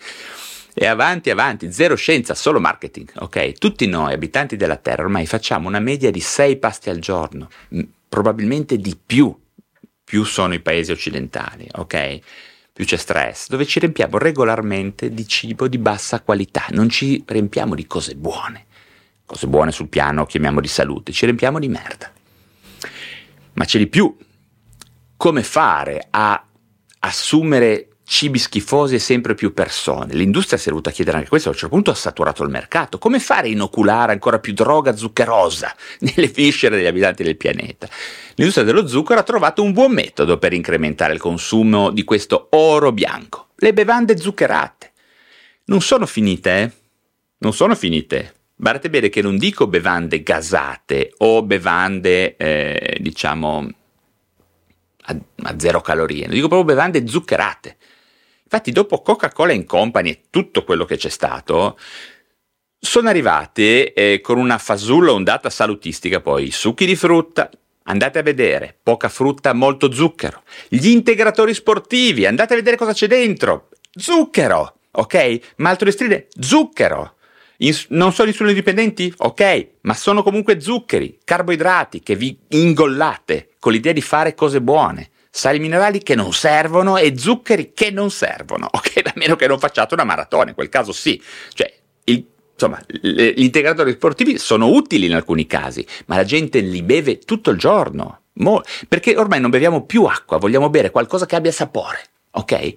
E 0.73 0.85
avanti, 0.85 1.29
avanti, 1.29 1.71
zero 1.71 1.95
scienza, 1.95 2.35
solo 2.35 2.59
marketing, 2.59 3.11
ok? 3.15 3.53
Tutti 3.53 3.85
noi, 3.87 4.13
abitanti 4.13 4.55
della 4.55 4.77
Terra, 4.77 5.03
ormai 5.03 5.25
facciamo 5.25 5.67
una 5.67 5.79
media 5.79 6.11
di 6.11 6.21
sei 6.21 6.57
pasti 6.57 6.89
al 6.89 6.99
giorno, 6.99 7.49
probabilmente 8.07 8.77
di 8.77 8.97
più, 9.03 9.35
più 10.03 10.23
sono 10.23 10.53
i 10.53 10.61
paesi 10.61 10.91
occidentali, 10.91 11.67
ok? 11.71 12.19
Più 12.71 12.85
c'è 12.85 12.97
stress, 12.97 13.49
dove 13.49 13.65
ci 13.65 13.79
riempiamo 13.79 14.17
regolarmente 14.17 15.13
di 15.13 15.27
cibo 15.27 15.67
di 15.67 15.79
bassa 15.79 16.21
qualità, 16.21 16.65
non 16.69 16.87
ci 16.87 17.21
riempiamo 17.25 17.75
di 17.75 17.85
cose 17.85 18.15
buone 18.15 18.67
cose 19.29 19.45
buone 19.45 19.71
sul 19.71 19.89
piano, 19.89 20.25
chiamiamo 20.25 20.59
di 20.59 20.67
salute, 20.67 21.11
ci 21.11 21.25
riempiamo 21.25 21.59
di 21.59 21.67
merda. 21.67 22.11
Ma 23.53 23.63
c'è 23.63 23.77
di 23.77 23.85
più. 23.85 24.17
Come 25.15 25.43
fare 25.43 26.07
a 26.09 26.43
assumere 27.01 27.88
cibi 28.09 28.39
schifosi 28.39 28.95
e 28.95 28.99
sempre 28.99 29.35
più 29.35 29.53
persone? 29.53 30.15
L'industria 30.15 30.57
si 30.57 30.67
è 30.67 30.71
dovuta 30.71 30.89
chiedere 30.89 31.17
anche 31.17 31.29
questo, 31.29 31.49
a 31.49 31.51
un 31.51 31.57
certo 31.57 31.75
punto 31.75 31.91
ha 31.91 31.95
saturato 31.95 32.41
il 32.41 32.49
mercato. 32.49 32.97
Come 32.97 33.19
fare 33.19 33.47
a 33.47 33.51
inoculare 33.51 34.13
ancora 34.13 34.39
più 34.39 34.51
droga 34.53 34.95
zuccherosa 34.95 35.73
nelle 36.01 36.27
viscere 36.27 36.75
degli 36.75 36.87
abitanti 36.87 37.23
del 37.23 37.37
pianeta? 37.37 37.87
L'industria 38.33 38.65
dello 38.65 38.87
zucchero 38.87 39.19
ha 39.19 39.23
trovato 39.23 39.61
un 39.61 39.73
buon 39.73 39.91
metodo 39.91 40.39
per 40.39 40.53
incrementare 40.53 41.13
il 41.13 41.19
consumo 41.19 41.91
di 41.91 42.03
questo 42.03 42.47
oro 42.51 42.91
bianco. 42.91 43.49
Le 43.57 43.73
bevande 43.73 44.17
zuccherate. 44.17 44.91
Non 45.65 45.81
sono 45.81 46.07
finite, 46.07 46.61
eh? 46.61 46.71
Non 47.37 47.53
sono 47.53 47.75
finite. 47.75 48.33
Guardate 48.55 48.89
bene 48.89 49.09
che 49.09 49.21
non 49.21 49.37
dico 49.37 49.67
bevande 49.67 50.23
gasate 50.23 51.13
o 51.19 51.43
bevande, 51.43 52.35
eh, 52.37 52.97
diciamo, 52.99 53.67
a, 55.03 55.17
a, 55.43 55.55
zero 55.57 55.81
calorie, 55.81 56.27
dico 56.27 56.47
proprio 56.47 56.75
bevande 56.75 57.07
zuccherate. 57.07 57.77
Infatti, 58.51 58.71
dopo 58.71 59.03
Coca-Cola 59.03 59.53
in 59.53 59.63
Company 59.63 60.09
e 60.09 60.21
tutto 60.31 60.63
quello 60.63 60.83
che 60.83 60.97
c'è 60.97 61.09
stato, 61.09 61.77
sono 62.79 63.07
arrivate 63.07 63.93
eh, 63.93 64.21
con 64.21 64.39
una 64.39 64.57
fasulla 64.57 65.11
ondata 65.11 65.51
salutistica 65.51 66.19
poi 66.19 66.49
succhi 66.49 66.87
di 66.87 66.95
frutta, 66.95 67.47
andate 67.83 68.17
a 68.17 68.23
vedere, 68.23 68.75
poca 68.81 69.07
frutta, 69.07 69.53
molto 69.53 69.91
zucchero. 69.91 70.41
Gli 70.67 70.87
integratori 70.87 71.53
sportivi, 71.53 72.25
andate 72.25 72.53
a 72.53 72.55
vedere 72.57 72.75
cosa 72.75 72.91
c'è 72.91 73.05
dentro, 73.05 73.69
zucchero, 73.91 74.79
ok? 74.93 75.39
Maltodestrine, 75.57 76.25
zucchero. 76.39 77.17
Ins- 77.57 77.85
non 77.89 78.13
sono 78.13 78.29
insulino 78.29 78.55
dipendenti? 78.55 79.13
Ok, 79.17 79.67
ma 79.81 79.93
sono 79.93 80.23
comunque 80.23 80.59
zuccheri, 80.59 81.19
carboidrati 81.23 81.99
che 81.99 82.15
vi 82.15 82.35
ingollate 82.47 83.51
con 83.59 83.73
l'idea 83.73 83.93
di 83.93 84.01
fare 84.01 84.33
cose 84.33 84.59
buone. 84.59 85.11
Sali 85.31 85.59
minerali 85.59 86.01
che 86.01 86.15
non 86.15 86.33
servono 86.33 86.97
e 86.97 87.17
zuccheri 87.17 87.71
che 87.73 87.91
non 87.91 88.09
servono, 88.09 88.67
ok? 88.71 89.01
A 89.05 89.13
meno 89.15 89.35
che 89.35 89.47
non 89.47 89.59
facciate 89.59 89.93
una 89.93 90.03
maratona, 90.03 90.49
in 90.49 90.55
quel 90.55 90.69
caso 90.69 90.91
sì. 90.91 91.21
Cioè, 91.53 91.71
il, 92.05 92.25
insomma, 92.53 92.81
gli 92.87 93.43
integratori 93.43 93.91
sportivi 93.91 94.37
sono 94.37 94.67
utili 94.67 95.05
in 95.05 95.13
alcuni 95.13 95.45
casi, 95.45 95.85
ma 96.07 96.15
la 96.15 96.23
gente 96.23 96.59
li 96.59 96.81
beve 96.81 97.19
tutto 97.19 97.51
il 97.51 97.57
giorno. 97.57 98.21
Mo- 98.33 98.61
perché 98.87 99.15
ormai 99.17 99.39
non 99.39 99.49
beviamo 99.49 99.85
più 99.85 100.05
acqua, 100.05 100.37
vogliamo 100.37 100.69
bere 100.69 100.91
qualcosa 100.91 101.25
che 101.25 101.35
abbia 101.35 101.51
sapore, 101.51 102.01
ok? 102.31 102.73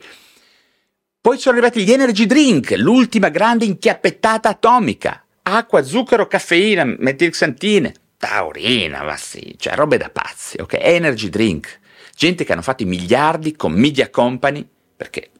Poi 1.21 1.39
sono 1.39 1.57
arrivati 1.57 1.85
gli 1.85 1.93
energy 1.93 2.27
drink, 2.27 2.75
l'ultima 2.77 3.29
grande 3.29 3.65
inchiappettata 3.65 4.49
atomica. 4.49 5.25
Acqua, 5.43 5.83
zucchero, 5.85 6.27
caffeina, 6.27 6.85
metilxantine, 6.85 7.95
taurina, 8.17 9.05
ma 9.05 9.17
sì, 9.17 9.55
cioè 9.57 9.75
robe 9.75 9.99
da 9.99 10.11
pazzi, 10.11 10.61
ok? 10.61 10.77
Energy 10.81 11.29
drink. 11.29 11.79
Gente 12.15 12.45
che 12.45 12.53
hanno 12.53 12.63
fatto 12.63 12.83
i 12.83 12.87
miliardi 12.87 13.57
con 13.57 13.73
media 13.73 14.11
company, 14.11 14.67
perché 14.97 15.31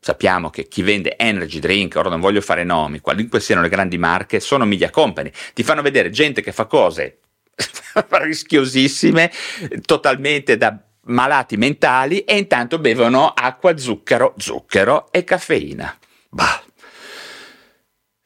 sappiamo 0.00 0.50
che 0.50 0.68
chi 0.68 0.82
vende 0.82 1.16
energy 1.16 1.58
drink, 1.58 1.96
ora 1.96 2.08
non 2.08 2.20
voglio 2.20 2.40
fare 2.40 2.64
nomi, 2.64 3.00
qualunque 3.00 3.40
siano 3.40 3.62
le 3.62 3.68
grandi 3.68 3.98
marche, 3.98 4.40
sono 4.40 4.64
media 4.64 4.90
company. 4.90 5.30
Ti 5.54 5.62
fanno 5.62 5.82
vedere 5.82 6.10
gente 6.10 6.42
che 6.42 6.52
fa 6.52 6.66
cose 6.66 7.18
rischiosissime, 7.94 9.30
totalmente 9.84 10.56
da 10.56 10.78
malati 11.04 11.56
mentali 11.56 12.20
e 12.20 12.36
intanto 12.36 12.78
bevono 12.78 13.28
acqua, 13.28 13.76
zucchero, 13.76 14.34
zucchero 14.36 15.10
e 15.10 15.24
caffeina. 15.24 15.96
Bah, 16.28 16.62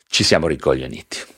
ci 0.07 0.23
siamo 0.23 0.47
ricoglioniti. 0.47 1.34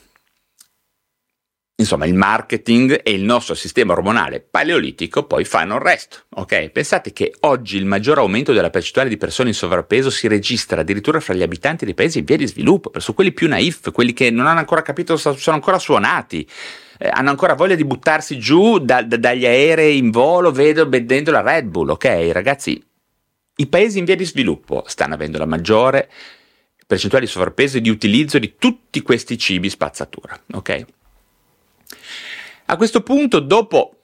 Insomma, 1.79 2.07
il 2.07 2.15
marketing 2.15 3.01
e 3.03 3.11
il 3.11 3.21
nostro 3.21 3.53
sistema 3.53 3.93
ormonale 3.93 4.39
paleolitico 4.39 5.25
poi 5.25 5.45
fanno 5.45 5.75
il 5.75 5.81
resto, 5.81 6.23
ok? 6.29 6.69
Pensate 6.69 7.13
che 7.13 7.35
oggi 7.41 7.77
il 7.77 7.85
maggior 7.85 8.17
aumento 8.17 8.51
della 8.51 8.71
percentuale 8.71 9.09
di 9.09 9.17
persone 9.17 9.49
in 9.49 9.55
sovrappeso 9.55 10.09
si 10.09 10.27
registra 10.27 10.81
addirittura 10.81 11.19
fra 11.19 11.35
gli 11.35 11.43
abitanti 11.43 11.85
dei 11.85 11.93
paesi 11.93 12.17
in 12.17 12.25
via 12.25 12.37
di 12.37 12.47
sviluppo, 12.47 12.99
su 12.99 13.13
quelli 13.13 13.31
più 13.31 13.47
naif, 13.47 13.91
quelli 13.91 14.13
che 14.13 14.31
non 14.31 14.47
hanno 14.47 14.57
ancora 14.57 14.81
capito, 14.81 15.17
sono 15.17 15.37
ancora 15.55 15.77
suonati 15.77 16.47
eh, 16.97 17.09
hanno 17.09 17.29
ancora 17.29 17.53
voglia 17.53 17.75
di 17.75 17.85
buttarsi 17.85 18.39
giù 18.39 18.79
da, 18.79 19.03
da, 19.03 19.17
dagli 19.17 19.45
aerei 19.45 19.97
in 19.97 20.09
volo 20.09 20.51
vedo, 20.51 20.89
vedendo 20.89 21.29
la 21.29 21.41
Red 21.41 21.67
Bull, 21.67 21.89
ok? 21.89 22.29
Ragazzi, 22.31 22.83
i 23.57 23.67
paesi 23.67 23.99
in 23.99 24.05
via 24.05 24.15
di 24.15 24.25
sviluppo 24.25 24.83
stanno 24.87 25.13
avendo 25.13 25.37
la 25.37 25.45
maggiore 25.45 26.09
percentuale 26.87 27.25
di 27.25 27.31
sovrappeso 27.31 27.77
e 27.77 27.81
di 27.81 27.89
utilizzo 27.89 28.39
di 28.39 28.55
tutti 28.57 29.01
questi 29.01 29.37
cibi 29.37 29.69
spazzatura, 29.69 30.39
ok? 30.53 30.85
A 32.65 32.75
questo 32.75 33.01
punto, 33.01 33.39
dopo 33.39 33.97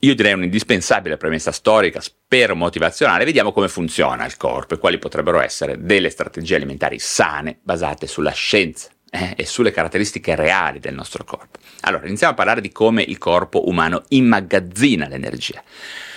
io 0.00 0.14
direi 0.16 0.32
un'indispensabile 0.32 1.16
premessa 1.16 1.52
storica, 1.52 2.00
spero 2.00 2.56
motivazionale, 2.56 3.24
vediamo 3.24 3.52
come 3.52 3.68
funziona 3.68 4.26
il 4.26 4.36
corpo 4.36 4.74
e 4.74 4.78
quali 4.78 4.98
potrebbero 4.98 5.40
essere 5.40 5.76
delle 5.78 6.10
strategie 6.10 6.56
alimentari 6.56 6.98
sane 6.98 7.58
basate 7.62 8.08
sulla 8.08 8.32
scienza 8.32 8.88
eh, 9.08 9.34
e 9.36 9.46
sulle 9.46 9.70
caratteristiche 9.70 10.34
reali 10.34 10.80
del 10.80 10.94
nostro 10.94 11.22
corpo. 11.22 11.58
Allora, 11.82 12.06
iniziamo 12.06 12.32
a 12.32 12.36
parlare 12.36 12.60
di 12.60 12.72
come 12.72 13.02
il 13.02 13.18
corpo 13.18 13.68
umano 13.68 14.02
immagazzina 14.08 15.06
l'energia. 15.06 15.62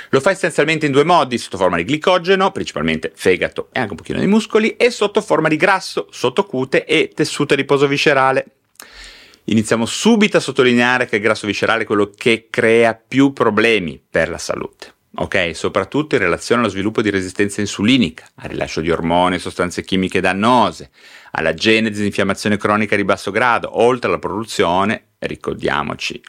Lo 0.09 0.19
fa 0.19 0.31
essenzialmente 0.31 0.87
in 0.87 0.91
due 0.91 1.03
modi, 1.03 1.37
sotto 1.37 1.57
forma 1.57 1.77
di 1.77 1.83
glicogeno, 1.83 2.51
principalmente 2.51 3.11
fegato 3.13 3.69
e 3.71 3.79
anche 3.79 3.91
un 3.91 3.97
pochino 3.97 4.19
di 4.19 4.27
muscoli, 4.27 4.77
e 4.77 4.89
sotto 4.89 5.21
forma 5.21 5.47
di 5.47 5.57
grasso, 5.57 6.07
sottocute 6.09 6.85
e 6.85 7.11
tessuto 7.13 7.53
adiposo 7.53 7.85
viscerale. 7.85 8.45
Iniziamo 9.47 9.85
subito 9.85 10.37
a 10.37 10.39
sottolineare 10.39 11.05
che 11.05 11.17
il 11.17 11.21
grasso 11.21 11.45
viscerale 11.45 11.83
è 11.83 11.85
quello 11.85 12.09
che 12.15 12.47
crea 12.49 12.95
più 12.95 13.31
problemi 13.31 14.03
per 14.09 14.29
la 14.29 14.39
salute. 14.39 14.93
ok? 15.17 15.55
Soprattutto 15.55 16.15
in 16.15 16.21
relazione 16.21 16.61
allo 16.61 16.71
sviluppo 16.71 17.03
di 17.03 17.11
resistenza 17.11 17.61
insulinica, 17.61 18.27
al 18.35 18.49
rilascio 18.49 18.81
di 18.81 18.89
ormoni 18.89 19.35
e 19.35 19.39
sostanze 19.39 19.83
chimiche 19.83 20.19
dannose, 20.19 20.89
alla 21.31 21.53
genesi 21.53 22.01
di 22.01 22.07
infiammazione 22.07 22.57
cronica 22.57 22.95
di 22.95 23.03
basso 23.03 23.29
grado, 23.29 23.79
oltre 23.79 24.09
alla 24.09 24.19
produzione, 24.19 25.09
ricordiamoci 25.19 26.19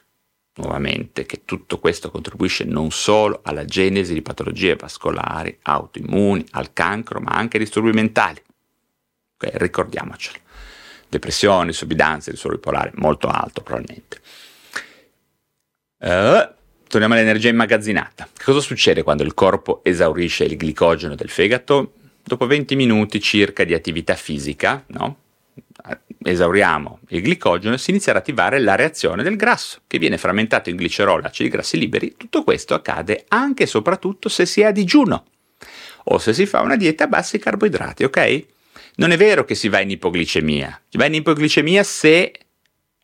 nuovamente 0.56 1.24
che 1.24 1.42
tutto 1.46 1.78
questo 1.78 2.10
contribuisce 2.10 2.64
non 2.64 2.90
solo 2.90 3.40
alla 3.44 3.64
genesi 3.64 4.12
di 4.12 4.22
patologie 4.22 4.76
vascolari, 4.76 5.58
autoimmuni, 5.62 6.44
al 6.50 6.74
cancro, 6.74 7.20
ma 7.20 7.30
anche 7.30 7.56
a 7.56 7.60
disturbi 7.60 7.92
mentali. 7.92 8.42
Okay, 9.38 9.52
ricordiamocelo. 9.54 10.44
Depressione, 11.08 11.72
subbidanze, 11.72 12.30
disturbi 12.30 12.56
bipolare, 12.56 12.92
molto 12.94 13.28
alto 13.28 13.62
probabilmente. 13.62 14.20
Uh, 15.98 16.54
torniamo 16.88 17.14
all'energia 17.14 17.48
immagazzinata. 17.48 18.28
Cosa 18.42 18.60
succede 18.60 19.02
quando 19.02 19.22
il 19.22 19.34
corpo 19.34 19.80
esaurisce 19.84 20.44
il 20.44 20.56
glicogeno 20.56 21.14
del 21.14 21.30
fegato? 21.30 21.92
Dopo 22.22 22.46
20 22.46 22.74
minuti 22.76 23.20
circa 23.20 23.64
di 23.64 23.72
attività 23.72 24.14
fisica, 24.14 24.82
no? 24.88 25.18
esauriamo 26.22 27.00
il 27.08 27.22
glicogeno 27.22 27.74
e 27.74 27.78
si 27.78 27.90
inizia 27.90 28.12
ad 28.12 28.18
attivare 28.18 28.58
la 28.58 28.74
reazione 28.74 29.22
del 29.22 29.36
grasso, 29.36 29.80
che 29.86 29.98
viene 29.98 30.18
frammentato 30.18 30.70
in 30.70 30.76
glicerolo 30.76 31.22
e 31.22 31.26
acidi 31.26 31.48
grassi 31.48 31.78
liberi. 31.78 32.14
Tutto 32.16 32.42
questo 32.42 32.74
accade 32.74 33.24
anche 33.28 33.64
e 33.64 33.66
soprattutto 33.66 34.28
se 34.28 34.46
si 34.46 34.60
è 34.60 34.64
a 34.64 34.70
digiuno 34.72 35.24
o 36.04 36.18
se 36.18 36.32
si 36.32 36.46
fa 36.46 36.60
una 36.60 36.76
dieta 36.76 37.04
a 37.04 37.08
bassi 37.08 37.38
carboidrati, 37.38 38.04
ok? 38.04 38.46
Non 38.98 39.10
è 39.10 39.16
vero 39.18 39.44
che 39.44 39.54
si 39.54 39.68
va 39.68 39.80
in 39.80 39.90
ipoglicemia, 39.90 40.82
si 40.88 40.96
va 40.96 41.04
in 41.04 41.14
ipoglicemia 41.14 41.82
se 41.82 42.32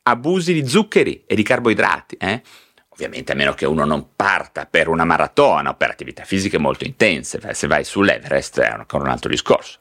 abusi 0.04 0.54
di 0.54 0.66
zuccheri 0.66 1.24
e 1.26 1.34
di 1.34 1.42
carboidrati, 1.42 2.16
eh? 2.18 2.40
Ovviamente 2.88 3.32
a 3.32 3.34
meno 3.34 3.52
che 3.52 3.66
uno 3.66 3.84
non 3.84 4.14
parta 4.16 4.64
per 4.64 4.88
una 4.88 5.04
maratona 5.04 5.70
o 5.70 5.74
per 5.74 5.90
attività 5.90 6.24
fisiche 6.24 6.56
molto 6.56 6.84
intense, 6.84 7.40
se 7.52 7.66
vai 7.66 7.84
sull'Everest 7.84 8.60
è 8.60 8.68
ancora 8.68 9.04
un 9.04 9.10
altro 9.10 9.28
discorso. 9.28 9.80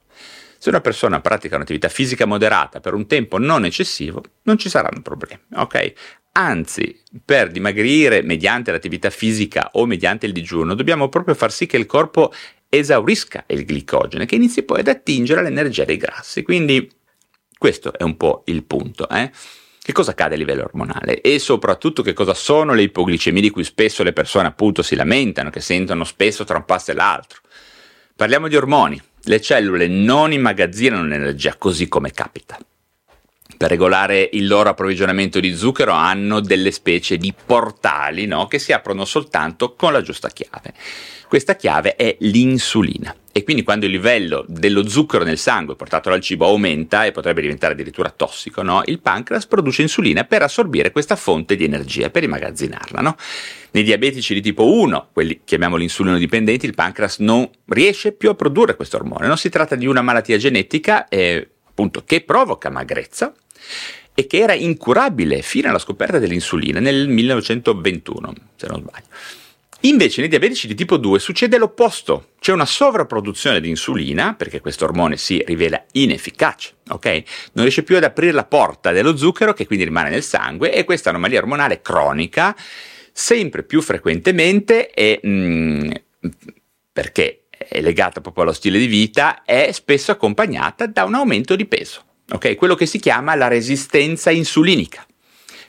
Se 0.57 0.67
una 0.67 0.81
persona 0.81 1.21
pratica 1.21 1.55
un'attività 1.55 1.87
fisica 1.87 2.25
moderata 2.25 2.81
per 2.81 2.93
un 2.93 3.07
tempo 3.07 3.37
non 3.37 3.63
eccessivo, 3.63 4.21
non 4.43 4.57
ci 4.57 4.67
saranno 4.69 5.01
problemi, 5.01 5.41
ok? 5.55 5.93
Anzi, 6.33 7.01
per 7.23 7.51
dimagrire 7.51 8.21
mediante 8.21 8.71
l'attività 8.71 9.09
fisica 9.09 9.69
o 9.73 9.85
mediante 9.85 10.25
il 10.25 10.33
digiuno, 10.33 10.73
dobbiamo 10.73 11.07
proprio 11.07 11.35
far 11.35 11.51
sì 11.53 11.67
che 11.67 11.77
il 11.77 11.85
corpo 11.85 12.33
esaurisca 12.73 13.43
il 13.47 13.65
glicogeno, 13.65 14.23
che 14.23 14.35
inizi 14.35 14.63
poi 14.63 14.79
ad 14.79 14.87
attingere 14.87 15.43
l'energia 15.43 15.83
dei 15.83 15.97
grassi. 15.97 16.41
Quindi 16.41 16.89
questo 17.57 17.91
è 17.91 18.03
un 18.03 18.15
po' 18.15 18.43
il 18.45 18.63
punto. 18.63 19.09
Eh? 19.09 19.29
Che 19.83 19.91
cosa 19.91 20.11
accade 20.11 20.35
a 20.35 20.37
livello 20.37 20.63
ormonale 20.63 21.19
e 21.19 21.37
soprattutto 21.37 22.01
che 22.01 22.13
cosa 22.13 22.33
sono 22.33 22.73
le 22.73 22.83
ipoglicemie 22.83 23.41
di 23.41 23.49
cui 23.49 23.65
spesso 23.65 24.03
le 24.03 24.13
persone 24.13 24.47
appunto 24.47 24.83
si 24.83 24.95
lamentano, 24.95 25.49
che 25.49 25.59
sentono 25.59 26.05
spesso 26.05 26.45
tra 26.45 26.57
un 26.57 26.65
passo 26.65 26.91
e 26.91 26.93
l'altro. 26.93 27.41
Parliamo 28.15 28.47
di 28.47 28.55
ormoni. 28.55 29.01
Le 29.23 29.41
cellule 29.41 29.87
non 29.87 30.31
immagazzinano 30.31 31.05
l'energia 31.05 31.55
così 31.57 31.87
come 31.87 32.11
capita. 32.11 32.57
Per 33.55 33.69
regolare 33.69 34.29
il 34.33 34.47
loro 34.47 34.69
approvvigionamento 34.69 35.39
di 35.39 35.55
zucchero 35.55 35.91
hanno 35.91 36.39
delle 36.39 36.71
specie 36.71 37.17
di 37.17 37.33
portali 37.33 38.25
no? 38.25 38.47
che 38.47 38.59
si 38.59 38.73
aprono 38.73 39.05
soltanto 39.05 39.73
con 39.75 39.93
la 39.93 40.01
giusta 40.01 40.29
chiave. 40.29 40.73
Questa 41.27 41.55
chiave 41.55 41.95
è 41.95 42.17
l'insulina 42.19 43.15
e 43.31 43.43
quindi 43.43 43.63
quando 43.63 43.85
il 43.85 43.91
livello 43.91 44.43
dello 44.47 44.85
zucchero 44.85 45.23
nel 45.23 45.37
sangue 45.37 45.77
portato 45.77 46.09
dal 46.09 46.19
cibo 46.19 46.45
aumenta 46.45 47.05
e 47.05 47.13
potrebbe 47.13 47.39
diventare 47.39 47.73
addirittura 47.73 48.09
tossico, 48.09 48.61
no? 48.61 48.81
il 48.85 48.99
pancreas 48.99 49.45
produce 49.45 49.81
insulina 49.81 50.25
per 50.25 50.41
assorbire 50.41 50.91
questa 50.91 51.15
fonte 51.15 51.55
di 51.55 51.63
energia, 51.63 52.09
per 52.09 52.23
immagazzinarla. 52.23 52.99
No? 52.99 53.15
Nei 53.71 53.83
diabetici 53.83 54.33
di 54.33 54.41
tipo 54.41 54.73
1, 54.73 55.09
quelli 55.13 55.41
chiamiamoli 55.45 55.83
insulino 55.83 56.17
dipendenti, 56.17 56.65
il 56.65 56.75
pancreas 56.75 57.19
non 57.19 57.49
riesce 57.67 58.11
più 58.11 58.29
a 58.29 58.35
produrre 58.35 58.75
questo 58.75 58.97
ormone. 58.97 59.27
Non 59.27 59.37
si 59.37 59.47
tratta 59.47 59.75
di 59.75 59.85
una 59.85 60.01
malattia 60.01 60.37
genetica 60.37 61.07
eh, 61.07 61.47
che 62.05 62.21
provoca 62.21 62.69
magrezza 62.69 63.33
e 64.13 64.27
che 64.27 64.37
era 64.39 64.53
incurabile 64.53 65.41
fino 65.41 65.69
alla 65.69 65.79
scoperta 65.79 66.19
dell'insulina 66.19 66.79
nel 66.79 67.07
1921, 67.07 68.33
se 68.55 68.67
non 68.67 68.81
sbaglio. 68.81 69.07
Invece 69.83 70.21
nei 70.21 70.29
diabetici 70.29 70.67
di 70.67 70.75
tipo 70.75 70.97
2 70.97 71.17
succede 71.17 71.57
l'opposto, 71.57 72.33
c'è 72.39 72.51
una 72.51 72.67
sovrapproduzione 72.67 73.59
di 73.59 73.69
insulina, 73.69 74.35
perché 74.35 74.59
questo 74.59 74.85
ormone 74.85 75.17
si 75.17 75.43
rivela 75.43 75.83
inefficace, 75.93 76.73
ok? 76.89 77.05
Non 77.53 77.63
riesce 77.63 77.81
più 77.81 77.97
ad 77.97 78.03
aprire 78.03 78.31
la 78.31 78.45
porta 78.45 78.91
dello 78.91 79.17
zucchero 79.17 79.53
che 79.53 79.65
quindi 79.65 79.85
rimane 79.85 80.11
nel 80.11 80.21
sangue 80.21 80.71
e 80.71 80.83
questa 80.83 81.09
anomalia 81.09 81.39
ormonale 81.39 81.81
cronica 81.81 82.55
sempre 83.11 83.63
più 83.63 83.81
frequentemente 83.81 84.91
e 84.91 85.19
mm, 85.25 85.91
perché 86.91 87.45
è 87.49 87.81
legata 87.81 88.21
proprio 88.21 88.43
allo 88.43 88.53
stile 88.53 88.77
di 88.77 88.87
vita, 88.87 89.43
è 89.43 89.71
spesso 89.71 90.11
accompagnata 90.11 90.85
da 90.85 91.03
un 91.05 91.15
aumento 91.15 91.55
di 91.55 91.65
peso, 91.65 92.03
ok? 92.31 92.55
Quello 92.55 92.75
che 92.75 92.85
si 92.85 92.99
chiama 92.99 93.35
la 93.35 93.47
resistenza 93.47 94.31
insulinica 94.31 95.05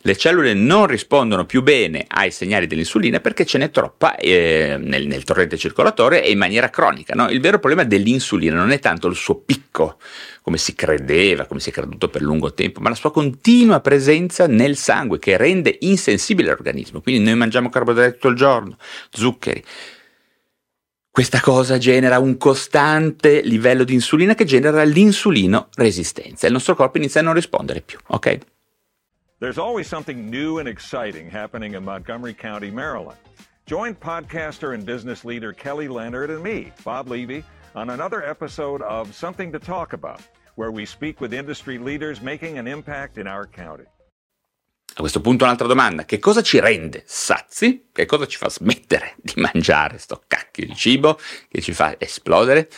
le 0.04 0.16
cellule 0.16 0.52
non 0.54 0.86
rispondono 0.86 1.44
più 1.44 1.62
bene 1.62 2.04
ai 2.08 2.32
segnali 2.32 2.66
dell'insulina 2.66 3.20
perché 3.20 3.44
ce 3.46 3.58
n'è 3.58 3.70
troppa 3.70 4.16
eh, 4.16 4.76
nel, 4.78 5.06
nel, 5.06 5.22
torrente 5.22 5.56
circolatore 5.56 6.24
e 6.24 6.32
in 6.32 6.38
maniera 6.38 6.70
cronica. 6.70 7.14
No? 7.14 7.28
Il 7.28 7.40
vero 7.40 7.58
problema 7.58 7.84
dell'insulina 7.84 8.56
non 8.56 8.72
è 8.72 8.80
tanto 8.80 9.06
il 9.06 9.14
suo 9.14 9.36
picco, 9.36 9.98
come 10.42 10.58
si 10.58 10.74
credeva, 10.74 11.46
come 11.46 11.60
si 11.60 11.70
è 11.70 11.72
creduto 11.72 12.08
per 12.08 12.22
lungo 12.22 12.52
tempo, 12.52 12.80
ma 12.80 12.88
la 12.88 12.96
sua 12.96 13.12
continua 13.12 13.80
presenza 13.80 14.48
nel 14.48 14.76
sangue 14.76 15.20
che 15.20 15.36
rende 15.36 15.76
insensibile 15.80 16.48
l'organismo. 16.48 17.00
Quindi 17.00 17.22
noi 17.22 17.36
mangiamo 17.36 17.70
carboidrati 17.70 18.14
tutto 18.14 18.28
il 18.28 18.36
giorno, 18.36 18.76
zuccheri. 19.10 19.62
Questa 21.14 21.42
cosa 21.42 21.76
genera 21.76 22.18
un 22.18 22.38
costante 22.38 23.42
livello 23.42 23.84
di 23.84 23.92
insulina 23.92 24.34
che 24.34 24.46
genera 24.46 24.82
l'insulino 24.82 25.68
resistenza. 25.74 26.46
Il 26.46 26.54
nostro 26.54 26.74
corpo 26.74 26.96
inizia 26.96 27.20
a 27.20 27.24
non 27.24 27.34
rispondere 27.34 27.82
più, 27.82 27.98
ok? 28.06 28.38
There's 29.38 29.58
always 29.58 29.86
something 29.86 30.30
new 30.30 30.58
and 30.58 30.66
exciting 30.66 31.30
happening 31.30 31.74
in 31.74 31.84
Montgomery 31.84 32.32
County, 32.32 32.70
Maryland. 32.70 33.18
Join 33.66 33.94
podcaster 33.94 34.72
and 34.72 34.86
business 34.86 35.22
leader 35.22 35.52
Kelly 35.52 35.86
Leonard 35.86 36.30
and 36.30 36.42
me, 36.42 36.72
Bob 36.82 37.08
Levy, 37.08 37.44
on 37.74 37.90
another 37.90 38.24
episode 38.24 38.80
of 38.80 39.14
Something 39.14 39.52
to 39.52 39.58
Talk 39.58 39.92
About, 39.92 40.22
where 40.54 40.70
we 40.70 40.86
speak 40.86 41.20
with 41.20 41.34
industry 41.34 41.76
leaders 41.76 42.22
making 42.22 42.56
an 42.56 42.66
impact 42.66 43.18
in 43.18 43.26
our 43.26 43.46
county. 43.46 43.84
A 44.94 45.00
questo 45.00 45.22
punto 45.22 45.44
un'altra 45.44 45.66
domanda, 45.66 46.04
che 46.04 46.18
cosa 46.18 46.42
ci 46.42 46.60
rende 46.60 47.02
sazi? 47.06 47.86
Che 47.90 48.04
cosa 48.04 48.26
ci 48.26 48.36
fa 48.36 48.50
smettere 48.50 49.14
di 49.16 49.32
mangiare 49.36 49.96
sto 49.96 50.22
cacchio 50.26 50.66
di 50.66 50.74
cibo 50.74 51.18
che 51.48 51.62
ci 51.62 51.72
fa 51.72 51.94
esplodere? 51.98 52.68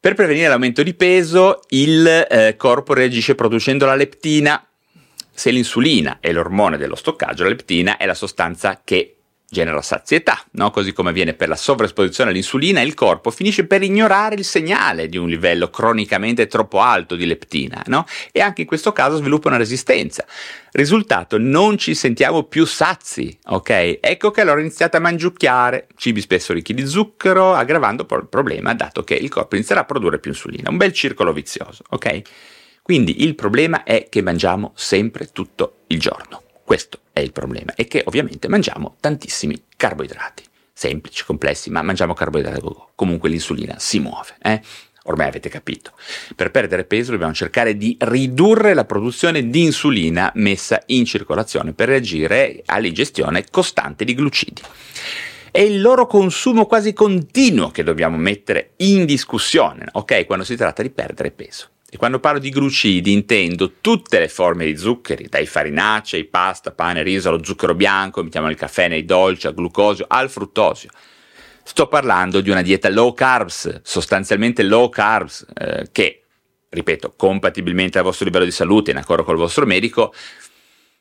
Per 0.00 0.14
prevenire 0.14 0.48
l'aumento 0.48 0.82
di 0.82 0.92
peso, 0.94 1.60
il 1.68 2.06
eh, 2.06 2.56
corpo 2.56 2.94
reagisce 2.94 3.36
producendo 3.36 3.86
la 3.86 3.94
leptina, 3.94 4.66
se 5.32 5.50
l'insulina 5.50 6.18
è 6.20 6.32
l'ormone 6.32 6.76
dello 6.76 6.96
stoccaggio, 6.96 7.44
la 7.44 7.50
leptina 7.50 7.96
è 7.96 8.06
la 8.06 8.14
sostanza 8.14 8.82
che 8.84 9.13
genera 9.54 9.80
sazietà, 9.80 10.44
no? 10.52 10.70
così 10.70 10.92
come 10.92 11.08
avviene 11.08 11.32
per 11.32 11.48
la 11.48 11.56
sovraesposizione 11.56 12.30
all'insulina, 12.30 12.82
il 12.82 12.92
corpo 12.92 13.30
finisce 13.30 13.66
per 13.66 13.82
ignorare 13.82 14.34
il 14.34 14.44
segnale 14.44 15.08
di 15.08 15.16
un 15.16 15.28
livello 15.28 15.70
cronicamente 15.70 16.46
troppo 16.46 16.80
alto 16.80 17.14
di 17.14 17.24
leptina 17.24 17.82
no? 17.86 18.04
e 18.32 18.40
anche 18.40 18.62
in 18.62 18.66
questo 18.66 18.92
caso 18.92 19.16
sviluppa 19.16 19.48
una 19.48 19.56
resistenza. 19.56 20.26
Risultato, 20.72 21.38
non 21.38 21.78
ci 21.78 21.94
sentiamo 21.94 22.42
più 22.42 22.66
sazi, 22.66 23.38
ok? 23.46 23.98
Ecco 24.00 24.32
che 24.32 24.40
allora 24.40 24.60
iniziate 24.60 24.96
a 24.96 25.00
mangiucchiare 25.00 25.86
cibi 25.96 26.20
spesso 26.20 26.52
ricchi 26.52 26.74
di 26.74 26.84
zucchero, 26.84 27.54
aggravando 27.54 28.06
il 28.10 28.26
problema 28.28 28.74
dato 28.74 29.04
che 29.04 29.14
il 29.14 29.28
corpo 29.28 29.54
inizierà 29.54 29.82
a 29.82 29.84
produrre 29.84 30.18
più 30.18 30.32
insulina, 30.32 30.70
un 30.70 30.76
bel 30.76 30.92
circolo 30.92 31.32
vizioso, 31.32 31.84
ok? 31.90 32.22
Quindi 32.82 33.22
il 33.22 33.36
problema 33.36 33.84
è 33.84 34.08
che 34.10 34.20
mangiamo 34.20 34.72
sempre 34.74 35.30
tutto 35.32 35.84
il 35.86 35.98
giorno. 36.00 36.42
Questo 36.64 36.98
è 37.14 37.20
il 37.20 37.32
problema 37.32 37.74
e 37.74 37.86
che 37.86 38.02
ovviamente 38.04 38.48
mangiamo 38.48 38.96
tantissimi 38.98 39.66
carboidrati. 39.76 40.42
Semplici, 40.72 41.24
complessi, 41.24 41.70
ma 41.70 41.80
mangiamo 41.80 42.12
carboidrati. 42.12 42.60
Comunque 42.96 43.28
l'insulina 43.28 43.76
si 43.78 44.00
muove. 44.00 44.34
Eh? 44.42 44.60
Ormai 45.04 45.28
avete 45.28 45.48
capito. 45.48 45.92
Per 46.34 46.50
perdere 46.50 46.84
peso 46.84 47.12
dobbiamo 47.12 47.32
cercare 47.32 47.76
di 47.76 47.96
ridurre 48.00 48.74
la 48.74 48.84
produzione 48.84 49.48
di 49.48 49.62
insulina 49.62 50.32
messa 50.34 50.82
in 50.86 51.04
circolazione 51.04 51.72
per 51.72 51.88
reagire 51.88 52.62
all'ingestione 52.66 53.44
costante 53.48 54.04
di 54.04 54.14
glucidi. 54.14 54.62
È 55.52 55.60
il 55.60 55.80
loro 55.80 56.08
consumo 56.08 56.66
quasi 56.66 56.92
continuo 56.92 57.70
che 57.70 57.84
dobbiamo 57.84 58.16
mettere 58.16 58.72
in 58.78 59.04
discussione, 59.04 59.86
ok? 59.92 60.26
Quando 60.26 60.44
si 60.44 60.56
tratta 60.56 60.82
di 60.82 60.90
perdere 60.90 61.30
peso. 61.30 61.68
E 61.94 61.96
quando 61.96 62.18
parlo 62.18 62.40
di 62.40 62.50
glucidi 62.50 63.12
intendo 63.12 63.74
tutte 63.80 64.18
le 64.18 64.26
forme 64.26 64.64
di 64.64 64.76
zuccheri, 64.76 65.28
dai 65.28 65.46
farinacei, 65.46 66.24
pasta, 66.24 66.72
pane, 66.72 67.04
riso, 67.04 67.28
allo 67.28 67.44
zucchero 67.44 67.76
bianco, 67.76 68.20
mettiamo 68.20 68.50
il 68.50 68.56
caffè 68.56 68.88
nei 68.88 69.04
dolci, 69.04 69.46
al 69.46 69.54
glucosio, 69.54 70.04
al 70.08 70.28
fruttosio. 70.28 70.88
Sto 71.62 71.86
parlando 71.86 72.40
di 72.40 72.50
una 72.50 72.62
dieta 72.62 72.88
low 72.88 73.14
carbs, 73.14 73.82
sostanzialmente 73.84 74.64
low 74.64 74.88
carbs, 74.88 75.46
eh, 75.54 75.86
che, 75.92 76.24
ripeto, 76.68 77.14
compatibilmente 77.16 77.98
al 77.98 78.02
vostro 78.04 78.24
livello 78.24 78.44
di 78.44 78.50
salute, 78.50 78.90
in 78.90 78.96
accordo 78.96 79.22
col 79.22 79.36
vostro 79.36 79.64
medico, 79.64 80.12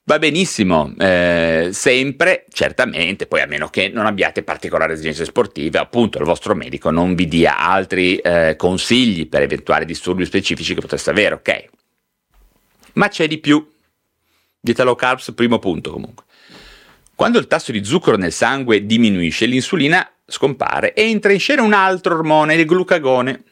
Va 0.05 0.19
benissimo, 0.19 0.93
eh, 0.97 1.69
sempre, 1.71 2.45
certamente, 2.49 3.25
poi 3.25 3.39
a 3.39 3.45
meno 3.45 3.69
che 3.69 3.87
non 3.87 4.05
abbiate 4.05 4.43
particolari 4.43 4.91
esigenze 4.91 5.23
sportive, 5.23 5.79
appunto 5.79 6.17
il 6.17 6.25
vostro 6.25 6.53
medico 6.55 6.89
non 6.89 7.15
vi 7.15 7.25
dia 7.25 7.57
altri 7.57 8.17
eh, 8.17 8.57
consigli 8.57 9.29
per 9.29 9.43
eventuali 9.43 9.85
disturbi 9.85 10.25
specifici 10.25 10.73
che 10.73 10.81
potreste 10.81 11.09
avere, 11.09 11.35
ok? 11.35 11.65
Ma 12.93 13.07
c'è 13.07 13.29
di 13.29 13.37
più. 13.37 13.65
Dieta 14.59 14.83
low 14.83 14.95
carbs, 14.95 15.31
primo 15.33 15.57
punto 15.57 15.91
comunque. 15.91 16.25
Quando 17.15 17.39
il 17.39 17.47
tasso 17.47 17.71
di 17.71 17.85
zucchero 17.85 18.17
nel 18.17 18.33
sangue 18.33 18.85
diminuisce, 18.85 19.45
l'insulina 19.45 20.05
scompare 20.25 20.93
e 20.93 21.03
entra 21.03 21.31
in 21.31 21.39
scena 21.39 21.61
un 21.61 21.71
altro 21.71 22.15
ormone, 22.15 22.55
il 22.55 22.65
glucagone. 22.65 23.43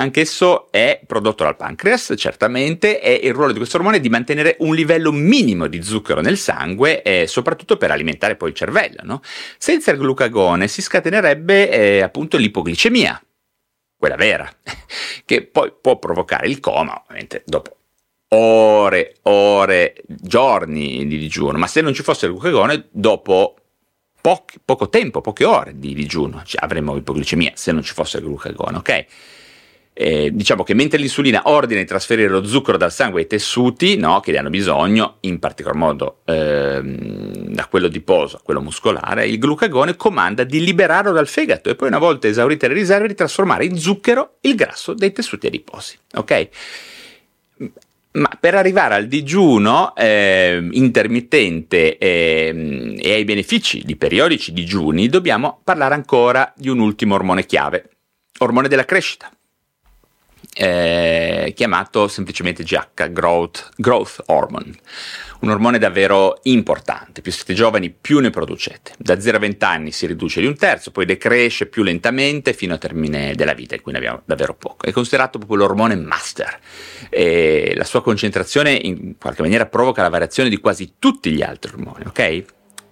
Anch'esso 0.00 0.70
è 0.70 1.00
prodotto 1.04 1.42
dal 1.42 1.56
pancreas, 1.56 2.14
certamente, 2.16 3.00
e 3.00 3.14
il 3.26 3.34
ruolo 3.34 3.50
di 3.50 3.58
questo 3.58 3.78
ormone 3.78 3.96
è 3.96 4.00
di 4.00 4.08
mantenere 4.08 4.56
un 4.60 4.72
livello 4.72 5.10
minimo 5.10 5.66
di 5.66 5.82
zucchero 5.82 6.20
nel 6.20 6.38
sangue, 6.38 7.02
eh, 7.02 7.26
soprattutto 7.26 7.76
per 7.76 7.90
alimentare 7.90 8.36
poi 8.36 8.50
il 8.50 8.54
cervello. 8.54 9.00
No? 9.02 9.20
Senza 9.58 9.90
il 9.90 9.98
glucagone 9.98 10.68
si 10.68 10.82
scatenerebbe 10.82 11.70
eh, 11.70 12.00
appunto 12.00 12.36
l'ipoglicemia, 12.36 13.20
quella 13.96 14.14
vera, 14.14 14.48
che 15.24 15.44
poi 15.44 15.72
può 15.80 15.98
provocare 15.98 16.46
il 16.46 16.60
coma, 16.60 17.00
ovviamente 17.02 17.42
dopo 17.44 17.76
ore, 18.28 19.16
ore, 19.22 19.94
giorni 20.06 21.08
di 21.08 21.18
digiuno, 21.18 21.58
ma 21.58 21.66
se 21.66 21.80
non 21.80 21.92
ci 21.92 22.04
fosse 22.04 22.26
il 22.26 22.32
glucagone, 22.32 22.86
dopo 22.92 23.56
pochi, 24.20 24.60
poco 24.64 24.88
tempo, 24.90 25.20
poche 25.20 25.44
ore 25.44 25.76
di 25.76 25.92
digiuno, 25.92 26.42
cioè 26.44 26.62
avremmo 26.62 26.94
ipoglicemia 26.94 27.52
se 27.56 27.72
non 27.72 27.82
ci 27.82 27.94
fosse 27.94 28.18
il 28.18 28.24
glucagone, 28.24 28.76
ok? 28.76 29.06
Eh, 30.00 30.30
diciamo 30.32 30.62
che 30.62 30.74
mentre 30.74 30.96
l'insulina 30.96 31.42
ordina 31.46 31.80
di 31.80 31.86
trasferire 31.86 32.28
lo 32.28 32.44
zucchero 32.44 32.76
dal 32.78 32.92
sangue 32.92 33.22
ai 33.22 33.26
tessuti 33.26 33.96
no, 33.96 34.20
che 34.20 34.30
ne 34.30 34.38
hanno 34.38 34.48
bisogno, 34.48 35.16
in 35.22 35.40
particolar 35.40 35.76
modo 35.76 36.20
ehm, 36.24 37.48
da 37.48 37.66
quello 37.66 37.86
adiposo 37.86 38.36
a 38.36 38.40
quello 38.40 38.60
muscolare, 38.60 39.26
il 39.26 39.40
glucagone 39.40 39.96
comanda 39.96 40.44
di 40.44 40.62
liberarlo 40.62 41.10
dal 41.10 41.26
fegato 41.26 41.68
e 41.68 41.74
poi 41.74 41.88
una 41.88 41.98
volta 41.98 42.28
esaurite 42.28 42.68
le 42.68 42.74
riserve 42.74 43.08
di 43.08 43.14
trasformare 43.16 43.64
in 43.64 43.76
zucchero 43.76 44.36
il 44.42 44.54
grasso 44.54 44.94
dei 44.94 45.10
tessuti 45.10 45.48
adiposi. 45.48 45.98
Ok? 46.14 46.48
Ma 48.12 48.30
per 48.38 48.54
arrivare 48.54 48.94
al 48.94 49.08
digiuno 49.08 49.96
eh, 49.96 50.64
intermittente 50.70 51.98
eh, 51.98 52.94
e 52.96 53.12
ai 53.14 53.24
benefici 53.24 53.82
di 53.84 53.96
periodici 53.96 54.52
digiuni 54.52 55.08
dobbiamo 55.08 55.60
parlare 55.64 55.94
ancora 55.94 56.52
di 56.54 56.68
un 56.68 56.78
ultimo 56.78 57.16
ormone 57.16 57.44
chiave, 57.44 57.90
ormone 58.38 58.68
della 58.68 58.84
crescita 58.84 59.28
eh, 60.54 61.52
chiamato 61.54 62.08
semplicemente 62.08 62.64
GH, 62.64 63.10
Growth, 63.10 63.70
Growth 63.76 64.22
Hormone, 64.26 64.72
un 65.40 65.50
ormone 65.50 65.78
davvero 65.78 66.40
importante, 66.44 67.20
più 67.20 67.30
siete 67.30 67.54
giovani 67.54 67.90
più 67.90 68.18
ne 68.18 68.30
producete, 68.30 68.94
da 68.98 69.20
0 69.20 69.36
a 69.36 69.40
20 69.40 69.64
anni 69.64 69.92
si 69.92 70.06
riduce 70.06 70.40
di 70.40 70.46
un 70.46 70.56
terzo, 70.56 70.90
poi 70.90 71.04
decresce 71.04 71.66
più 71.66 71.82
lentamente 71.82 72.52
fino 72.52 72.74
a 72.74 72.78
termine 72.78 73.34
della 73.34 73.54
vita, 73.54 73.74
in 73.74 73.82
cui 73.82 73.92
ne 73.92 73.98
abbiamo 73.98 74.22
davvero 74.24 74.54
poco, 74.54 74.86
è 74.86 74.90
considerato 74.92 75.38
proprio 75.38 75.58
l'ormone 75.58 75.94
master, 75.94 76.58
e 77.08 77.72
la 77.76 77.84
sua 77.84 78.02
concentrazione 78.02 78.72
in 78.72 79.16
qualche 79.18 79.42
maniera 79.42 79.66
provoca 79.66 80.02
la 80.02 80.08
variazione 80.08 80.48
di 80.48 80.58
quasi 80.58 80.94
tutti 80.98 81.30
gli 81.30 81.42
altri 81.42 81.72
ormoni, 81.72 82.04
ok? 82.06 82.44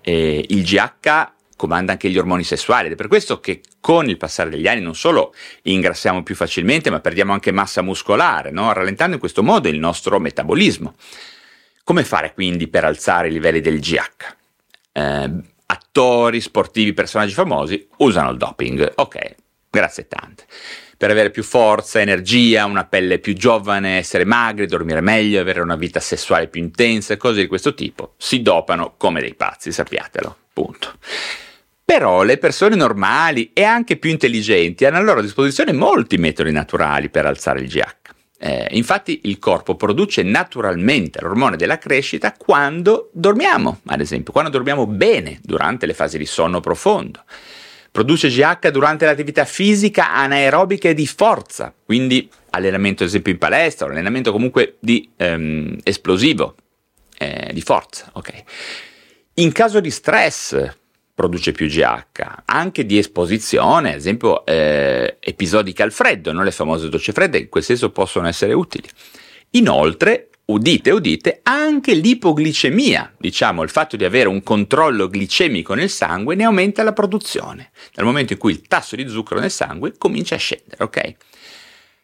E 0.03 0.45
il 0.49 0.63
GH 0.63 1.35
comanda 1.57 1.93
anche 1.93 2.11
gli 2.11 2.19
ormoni 2.19 2.45
sessuali 2.45 2.87
ed 2.87 2.93
è 2.93 2.97
per 2.97 3.09
questo 3.09 3.41
che 3.41 3.63
con 3.81 4.09
il 4.09 4.19
passare 4.19 4.51
degli 4.51 4.69
anni 4.69 4.83
non 4.83 4.95
solo 4.95 5.35
ingrassiamo 5.63 6.23
più 6.23 6.35
facilmente, 6.35 6.91
ma 6.91 7.01
perdiamo 7.01 7.33
anche 7.33 7.51
massa 7.51 7.83
muscolare, 7.83 8.51
no? 8.51 8.73
rallentando 8.73 9.15
in 9.15 9.21
questo 9.21 9.43
modo 9.43 9.69
il 9.69 9.79
nostro 9.79 10.19
metabolismo. 10.21 10.95
Come 11.83 12.05
fare 12.05 12.35
quindi 12.35 12.69
per 12.69 12.85
alzare 12.85 13.29
i 13.29 13.33
livelli 13.33 13.61
del 13.61 13.81
GH? 13.81 14.37
Eh, 14.93 15.31
attori, 15.67 16.41
sportivi, 16.41 16.93
personaggi 16.93 17.33
famosi 17.33 17.89
usano 17.99 18.31
il 18.31 18.37
doping. 18.37 18.93
Ok, 18.97 19.35
grazie 19.71 20.09
tante. 20.09 20.47
Per 20.99 21.11
avere 21.11 21.31
più 21.31 21.43
forza, 21.43 22.01
energia, 22.01 22.65
una 22.65 22.87
pelle 22.87 23.19
più 23.19 23.35
giovane, 23.35 23.99
essere 23.99 24.25
magri, 24.25 24.67
dormire 24.67 25.03
meglio, 25.03 25.41
avere 25.41 25.61
una 25.61 25.77
vita 25.77 26.01
sessuale 26.01 26.49
più 26.49 26.63
intensa 26.63 27.13
e 27.13 27.19
cose 27.19 27.43
di 27.43 27.47
questo 27.47 27.75
tipo, 27.75 28.15
si 28.17 28.41
dopano 28.41 28.95
come 28.97 29.21
dei 29.21 29.35
pazzi, 29.35 29.71
sappiatelo. 29.71 30.37
Punto. 30.53 30.95
Però 31.87 32.25
le 32.25 32.37
persone 32.37 32.75
normali 32.75 33.53
e 33.53 33.63
anche 33.63 33.97
più 33.97 34.11
intelligenti 34.11 34.85
hanno 34.85 34.97
a 34.97 35.03
loro 35.03 35.23
disposizione 35.23 35.73
molti 35.73 36.17
metodi 36.17 36.51
naturali 36.51 37.11
per 37.11 37.27
alzare 37.27 37.61
il 37.61 37.69
GH. 37.69 37.95
Eh, 38.41 38.67
infatti 38.73 39.21
il 39.23 39.39
corpo 39.39 39.77
produce 39.77 40.25
naturalmente 40.25 41.21
l'ormone 41.23 41.57
della 41.57 41.79
crescita 41.79 42.35
quando 42.37 43.11
dormiamo, 43.13 43.83
ad 43.87 44.01
esempio, 44.01 44.33
quando 44.33 44.51
dormiamo 44.51 44.89
bene 44.89 45.39
durante 45.43 45.87
le 45.87 45.95
fasi 45.95 46.19
di 46.19 46.27
sonno 46.27 46.59
profondo. 46.59 47.23
Produce 47.93 48.31
GH 48.31 48.71
durante 48.71 49.07
l'attività 49.07 49.45
fisica 49.45 50.13
anaerobica 50.13 50.89
e 50.89 50.95
di 50.95 51.07
forza, 51.07 51.73
quindi 51.85 52.29
allenamento 52.51 53.05
ad 53.05 53.11
esempio 53.11 53.31
in 53.31 53.39
palestra, 53.39 53.87
allenamento 53.87 54.33
comunque 54.33 54.75
di 54.81 55.09
ehm, 55.17 55.79
esplosivo, 55.85 56.57
eh, 57.17 57.51
di 57.53 57.61
forza. 57.61 58.11
Okay. 58.13 58.43
In 59.35 59.53
caso 59.53 59.79
di 59.79 59.93
stress 59.93 60.85
produce 61.17 61.53
più 61.53 61.67
GH, 61.67 62.43
anche 62.45 62.85
di 62.85 62.99
esposizione, 62.99 63.93
ad 63.93 63.97
esempio 63.97 64.45
eh, 64.45 65.17
episodiche 65.19 65.83
al 65.83 65.91
freddo, 65.91 66.31
non 66.31 66.45
le 66.45 66.51
famose 66.51 66.91
docce 66.91 67.13
fredde, 67.13 67.39
in 67.39 67.49
quel 67.49 67.65
senso 67.65 67.91
possono 67.91 68.29
essere 68.29 68.53
utili. 68.53 68.87
Inoltre, 69.53 70.29
udite, 70.45 70.91
udite, 70.91 71.41
anche 71.43 71.95
l'ipoglicemia, 71.95 73.15
diciamo 73.17 73.63
il 73.63 73.71
fatto 73.71 73.97
di 73.97 74.05
avere 74.05 74.29
un 74.29 74.43
controllo 74.43 75.09
glicemico 75.09 75.73
nel 75.73 75.89
sangue 75.89 76.35
ne 76.35 76.45
aumenta 76.45 76.83
la 76.83 76.93
produzione, 76.93 77.71
nel 77.95 78.05
momento 78.05 78.35
in 78.35 78.39
cui 78.39 78.53
il 78.53 78.61
tasso 78.69 78.95
di 78.95 79.09
zucchero 79.09 79.41
nel 79.41 79.51
sangue 79.51 79.95
comincia 79.97 80.35
a 80.35 80.39
scendere, 80.39 80.85
ok? 80.85 81.15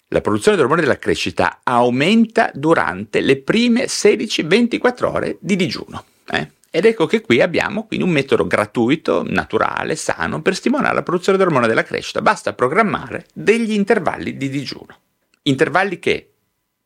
La 0.09 0.23
produzione 0.23 0.57
dell'ormone 0.57 0.87
della 0.87 0.99
crescita 0.99 1.61
aumenta 1.63 2.51
durante 2.55 3.21
le 3.21 3.37
prime 3.37 3.85
16-24 3.85 5.05
ore 5.05 5.37
di 5.39 5.57
digiuno. 5.57 6.03
Eh? 6.31 6.49
Ed 6.75 6.87
ecco 6.87 7.05
che 7.05 7.21
qui 7.21 7.43
abbiamo 7.43 7.87
quindi 7.87 8.07
un 8.07 8.13
metodo 8.13 8.47
gratuito, 8.47 9.23
naturale, 9.27 9.95
sano 9.95 10.41
per 10.41 10.55
stimolare 10.55 10.95
la 10.95 11.03
produzione 11.03 11.37
dell'ormone 11.37 11.67
della 11.67 11.83
crescita. 11.83 12.23
Basta 12.23 12.55
programmare 12.55 13.27
degli 13.35 13.73
intervalli 13.73 14.39
di 14.39 14.49
digiuno. 14.49 15.01
Intervalli 15.43 15.99
che 15.99 16.33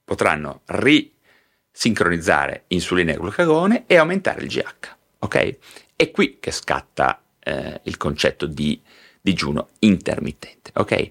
potranno 0.03 0.63
risincronizzare 0.65 2.65
insulina 2.67 3.13
e 3.13 3.17
glucagone 3.17 3.85
e 3.87 3.97
aumentare 3.97 4.43
il 4.43 4.49
GH. 4.49 4.97
Ok? 5.21 5.57
È 5.95 6.11
qui 6.11 6.39
che 6.41 6.51
scatta 6.51 7.23
eh, 7.39 7.79
il 7.85 7.97
concetto 7.97 8.47
di 8.47 8.83
digiuno 9.21 9.69
intermittente. 9.79 10.73
Ok? 10.75 11.11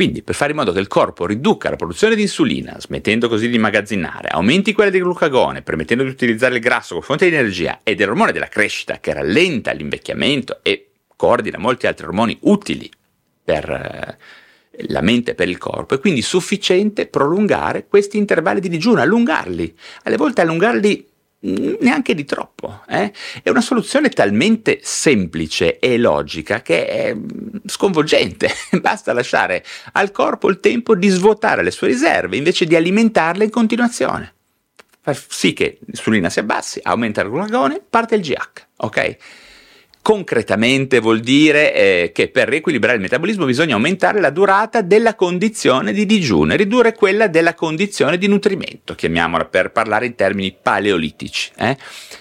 Quindi 0.00 0.22
per 0.22 0.34
fare 0.34 0.52
in 0.52 0.56
modo 0.56 0.72
che 0.72 0.78
il 0.78 0.86
corpo 0.86 1.26
riduca 1.26 1.68
la 1.68 1.76
produzione 1.76 2.14
di 2.14 2.22
insulina, 2.22 2.80
smettendo 2.80 3.28
così 3.28 3.50
di 3.50 3.56
immagazzinare, 3.56 4.28
aumenti 4.28 4.72
quella 4.72 4.88
di 4.88 4.98
glucagone, 4.98 5.60
permettendo 5.60 6.02
di 6.02 6.08
utilizzare 6.08 6.54
il 6.54 6.62
grasso 6.62 6.94
come 6.94 7.04
fonte 7.04 7.28
di 7.28 7.36
energia 7.36 7.80
e 7.82 7.94
dell'ormone 7.94 8.32
della 8.32 8.48
crescita 8.48 8.98
che 8.98 9.12
rallenta 9.12 9.72
l'invecchiamento 9.72 10.60
e 10.62 10.92
coordina 11.14 11.58
molti 11.58 11.86
altri 11.86 12.06
ormoni 12.06 12.34
utili 12.44 12.90
per 13.44 13.68
eh, 13.68 14.16
la 14.88 15.02
mente 15.02 15.32
e 15.32 15.34
per 15.34 15.50
il 15.50 15.58
corpo, 15.58 15.96
è 15.96 16.00
quindi 16.00 16.22
sufficiente 16.22 17.06
prolungare 17.06 17.86
questi 17.86 18.16
intervalli 18.16 18.60
di 18.60 18.70
digiuno, 18.70 19.02
allungarli, 19.02 19.76
alle 20.04 20.16
volte 20.16 20.40
allungarli 20.40 21.09
neanche 21.40 22.14
di 22.14 22.24
troppo. 22.24 22.82
Eh? 22.88 23.12
È 23.42 23.48
una 23.48 23.60
soluzione 23.60 24.10
talmente 24.10 24.80
semplice 24.82 25.78
e 25.78 25.96
logica 25.96 26.62
che 26.62 26.86
è 26.86 27.16
sconvolgente. 27.66 28.50
Basta 28.80 29.12
lasciare 29.12 29.64
al 29.92 30.10
corpo 30.10 30.48
il 30.48 30.60
tempo 30.60 30.94
di 30.94 31.08
svuotare 31.08 31.62
le 31.62 31.70
sue 31.70 31.88
riserve 31.88 32.36
invece 32.36 32.66
di 32.66 32.76
alimentarle 32.76 33.44
in 33.44 33.50
continuazione. 33.50 34.34
Far 35.02 35.18
sì 35.28 35.54
che 35.54 35.78
l'insulina 35.86 36.28
si 36.28 36.40
abbassi, 36.40 36.78
aumenta 36.82 37.22
il 37.22 37.30
glucagone, 37.30 37.80
parte 37.88 38.16
il 38.16 38.20
GH. 38.20 38.66
Ok? 38.76 39.16
Concretamente 40.10 40.98
vuol 40.98 41.20
dire 41.20 41.72
eh, 41.72 42.10
che 42.12 42.26
per 42.26 42.48
riequilibrare 42.48 42.96
il 42.96 43.00
metabolismo 43.00 43.44
bisogna 43.44 43.74
aumentare 43.74 44.18
la 44.18 44.30
durata 44.30 44.80
della 44.80 45.14
condizione 45.14 45.92
di 45.92 46.04
digiuno 46.04 46.52
e 46.52 46.56
ridurre 46.56 46.94
quella 46.94 47.28
della 47.28 47.54
condizione 47.54 48.18
di 48.18 48.26
nutrimento, 48.26 48.96
chiamiamola 48.96 49.44
per 49.44 49.70
parlare 49.70 50.06
in 50.06 50.16
termini 50.16 50.52
paleolitici. 50.60 51.52
Eh? 51.56 51.76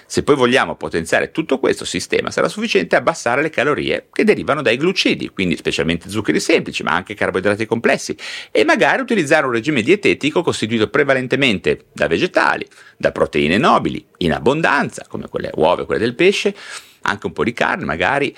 Se 0.05 0.21
poi 0.21 0.35
vogliamo 0.35 0.75
potenziare 0.75 1.31
tutto 1.31 1.57
questo 1.57 1.83
sistema 1.83 2.29
sarà 2.29 2.47
sufficiente 2.47 2.95
abbassare 2.95 3.41
le 3.41 3.49
calorie 3.49 4.09
che 4.11 4.23
derivano 4.23 4.61
dai 4.61 4.77
glucidi, 4.77 5.29
quindi 5.29 5.57
specialmente 5.57 6.09
zuccheri 6.09 6.39
semplici, 6.39 6.83
ma 6.83 6.91
anche 6.91 7.15
carboidrati 7.15 7.65
complessi, 7.65 8.15
e 8.51 8.65
magari 8.65 9.01
utilizzare 9.01 9.47
un 9.47 9.53
regime 9.53 9.81
dietetico 9.81 10.43
costituito 10.43 10.89
prevalentemente 10.89 11.85
da 11.91 12.05
vegetali, 12.05 12.67
da 12.97 13.11
proteine 13.11 13.57
nobili, 13.57 14.05
in 14.17 14.33
abbondanza, 14.33 15.07
come 15.09 15.27
quelle 15.27 15.49
uova 15.55 15.81
e 15.81 15.85
quelle 15.87 16.01
del 16.01 16.13
pesce, 16.13 16.53
anche 17.01 17.25
un 17.27 17.33
po' 17.33 17.43
di 17.43 17.53
carne 17.53 17.85
magari, 17.85 18.35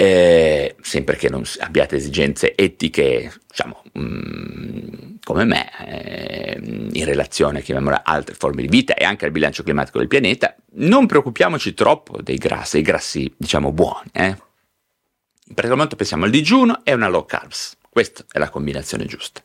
eh, 0.00 0.76
sempre 0.80 1.16
che 1.16 1.28
non 1.28 1.42
abbiate 1.58 1.96
esigenze 1.96 2.54
etiche, 2.54 3.32
diciamo, 3.48 3.82
mm, 3.98 5.16
come 5.24 5.44
me, 5.44 5.70
eh, 5.86 6.56
in 6.92 7.04
relazione 7.04 7.64
a 7.66 8.02
altre 8.04 8.36
forme 8.36 8.62
di 8.62 8.68
vita 8.68 8.94
e 8.94 9.04
anche 9.04 9.24
al 9.24 9.32
bilancio 9.32 9.64
climatico 9.64 9.98
del 9.98 10.06
pianeta, 10.06 10.54
non 10.74 11.06
preoccupiamoci 11.06 11.74
troppo 11.74 12.22
dei 12.22 12.36
grassi, 12.36 12.76
dei 12.76 12.84
grassi, 12.84 13.34
diciamo, 13.36 13.72
buoni. 13.72 14.08
Eh. 14.12 14.26
In 14.28 15.54
questo 15.54 15.74
momento 15.74 15.96
pensiamo 15.96 16.26
al 16.26 16.30
digiuno 16.30 16.84
e 16.84 16.92
una 16.94 17.08
low 17.08 17.26
carbs. 17.26 17.76
Questa 17.90 18.24
è 18.30 18.38
la 18.38 18.50
combinazione 18.50 19.04
giusta. 19.04 19.42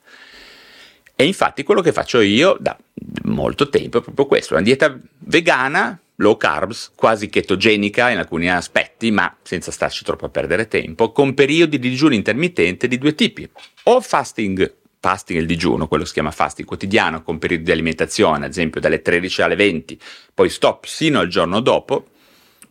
E 1.16 1.26
infatti 1.26 1.64
quello 1.64 1.82
che 1.82 1.92
faccio 1.92 2.22
io 2.22 2.58
da 2.60 2.78
molto 3.24 3.70
tempo 3.70 3.98
è 3.98 4.02
proprio 4.02 4.28
questo, 4.28 4.54
una 4.54 4.62
dieta 4.62 4.96
vegana 5.20 6.00
low 6.24 6.38
carbs, 6.38 6.92
quasi 6.96 7.30
chetogenica 7.30 8.10
in 8.10 8.18
alcuni 8.18 8.50
aspetti, 8.50 9.12
ma 9.12 9.38
senza 9.44 9.70
starci 9.70 10.04
troppo 10.04 10.26
a 10.26 10.30
perdere 10.30 10.68
tempo, 10.68 11.12
con 11.12 11.36
periodi 11.36 11.78
di 11.78 11.90
digiuno 11.90 12.16
intermittente 12.16 12.88
di 12.88 12.98
due 12.98 13.14
tipi. 13.14 13.48
O 13.84 14.02
fasting, 14.02 14.76
fasting 15.00 15.40
il 15.40 15.46
digiuno, 15.46 15.88
quello 15.88 16.06
si 16.06 16.14
chiama 16.14 16.32
fasting 16.32 16.68
quotidiano, 16.68 17.22
con 17.22 17.38
periodi 17.38 17.64
di 17.64 17.72
alimentazione, 17.72 18.46
ad 18.46 18.52
esempio 18.52 18.82
dalle 18.82 19.02
13 19.02 19.42
alle 19.44 19.56
20, 19.56 20.00
poi 20.34 20.50
stop 20.50 20.86
sino 20.86 21.20
al 21.20 21.28
giorno 21.28 21.60
dopo, 21.60 22.08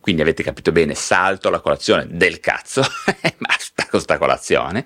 quindi 0.00 0.22
avete 0.22 0.42
capito 0.42 0.72
bene, 0.72 0.94
salto 0.94 1.48
la 1.48 1.60
colazione 1.60 2.08
del 2.10 2.40
cazzo, 2.40 2.82
basta 3.38 3.86
con 3.88 4.00
sta 4.00 4.18
colazione, 4.18 4.84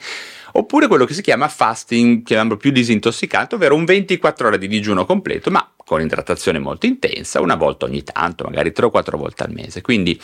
oppure 0.58 0.86
quello 0.86 1.04
che 1.04 1.14
si 1.14 1.22
chiama 1.22 1.48
fasting, 1.48 2.22
chiamiamolo 2.22 2.56
più 2.56 2.70
disintossicato, 2.70 3.56
ovvero 3.56 3.74
un 3.74 3.84
24 3.84 4.48
ore 4.48 4.58
di 4.58 4.68
digiuno 4.68 5.04
completo, 5.04 5.50
ma 5.50 5.70
con 5.76 6.00
idratazione 6.00 6.58
molto 6.58 6.86
intensa, 6.86 7.40
una 7.40 7.56
volta 7.56 7.84
ogni 7.84 8.02
tanto, 8.02 8.44
magari 8.44 8.72
3 8.72 8.86
o 8.86 8.90
4 8.90 9.18
volte 9.18 9.42
al 9.44 9.52
mese. 9.52 9.82
Quindi 9.82 10.20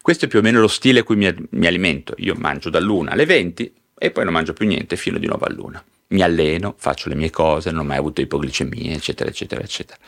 questo 0.00 0.26
è 0.26 0.28
più 0.28 0.40
o 0.40 0.42
meno 0.42 0.60
lo 0.60 0.68
stile 0.68 1.00
a 1.00 1.02
cui 1.02 1.16
mi, 1.16 1.32
mi 1.50 1.66
alimento. 1.66 2.14
Io 2.18 2.34
mangio 2.36 2.70
dall'1 2.70 3.08
alle 3.08 3.24
20 3.24 3.72
e 3.98 4.10
poi 4.10 4.24
non 4.24 4.32
mangio 4.32 4.52
più 4.52 4.66
niente 4.66 4.96
fino 4.96 5.18
di 5.18 5.26
nuovo 5.26 5.46
all'una. 5.46 5.82
Mi 6.08 6.22
alleno, 6.22 6.74
faccio 6.76 7.08
le 7.08 7.14
mie 7.14 7.30
cose, 7.30 7.70
non 7.70 7.80
ho 7.80 7.84
mai 7.84 7.96
avuto 7.96 8.20
ipoglicemie, 8.20 8.94
eccetera, 8.94 9.30
eccetera, 9.30 9.62
eccetera. 9.62 9.98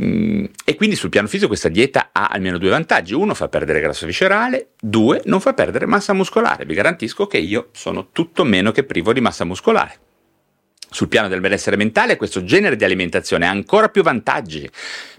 Mm, 0.00 0.46
e 0.64 0.74
quindi 0.74 0.96
sul 0.96 1.10
piano 1.10 1.28
fisico 1.28 1.48
questa 1.48 1.68
dieta 1.68 2.10
ha 2.12 2.28
almeno 2.28 2.58
due 2.58 2.70
vantaggi. 2.70 3.14
Uno, 3.14 3.34
fa 3.34 3.48
perdere 3.48 3.80
grasso 3.80 4.06
viscerale, 4.06 4.70
due, 4.80 5.20
non 5.26 5.40
fa 5.40 5.52
perdere 5.52 5.86
massa 5.86 6.12
muscolare. 6.12 6.64
Vi 6.64 6.74
garantisco 6.74 7.26
che 7.26 7.38
io 7.38 7.68
sono 7.72 8.08
tutto 8.10 8.44
meno 8.44 8.72
che 8.72 8.84
privo 8.84 9.12
di 9.12 9.20
massa 9.20 9.44
muscolare. 9.44 9.98
Sul 10.92 11.08
piano 11.08 11.28
del 11.28 11.40
benessere 11.40 11.76
mentale 11.76 12.18
questo 12.18 12.44
genere 12.44 12.76
di 12.76 12.84
alimentazione 12.84 13.46
ha 13.46 13.50
ancora 13.50 13.88
più 13.88 14.02
vantaggi, 14.02 14.68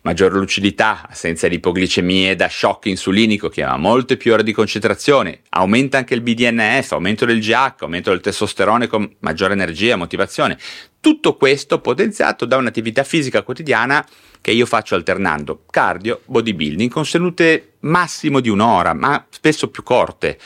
maggiore 0.04 0.36
lucidità, 0.36 1.08
assenza 1.10 1.48
di 1.48 1.56
ipoglicemie 1.56 2.36
da 2.36 2.48
shock 2.48 2.86
insulinico 2.86 3.50
che 3.50 3.64
ha 3.64 3.76
molte 3.76 4.16
più 4.16 4.34
ore 4.34 4.44
di 4.44 4.54
concentrazione, 4.54 5.42
aumenta 5.50 5.98
anche 5.98 6.14
il 6.14 6.22
BDNF, 6.22 6.92
aumento 6.92 7.26
del 7.26 7.40
GH, 7.40 7.74
aumento 7.80 8.12
del 8.12 8.20
testosterone 8.20 8.86
con 8.86 9.16
maggiore 9.22 9.54
energia 9.54 9.94
e 9.94 9.98
motivazione. 9.98 10.60
Tutto 11.00 11.38
questo 11.38 11.82
potenziato 11.82 12.46
da 12.46 12.58
un'attività 12.58 13.04
fisica 13.04 13.42
quotidiana 13.42 14.06
che 14.44 14.52
io 14.52 14.66
faccio 14.66 14.96
alternando 14.96 15.64
cardio, 15.70 16.20
bodybuilding 16.26 16.92
con 16.92 17.06
sedute 17.06 17.76
massimo 17.80 18.42
di 18.42 18.50
un'ora, 18.50 18.94
ma 18.94 19.26
spesso 19.30 19.70
più 19.70 19.84
corte 19.84 20.38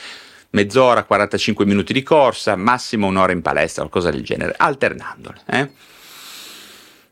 mezz'ora, 0.51 1.03
45 1.03 1.65
minuti 1.65 1.93
di 1.93 2.03
corsa, 2.03 2.55
massimo 2.55 3.07
un'ora 3.07 3.31
in 3.31 3.41
palestra, 3.41 3.81
qualcosa 3.81 4.11
del 4.11 4.23
genere, 4.23 4.53
alternandole. 4.55 5.41
Eh? 5.47 5.69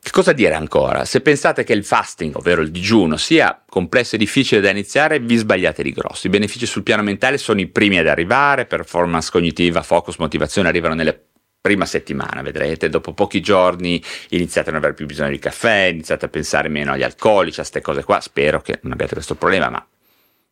Che 0.00 0.12
cosa 0.12 0.32
dire 0.32 0.54
ancora? 0.54 1.04
Se 1.04 1.20
pensate 1.20 1.64
che 1.64 1.72
il 1.72 1.84
fasting, 1.84 2.36
ovvero 2.36 2.62
il 2.62 2.70
digiuno, 2.70 3.16
sia 3.16 3.60
complesso 3.68 4.14
e 4.14 4.18
difficile 4.18 4.60
da 4.60 4.70
iniziare, 4.70 5.18
vi 5.18 5.34
sbagliate 5.34 5.82
di 5.82 5.90
grosso. 5.90 6.28
I 6.28 6.30
benefici 6.30 6.66
sul 6.66 6.84
piano 6.84 7.02
mentale 7.02 7.36
sono 7.36 7.58
i 7.58 7.66
primi 7.66 7.98
ad 7.98 8.06
arrivare, 8.06 8.66
performance 8.66 9.28
cognitiva, 9.32 9.82
focus, 9.82 10.18
motivazione 10.18 10.68
arrivano 10.68 10.94
nelle 10.94 11.25
prima 11.66 11.84
settimana, 11.84 12.42
vedrete, 12.42 12.88
dopo 12.88 13.12
pochi 13.12 13.40
giorni 13.40 14.00
iniziate 14.28 14.68
a 14.68 14.70
non 14.70 14.80
avere 14.80 14.94
più 14.94 15.04
bisogno 15.04 15.30
di 15.30 15.40
caffè, 15.40 15.88
iniziate 15.90 16.26
a 16.26 16.28
pensare 16.28 16.68
meno 16.68 16.92
agli 16.92 17.02
alcolici, 17.02 17.58
a 17.58 17.62
queste 17.62 17.80
cose 17.80 18.04
qua, 18.04 18.20
spero 18.20 18.60
che 18.62 18.78
non 18.82 18.92
abbiate 18.92 19.14
questo 19.14 19.34
problema, 19.34 19.68
ma 19.68 19.84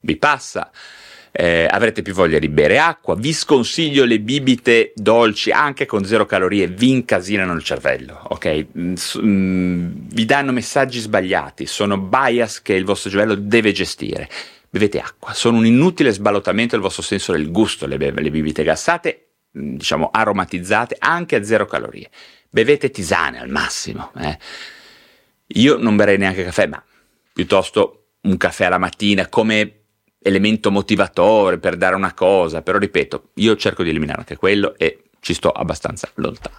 vi 0.01 0.17
passa. 0.17 0.73
Eh, 1.31 1.69
avrete 1.71 2.03
più 2.03 2.15
voglia 2.15 2.41
di 2.41 2.49
bere 2.49 2.81
acqua, 2.81 3.15
vi 3.15 3.33
sconsiglio 3.33 4.05
le 4.05 4.19
bibite 4.19 4.93
dolci 4.97 5.53
anche 5.53 5.87
con 5.87 6.05
zero 6.05 6.27
calorie, 6.27 6.67
vi 6.67 6.91
incasinano 6.91 7.53
il 7.53 7.63
cervello, 7.63 8.21
ok? 8.31 8.67
Mm, 8.77 8.95
mm, 9.19 9.91
vi 10.11 10.25
danno 10.25 10.51
messaggi 10.51 10.99
sbagliati, 10.99 11.67
sono 11.67 11.97
bias 11.97 12.61
che 12.61 12.75
il 12.75 12.85
vostro 12.85 13.09
cervello 13.09 13.37
deve 13.37 13.71
gestire. 13.71 14.29
Bevete 14.69 14.99
acqua, 14.99 15.33
sono 15.33 15.59
un 15.59 15.67
inutile 15.67 16.11
sballottamento 16.11 16.75
del 16.75 16.83
vostro 16.85 17.05
senso 17.05 17.31
del 17.31 17.53
gusto 17.53 17.87
le, 17.87 17.97
le 17.97 18.31
bibite 18.31 18.65
gassate, 18.65 19.34
diciamo 19.55 20.11
aromatizzate 20.13 20.97
anche 20.99 21.37
a 21.37 21.45
zero 21.45 21.67
calorie. 21.67 22.11
Bevete 22.51 22.91
tisane 22.91 23.39
al 23.39 23.49
massimo. 23.49 24.13
Eh. 24.19 24.39
Io 25.47 25.77
non 25.77 25.97
berrei 25.97 26.19
neanche 26.19 26.45
caffè, 26.45 26.67
ma 26.67 26.83
piuttosto 27.33 28.07
un 28.23 28.37
caffè 28.37 28.65
alla 28.65 28.79
mattina 28.79 29.29
come 29.29 29.81
elemento 30.19 30.71
motivatore 30.71 31.59
per 31.59 31.77
dare 31.77 31.95
una 31.95 32.15
cosa, 32.15 32.63
però 32.63 32.79
ripeto, 32.79 33.31
io 33.35 33.57
cerco 33.57 33.83
di 33.83 33.91
eliminare 33.91 34.21
anche 34.21 34.37
quello 34.37 34.75
e 34.77 35.05
ci 35.21 35.35
sto 35.35 35.51
abbastanza 35.51 36.11
lontano. 36.15 36.57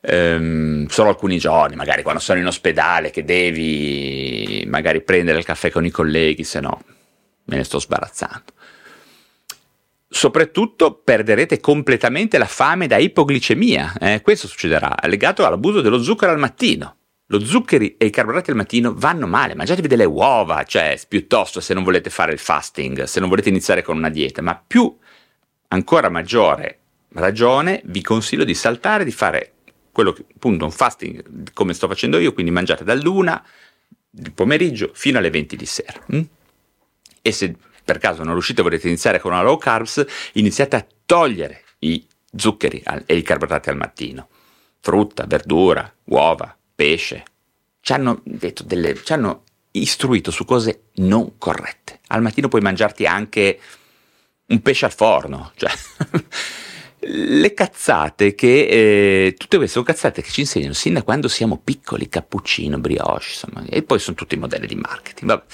Ehm, 0.00 0.86
solo 0.88 1.10
alcuni 1.10 1.38
giorni, 1.38 1.76
magari 1.76 2.02
quando 2.02 2.20
sono 2.20 2.40
in 2.40 2.46
ospedale, 2.46 3.10
che 3.10 3.24
devi 3.24 4.64
magari 4.66 5.02
prendere 5.02 5.38
il 5.38 5.44
caffè 5.44 5.70
con 5.70 5.84
i 5.84 5.90
colleghi, 5.90 6.44
se 6.44 6.60
no 6.60 6.82
me 7.44 7.56
ne 7.56 7.64
sto 7.64 7.78
sbarazzando. 7.78 8.52
Soprattutto 10.14 11.00
perderete 11.02 11.58
completamente 11.58 12.36
la 12.36 12.44
fame 12.44 12.86
da 12.86 12.98
ipoglicemia, 12.98 13.94
eh? 13.98 14.20
questo 14.20 14.46
succederà, 14.46 14.94
legato 15.04 15.46
all'abuso 15.46 15.80
dello 15.80 16.02
zucchero 16.02 16.32
al 16.32 16.38
mattino. 16.38 16.96
Lo 17.28 17.42
zuccheri 17.42 17.96
e 17.96 18.04
i 18.04 18.10
carboidrati 18.10 18.50
al 18.50 18.56
mattino 18.56 18.92
vanno 18.94 19.26
male, 19.26 19.54
mangiatevi 19.54 19.88
delle 19.88 20.04
uova, 20.04 20.64
cioè 20.64 21.00
piuttosto 21.08 21.60
se 21.60 21.72
non 21.72 21.82
volete 21.82 22.10
fare 22.10 22.32
il 22.32 22.38
fasting, 22.38 23.04
se 23.04 23.20
non 23.20 23.30
volete 23.30 23.48
iniziare 23.48 23.80
con 23.80 23.96
una 23.96 24.10
dieta, 24.10 24.42
ma 24.42 24.62
più 24.64 24.94
ancora 25.68 26.10
maggiore 26.10 26.80
ragione 27.14 27.80
vi 27.86 28.02
consiglio 28.02 28.44
di 28.44 28.54
saltare, 28.54 29.04
di 29.04 29.12
fare 29.12 29.54
quello 29.92 30.12
che 30.12 30.26
appunto 30.34 30.66
un 30.66 30.72
fasting 30.72 31.52
come 31.54 31.72
sto 31.72 31.88
facendo 31.88 32.18
io, 32.18 32.34
quindi 32.34 32.52
mangiate 32.52 32.84
dall'una 32.84 33.42
di 34.10 34.30
pomeriggio 34.30 34.90
fino 34.92 35.16
alle 35.16 35.30
20 35.30 35.56
di 35.56 35.66
sera. 35.66 36.04
Mm? 36.14 36.20
E 37.22 37.32
se 37.32 37.56
per 37.92 38.00
caso 38.00 38.22
non 38.22 38.32
riuscite 38.32 38.60
e 38.60 38.64
volete 38.64 38.88
iniziare 38.88 39.20
con 39.20 39.32
una 39.32 39.42
low 39.42 39.58
carbs, 39.58 40.04
iniziate 40.32 40.76
a 40.76 40.86
togliere 41.04 41.62
i 41.80 42.04
zuccheri 42.34 42.82
e 43.04 43.16
i 43.16 43.22
carboidrati 43.22 43.68
al 43.68 43.76
mattino. 43.76 44.28
Frutta, 44.80 45.26
verdura, 45.26 45.92
uova, 46.04 46.56
pesce. 46.74 47.24
Ci 47.80 47.92
hanno, 47.92 48.22
detto 48.24 48.62
delle, 48.62 48.94
ci 49.02 49.12
hanno 49.12 49.44
istruito 49.72 50.30
su 50.30 50.44
cose 50.44 50.84
non 50.94 51.36
corrette. 51.36 52.00
Al 52.08 52.22
mattino 52.22 52.48
puoi 52.48 52.62
mangiarti 52.62 53.04
anche 53.04 53.58
un 54.46 54.62
pesce 54.62 54.86
al 54.86 54.92
forno, 54.92 55.52
cioè 55.56 55.70
le 57.04 57.52
cazzate 57.52 58.34
che 58.34 59.26
eh, 59.26 59.34
tutte 59.36 59.56
queste 59.56 59.74
sono 59.74 59.84
cazzate 59.84 60.22
che 60.22 60.30
ci 60.30 60.40
insegnano 60.40 60.72
sin 60.72 60.94
da 60.94 61.02
quando 61.02 61.28
siamo 61.28 61.58
piccoli, 61.58 62.08
cappuccino, 62.08 62.78
brioche, 62.78 63.26
insomma, 63.28 63.64
e 63.68 63.82
poi 63.82 63.98
sono 63.98 64.16
tutti 64.16 64.36
modelli 64.36 64.66
di 64.66 64.76
marketing. 64.76 65.30
Vabbè. 65.30 65.44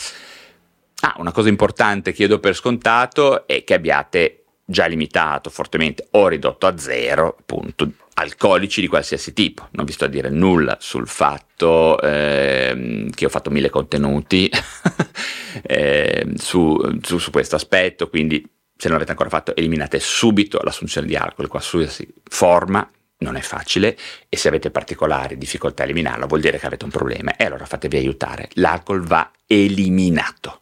Ah, 1.01 1.14
una 1.18 1.32
cosa 1.32 1.49
importante 1.49 2.12
che 2.12 2.22
io 2.22 2.28
do 2.28 2.40
per 2.40 2.55
scontato 2.55 3.46
è 3.46 3.62
che 3.62 3.74
abbiate 3.74 4.44
già 4.64 4.86
limitato 4.86 5.49
fortemente 5.49 6.09
o 6.11 6.28
ridotto 6.28 6.66
a 6.66 6.76
zero, 6.76 7.36
appunto, 7.38 7.90
alcolici 8.14 8.80
di 8.80 8.88
qualsiasi 8.88 9.32
tipo. 9.32 9.68
Non 9.72 9.84
vi 9.84 9.92
sto 9.92 10.05
a 10.05 10.09
dire 10.09 10.28
nulla 10.28 10.76
sul 10.80 11.09
fatto 11.09 12.01
eh, 12.01 13.09
che 13.14 13.24
ho 13.24 13.28
fatto 13.28 13.51
mille 13.51 13.70
contenuti 13.70 14.51
eh, 15.62 16.26
su, 16.36 16.78
su, 17.01 17.18
su, 17.18 17.30
questo 17.30 17.57
aspetto, 17.57 18.09
quindi 18.09 18.46
se 18.76 18.88
non 18.88 18.94
l'avete 18.94 19.12
ancora 19.12 19.30
fatto 19.30 19.57
eliminate 19.57 19.99
subito 20.01 20.61
l'assunzione 20.62 21.07
di 21.07 21.16
alcol 21.16 21.49
qualsiasi 21.49 22.07
forma. 22.28 22.88
Non 23.20 23.34
è 23.34 23.40
facile 23.40 23.96
e 24.28 24.36
se 24.36 24.46
avete 24.46 24.70
particolari 24.70 25.36
difficoltà 25.36 25.82
a 25.82 25.86
eliminarlo 25.86 26.28
vuol 26.28 26.40
dire 26.40 26.57
che 26.57 26.66
avete 26.66 26.84
un 26.84 26.90
problema 26.90 27.34
e 27.34 27.44
allora 27.44 27.64
fatevi 27.64 27.96
aiutare. 27.96 28.49
L'alcol 28.55 29.03
va 29.03 29.28
eliminato. 29.44 30.61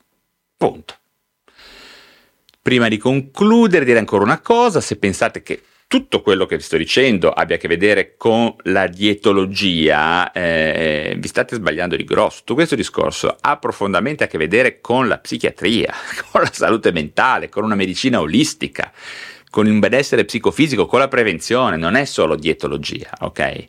Punto. 0.57 0.95
Prima 2.63 2.89
di 2.89 2.97
concludere 2.97 3.85
dire 3.85 3.99
ancora 3.99 4.25
una 4.25 4.41
cosa, 4.41 4.81
se 4.81 4.97
pensate 4.97 5.43
che 5.43 5.63
tutto 5.89 6.21
quello 6.21 6.47
che 6.47 6.57
vi 6.57 6.63
sto 6.63 6.77
dicendo 6.77 7.31
abbia 7.31 7.57
a 7.57 7.59
che 7.59 7.69
vedere 7.69 8.17
con 8.17 8.53
la 8.65 8.89
dietologia, 8.89 10.33
eh, 10.33 11.15
vi 11.17 11.29
state 11.29 11.55
sbagliando 11.55 11.95
di 11.95 12.03
grosso. 12.03 12.39
Tutto 12.41 12.55
questo 12.55 12.75
discorso 12.75 13.37
ha 13.41 13.57
profondamente 13.59 14.25
a 14.25 14.27
che 14.27 14.37
vedere 14.39 14.81
con 14.81 15.07
la 15.07 15.19
psichiatria, 15.19 15.95
con 16.33 16.41
la 16.41 16.51
salute 16.53 16.91
mentale, 16.91 17.49
con 17.49 17.63
una 17.63 17.77
medicina 17.77 18.21
olistica, 18.21 18.93
con 19.57 19.67
il 19.67 19.79
benessere 19.79 20.27
psicofisico, 20.27 20.85
con 20.85 20.99
la 20.99 21.09
prevenzione, 21.09 21.79
non 21.79 21.95
è 21.95 22.05
solo 22.05 22.37
dietologia, 22.37 23.11
ok? 23.21 23.39
Eh, 23.39 23.69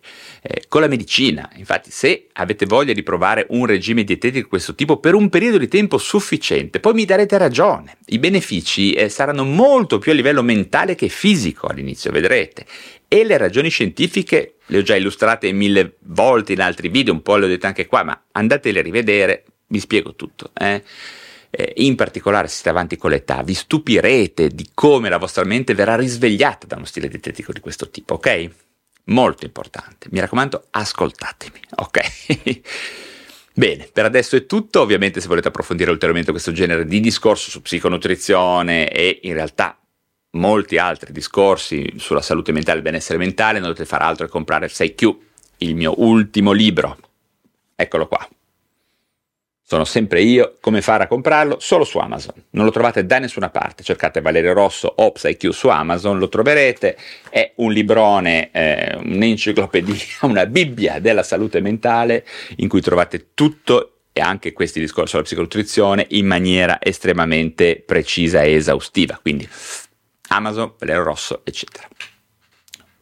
con 0.68 0.82
la 0.82 0.88
medicina. 0.88 1.50
Infatti, 1.56 1.92
se 1.92 2.28
avete 2.34 2.66
voglia 2.66 2.92
di 2.92 3.04
provare 3.04 3.46
un 3.52 3.66
regime 3.66 4.04
dietetico 4.04 4.44
di 4.44 4.50
questo 4.50 4.76
tipo 4.76 4.98
per 4.98 5.14
un 5.14 5.30
periodo 5.30 5.58
di 5.58 5.70
tempo 5.70 5.98
sufficiente, 5.98 6.82
poi 6.82 6.94
mi 6.94 7.06
darete 7.06 7.38
ragione. 7.38 8.00
I 8.08 8.20
benefici 8.20 8.92
eh, 8.96 9.08
saranno 9.08 9.46
molto 9.46 9.98
più 9.98 10.12
a 10.12 10.16
livello 10.16 10.44
mentale 10.44 10.94
che 10.94 11.08
fisico 11.08 11.68
all'inizio, 11.68 12.12
vedrete. 12.12 12.66
E 13.08 13.24
le 13.24 13.38
ragioni 13.38 13.70
scientifiche 13.70 14.56
le 14.66 14.80
ho 14.80 14.82
già 14.82 14.98
illustrate 14.98 15.50
mille 15.54 15.96
volte 16.00 16.52
in 16.52 16.60
altri 16.60 16.90
video, 16.90 17.14
un 17.14 17.22
po' 17.22 17.38
le 17.38 17.46
ho 17.46 17.48
dette 17.48 17.66
anche 17.66 17.86
qua, 17.86 18.04
ma 18.04 18.24
andatele 18.34 18.80
a 18.80 18.84
rivedere, 18.84 19.46
vi 19.68 19.80
spiego 19.80 20.16
tutto. 20.16 20.52
Eh? 20.54 20.84
Eh, 21.50 21.74
in 21.78 21.96
particolare 21.96 22.48
se 22.48 22.56
siete 22.56 22.70
avanti 22.70 22.98
con 22.98 23.12
l'età, 23.12 23.42
vi 23.42 23.54
stupirete 23.54 24.50
di 24.50 24.70
come 24.74 25.10
la 25.10 25.18
vostra 25.18 25.44
mente 25.44 25.74
verrà 25.74 25.96
risvegliata 25.96 26.68
da 26.68 26.76
uno 26.76 26.86
stile 26.86 27.08
dietetico 27.08 27.52
di 27.52 27.60
questo 27.60 27.90
tipo, 27.90 28.16
ok? 28.16 28.50
Molto 29.06 29.46
importante. 29.46 30.08
Mi 30.12 30.20
raccomando, 30.20 30.66
ascoltatemi, 30.70 31.60
ok? 31.76 32.62
Bene, 33.58 33.90
per 33.92 34.06
adesso 34.06 34.36
è 34.36 34.46
tutto. 34.46 34.82
Ovviamente, 34.82 35.20
se 35.20 35.28
volete 35.28 35.48
approfondire 35.48 35.90
ulteriormente 35.90 36.32
questo 36.32 36.52
genere 36.52 36.86
di 36.86 37.00
discorso 37.00 37.50
su 37.50 37.62
psiconutrizione 37.62 38.92
e 38.92 39.22
in 39.24 39.34
realtà 39.34 39.80
molti 40.32 40.78
altri 40.78 41.12
discorsi 41.12 41.94
sulla 41.98 42.22
salute 42.22 42.52
mentale 42.52 42.76
e 42.76 42.78
il 42.82 42.84
benessere 42.84 43.18
mentale, 43.18 43.60
non 43.60 43.70
dovete 43.70 43.86
fare 43.86 44.04
altro 44.04 44.26
che 44.26 44.32
comprare 44.32 44.68
6Q, 44.68 45.16
il 45.60 45.76
mio 45.76 45.96
ultimo 45.98 46.52
libro. 46.52 46.98
Eccolo 47.76 48.08
qua. 48.08 48.28
Sono 49.70 49.84
sempre 49.84 50.22
io, 50.22 50.56
come 50.62 50.82
fare 50.82 51.04
a 51.04 51.08
comprarlo? 51.08 51.58
Solo 51.60 51.84
su 51.84 51.98
Amazon. 51.98 52.42
Non 52.52 52.64
lo 52.64 52.72
trovate 52.72 53.06
da 53.06 53.20
nessuna 53.20 53.50
parte. 53.50 53.84
Cercate 53.84 54.22
Valerio 54.22 54.54
Rosso 54.54 54.88
o 54.96 55.12
PsyQ 55.12 55.50
su 55.50 55.68
Amazon, 55.68 56.20
lo 56.20 56.30
troverete. 56.30 56.98
È 57.30 57.52
un 57.56 57.74
librone, 57.74 58.50
eh, 58.54 58.96
un'enciclopedia, 58.96 60.20
una 60.24 60.46
Bibbia 60.46 61.00
della 61.00 61.22
salute 61.22 61.60
mentale 61.60 62.26
in 62.56 62.70
cui 62.70 62.80
trovate 62.80 63.32
tutto 63.34 64.04
e 64.14 64.22
anche 64.22 64.54
questi 64.54 64.80
discorsi 64.80 65.10
sulla 65.10 65.24
psiconutrizione 65.24 66.06
in 66.12 66.28
maniera 66.28 66.78
estremamente 66.82 67.84
precisa 67.86 68.44
e 68.44 68.54
esaustiva. 68.54 69.20
Quindi 69.22 69.46
Amazon, 70.30 70.76
Valerio 70.80 71.04
Rosso, 71.04 71.42
eccetera. 71.44 71.90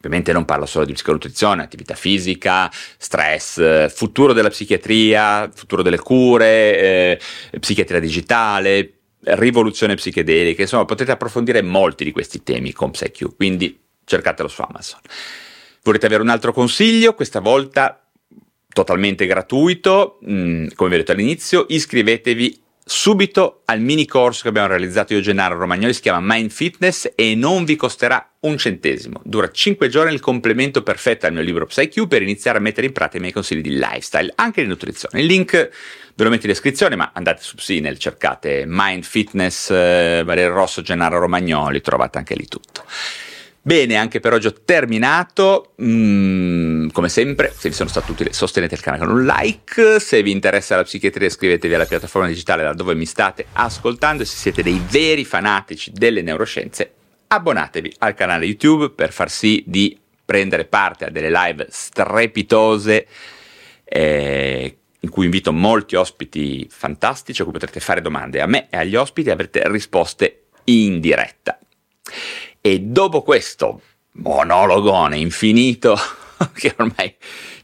Ovviamente 0.06 0.32
non 0.32 0.44
parlo 0.44 0.66
solo 0.66 0.84
di 0.84 0.92
psiconutrizione, 0.92 1.62
attività 1.62 1.94
fisica, 1.94 2.70
stress, 2.96 3.92
futuro 3.92 4.32
della 4.32 4.50
psichiatria, 4.50 5.50
futuro 5.52 5.82
delle 5.82 5.98
cure, 5.98 6.78
eh, 6.78 7.20
psichiatria 7.58 7.98
digitale, 7.98 8.92
rivoluzione 9.20 9.96
psichedelica, 9.96 10.62
insomma 10.62 10.84
potete 10.84 11.10
approfondire 11.10 11.60
molti 11.62 12.04
di 12.04 12.12
questi 12.12 12.42
temi 12.42 12.72
con 12.72 12.92
PsyQ, 12.92 13.34
quindi 13.34 13.78
cercatelo 14.04 14.48
su 14.48 14.62
Amazon. 14.62 15.00
Volete 15.82 16.06
avere 16.06 16.22
un 16.22 16.28
altro 16.28 16.52
consiglio? 16.52 17.14
Questa 17.14 17.40
volta 17.40 18.00
totalmente 18.68 19.26
gratuito, 19.26 20.18
mh, 20.20 20.32
mm, 20.32 20.66
come 20.74 20.90
vi 20.90 20.94
ho 20.94 20.98
detto 20.98 21.12
all'inizio, 21.12 21.66
iscrivetevi 21.68 22.62
subito 22.88 23.62
al 23.64 23.80
mini 23.80 24.06
corso 24.06 24.42
che 24.42 24.48
abbiamo 24.48 24.68
realizzato 24.68 25.12
io 25.12 25.18
e 25.18 25.22
Gennaro 25.22 25.58
Romagnoli, 25.58 25.92
si 25.92 26.00
chiama 26.00 26.20
Mind 26.22 26.52
Fitness 26.52 27.10
e 27.16 27.34
non 27.34 27.64
vi 27.64 27.74
costerà 27.74 28.34
un 28.40 28.56
centesimo. 28.56 29.20
Dura 29.24 29.50
5 29.50 29.88
giorni 29.88 30.14
il 30.14 30.20
complemento 30.20 30.84
perfetto 30.84 31.26
al 31.26 31.32
mio 31.32 31.42
libro 31.42 31.66
PsyQ 31.66 32.06
per 32.06 32.22
iniziare 32.22 32.58
a 32.58 32.60
mettere 32.60 32.86
in 32.86 32.92
pratica 32.92 33.16
i 33.16 33.20
miei 33.22 33.32
consigli 33.32 33.60
di 33.60 33.70
lifestyle, 33.70 34.32
anche 34.36 34.62
di 34.62 34.68
nutrizione. 34.68 35.20
Il 35.20 35.26
link 35.26 35.50
ve 35.50 36.24
lo 36.24 36.30
metto 36.30 36.46
in 36.46 36.52
descrizione, 36.52 36.94
ma 36.94 37.10
andate 37.12 37.42
su 37.42 37.56
Psinel, 37.56 37.98
cercate 37.98 38.62
Mind 38.68 39.02
Fitness, 39.02 39.68
eh, 39.70 40.22
Valerio 40.24 40.54
Rosso, 40.54 40.80
Gennaro 40.80 41.18
Romagnoli, 41.18 41.80
trovate 41.80 42.18
anche 42.18 42.36
lì 42.36 42.46
tutto. 42.46 42.84
Bene, 43.66 43.96
anche 43.96 44.20
per 44.20 44.32
oggi 44.32 44.46
ho 44.46 44.54
terminato. 44.64 45.72
Mm, 45.82 46.90
come 46.90 47.08
sempre, 47.08 47.52
se 47.52 47.68
vi 47.68 47.74
sono 47.74 47.88
stati 47.88 48.12
utili, 48.12 48.32
sostenete 48.32 48.76
il 48.76 48.80
canale 48.80 49.04
con 49.04 49.12
un 49.12 49.24
like. 49.24 49.98
Se 49.98 50.22
vi 50.22 50.30
interessa 50.30 50.76
la 50.76 50.84
psichiatria, 50.84 51.26
iscrivetevi 51.26 51.74
alla 51.74 51.84
piattaforma 51.84 52.28
digitale 52.28 52.62
da 52.62 52.72
dove 52.74 52.94
mi 52.94 53.06
state 53.06 53.46
ascoltando. 53.54 54.22
E 54.22 54.24
se 54.24 54.36
siete 54.36 54.62
dei 54.62 54.80
veri 54.88 55.24
fanatici 55.24 55.90
delle 55.90 56.22
neuroscienze, 56.22 56.92
abbonatevi 57.26 57.96
al 57.98 58.14
canale 58.14 58.44
YouTube 58.44 58.90
per 58.90 59.10
far 59.10 59.28
sì 59.28 59.64
di 59.66 59.98
prendere 60.24 60.66
parte 60.66 61.06
a 61.06 61.10
delle 61.10 61.32
live 61.32 61.66
strepitose. 61.68 63.08
Eh, 63.82 64.76
in 65.00 65.10
cui 65.10 65.24
invito 65.24 65.52
molti 65.52 65.96
ospiti 65.96 66.68
fantastici 66.70 67.40
a 67.40 67.44
cui 67.44 67.52
potrete 67.52 67.80
fare 67.80 68.00
domande 68.00 68.40
a 68.40 68.46
me 68.46 68.68
e 68.70 68.76
agli 68.76 68.94
ospiti 68.94 69.28
e 69.28 69.32
avrete 69.32 69.68
risposte 69.68 70.42
in 70.66 71.00
diretta. 71.00 71.58
E 72.66 72.80
dopo 72.80 73.22
questo 73.22 73.80
monologone 74.14 75.16
infinito 75.18 75.96
che 76.52 76.74
ormai 76.76 77.14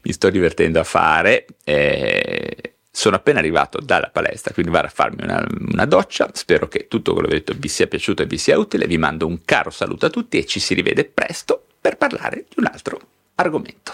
mi 0.03 0.13
sto 0.13 0.29
divertendo 0.29 0.79
a 0.79 0.85
fare, 0.85 1.45
eh, 1.65 2.75
sono 2.89 3.17
appena 3.17 3.39
arrivato 3.39 3.81
dalla 3.81 4.09
palestra, 4.09 4.53
quindi 4.53 4.71
vado 4.71 4.87
a 4.87 4.91
farmi 4.91 5.23
una, 5.23 5.45
una 5.71 5.83
doccia. 5.83 6.29
Spero 6.31 6.69
che 6.69 6.87
tutto 6.87 7.11
quello 7.11 7.27
che 7.27 7.33
ho 7.33 7.37
detto 7.39 7.53
vi 7.57 7.67
sia 7.67 7.87
piaciuto 7.87 8.21
e 8.21 8.27
vi 8.27 8.37
sia 8.37 8.57
utile. 8.57 8.87
Vi 8.87 8.97
mando 8.97 9.27
un 9.27 9.43
caro 9.43 9.71
saluto 9.71 10.05
a 10.05 10.09
tutti 10.09 10.37
e 10.37 10.45
ci 10.45 10.61
si 10.61 10.73
rivede 10.73 11.03
presto 11.03 11.65
per 11.81 11.97
parlare 11.97 12.45
di 12.47 12.55
un 12.59 12.69
altro 12.71 13.01
argomento. 13.35 13.93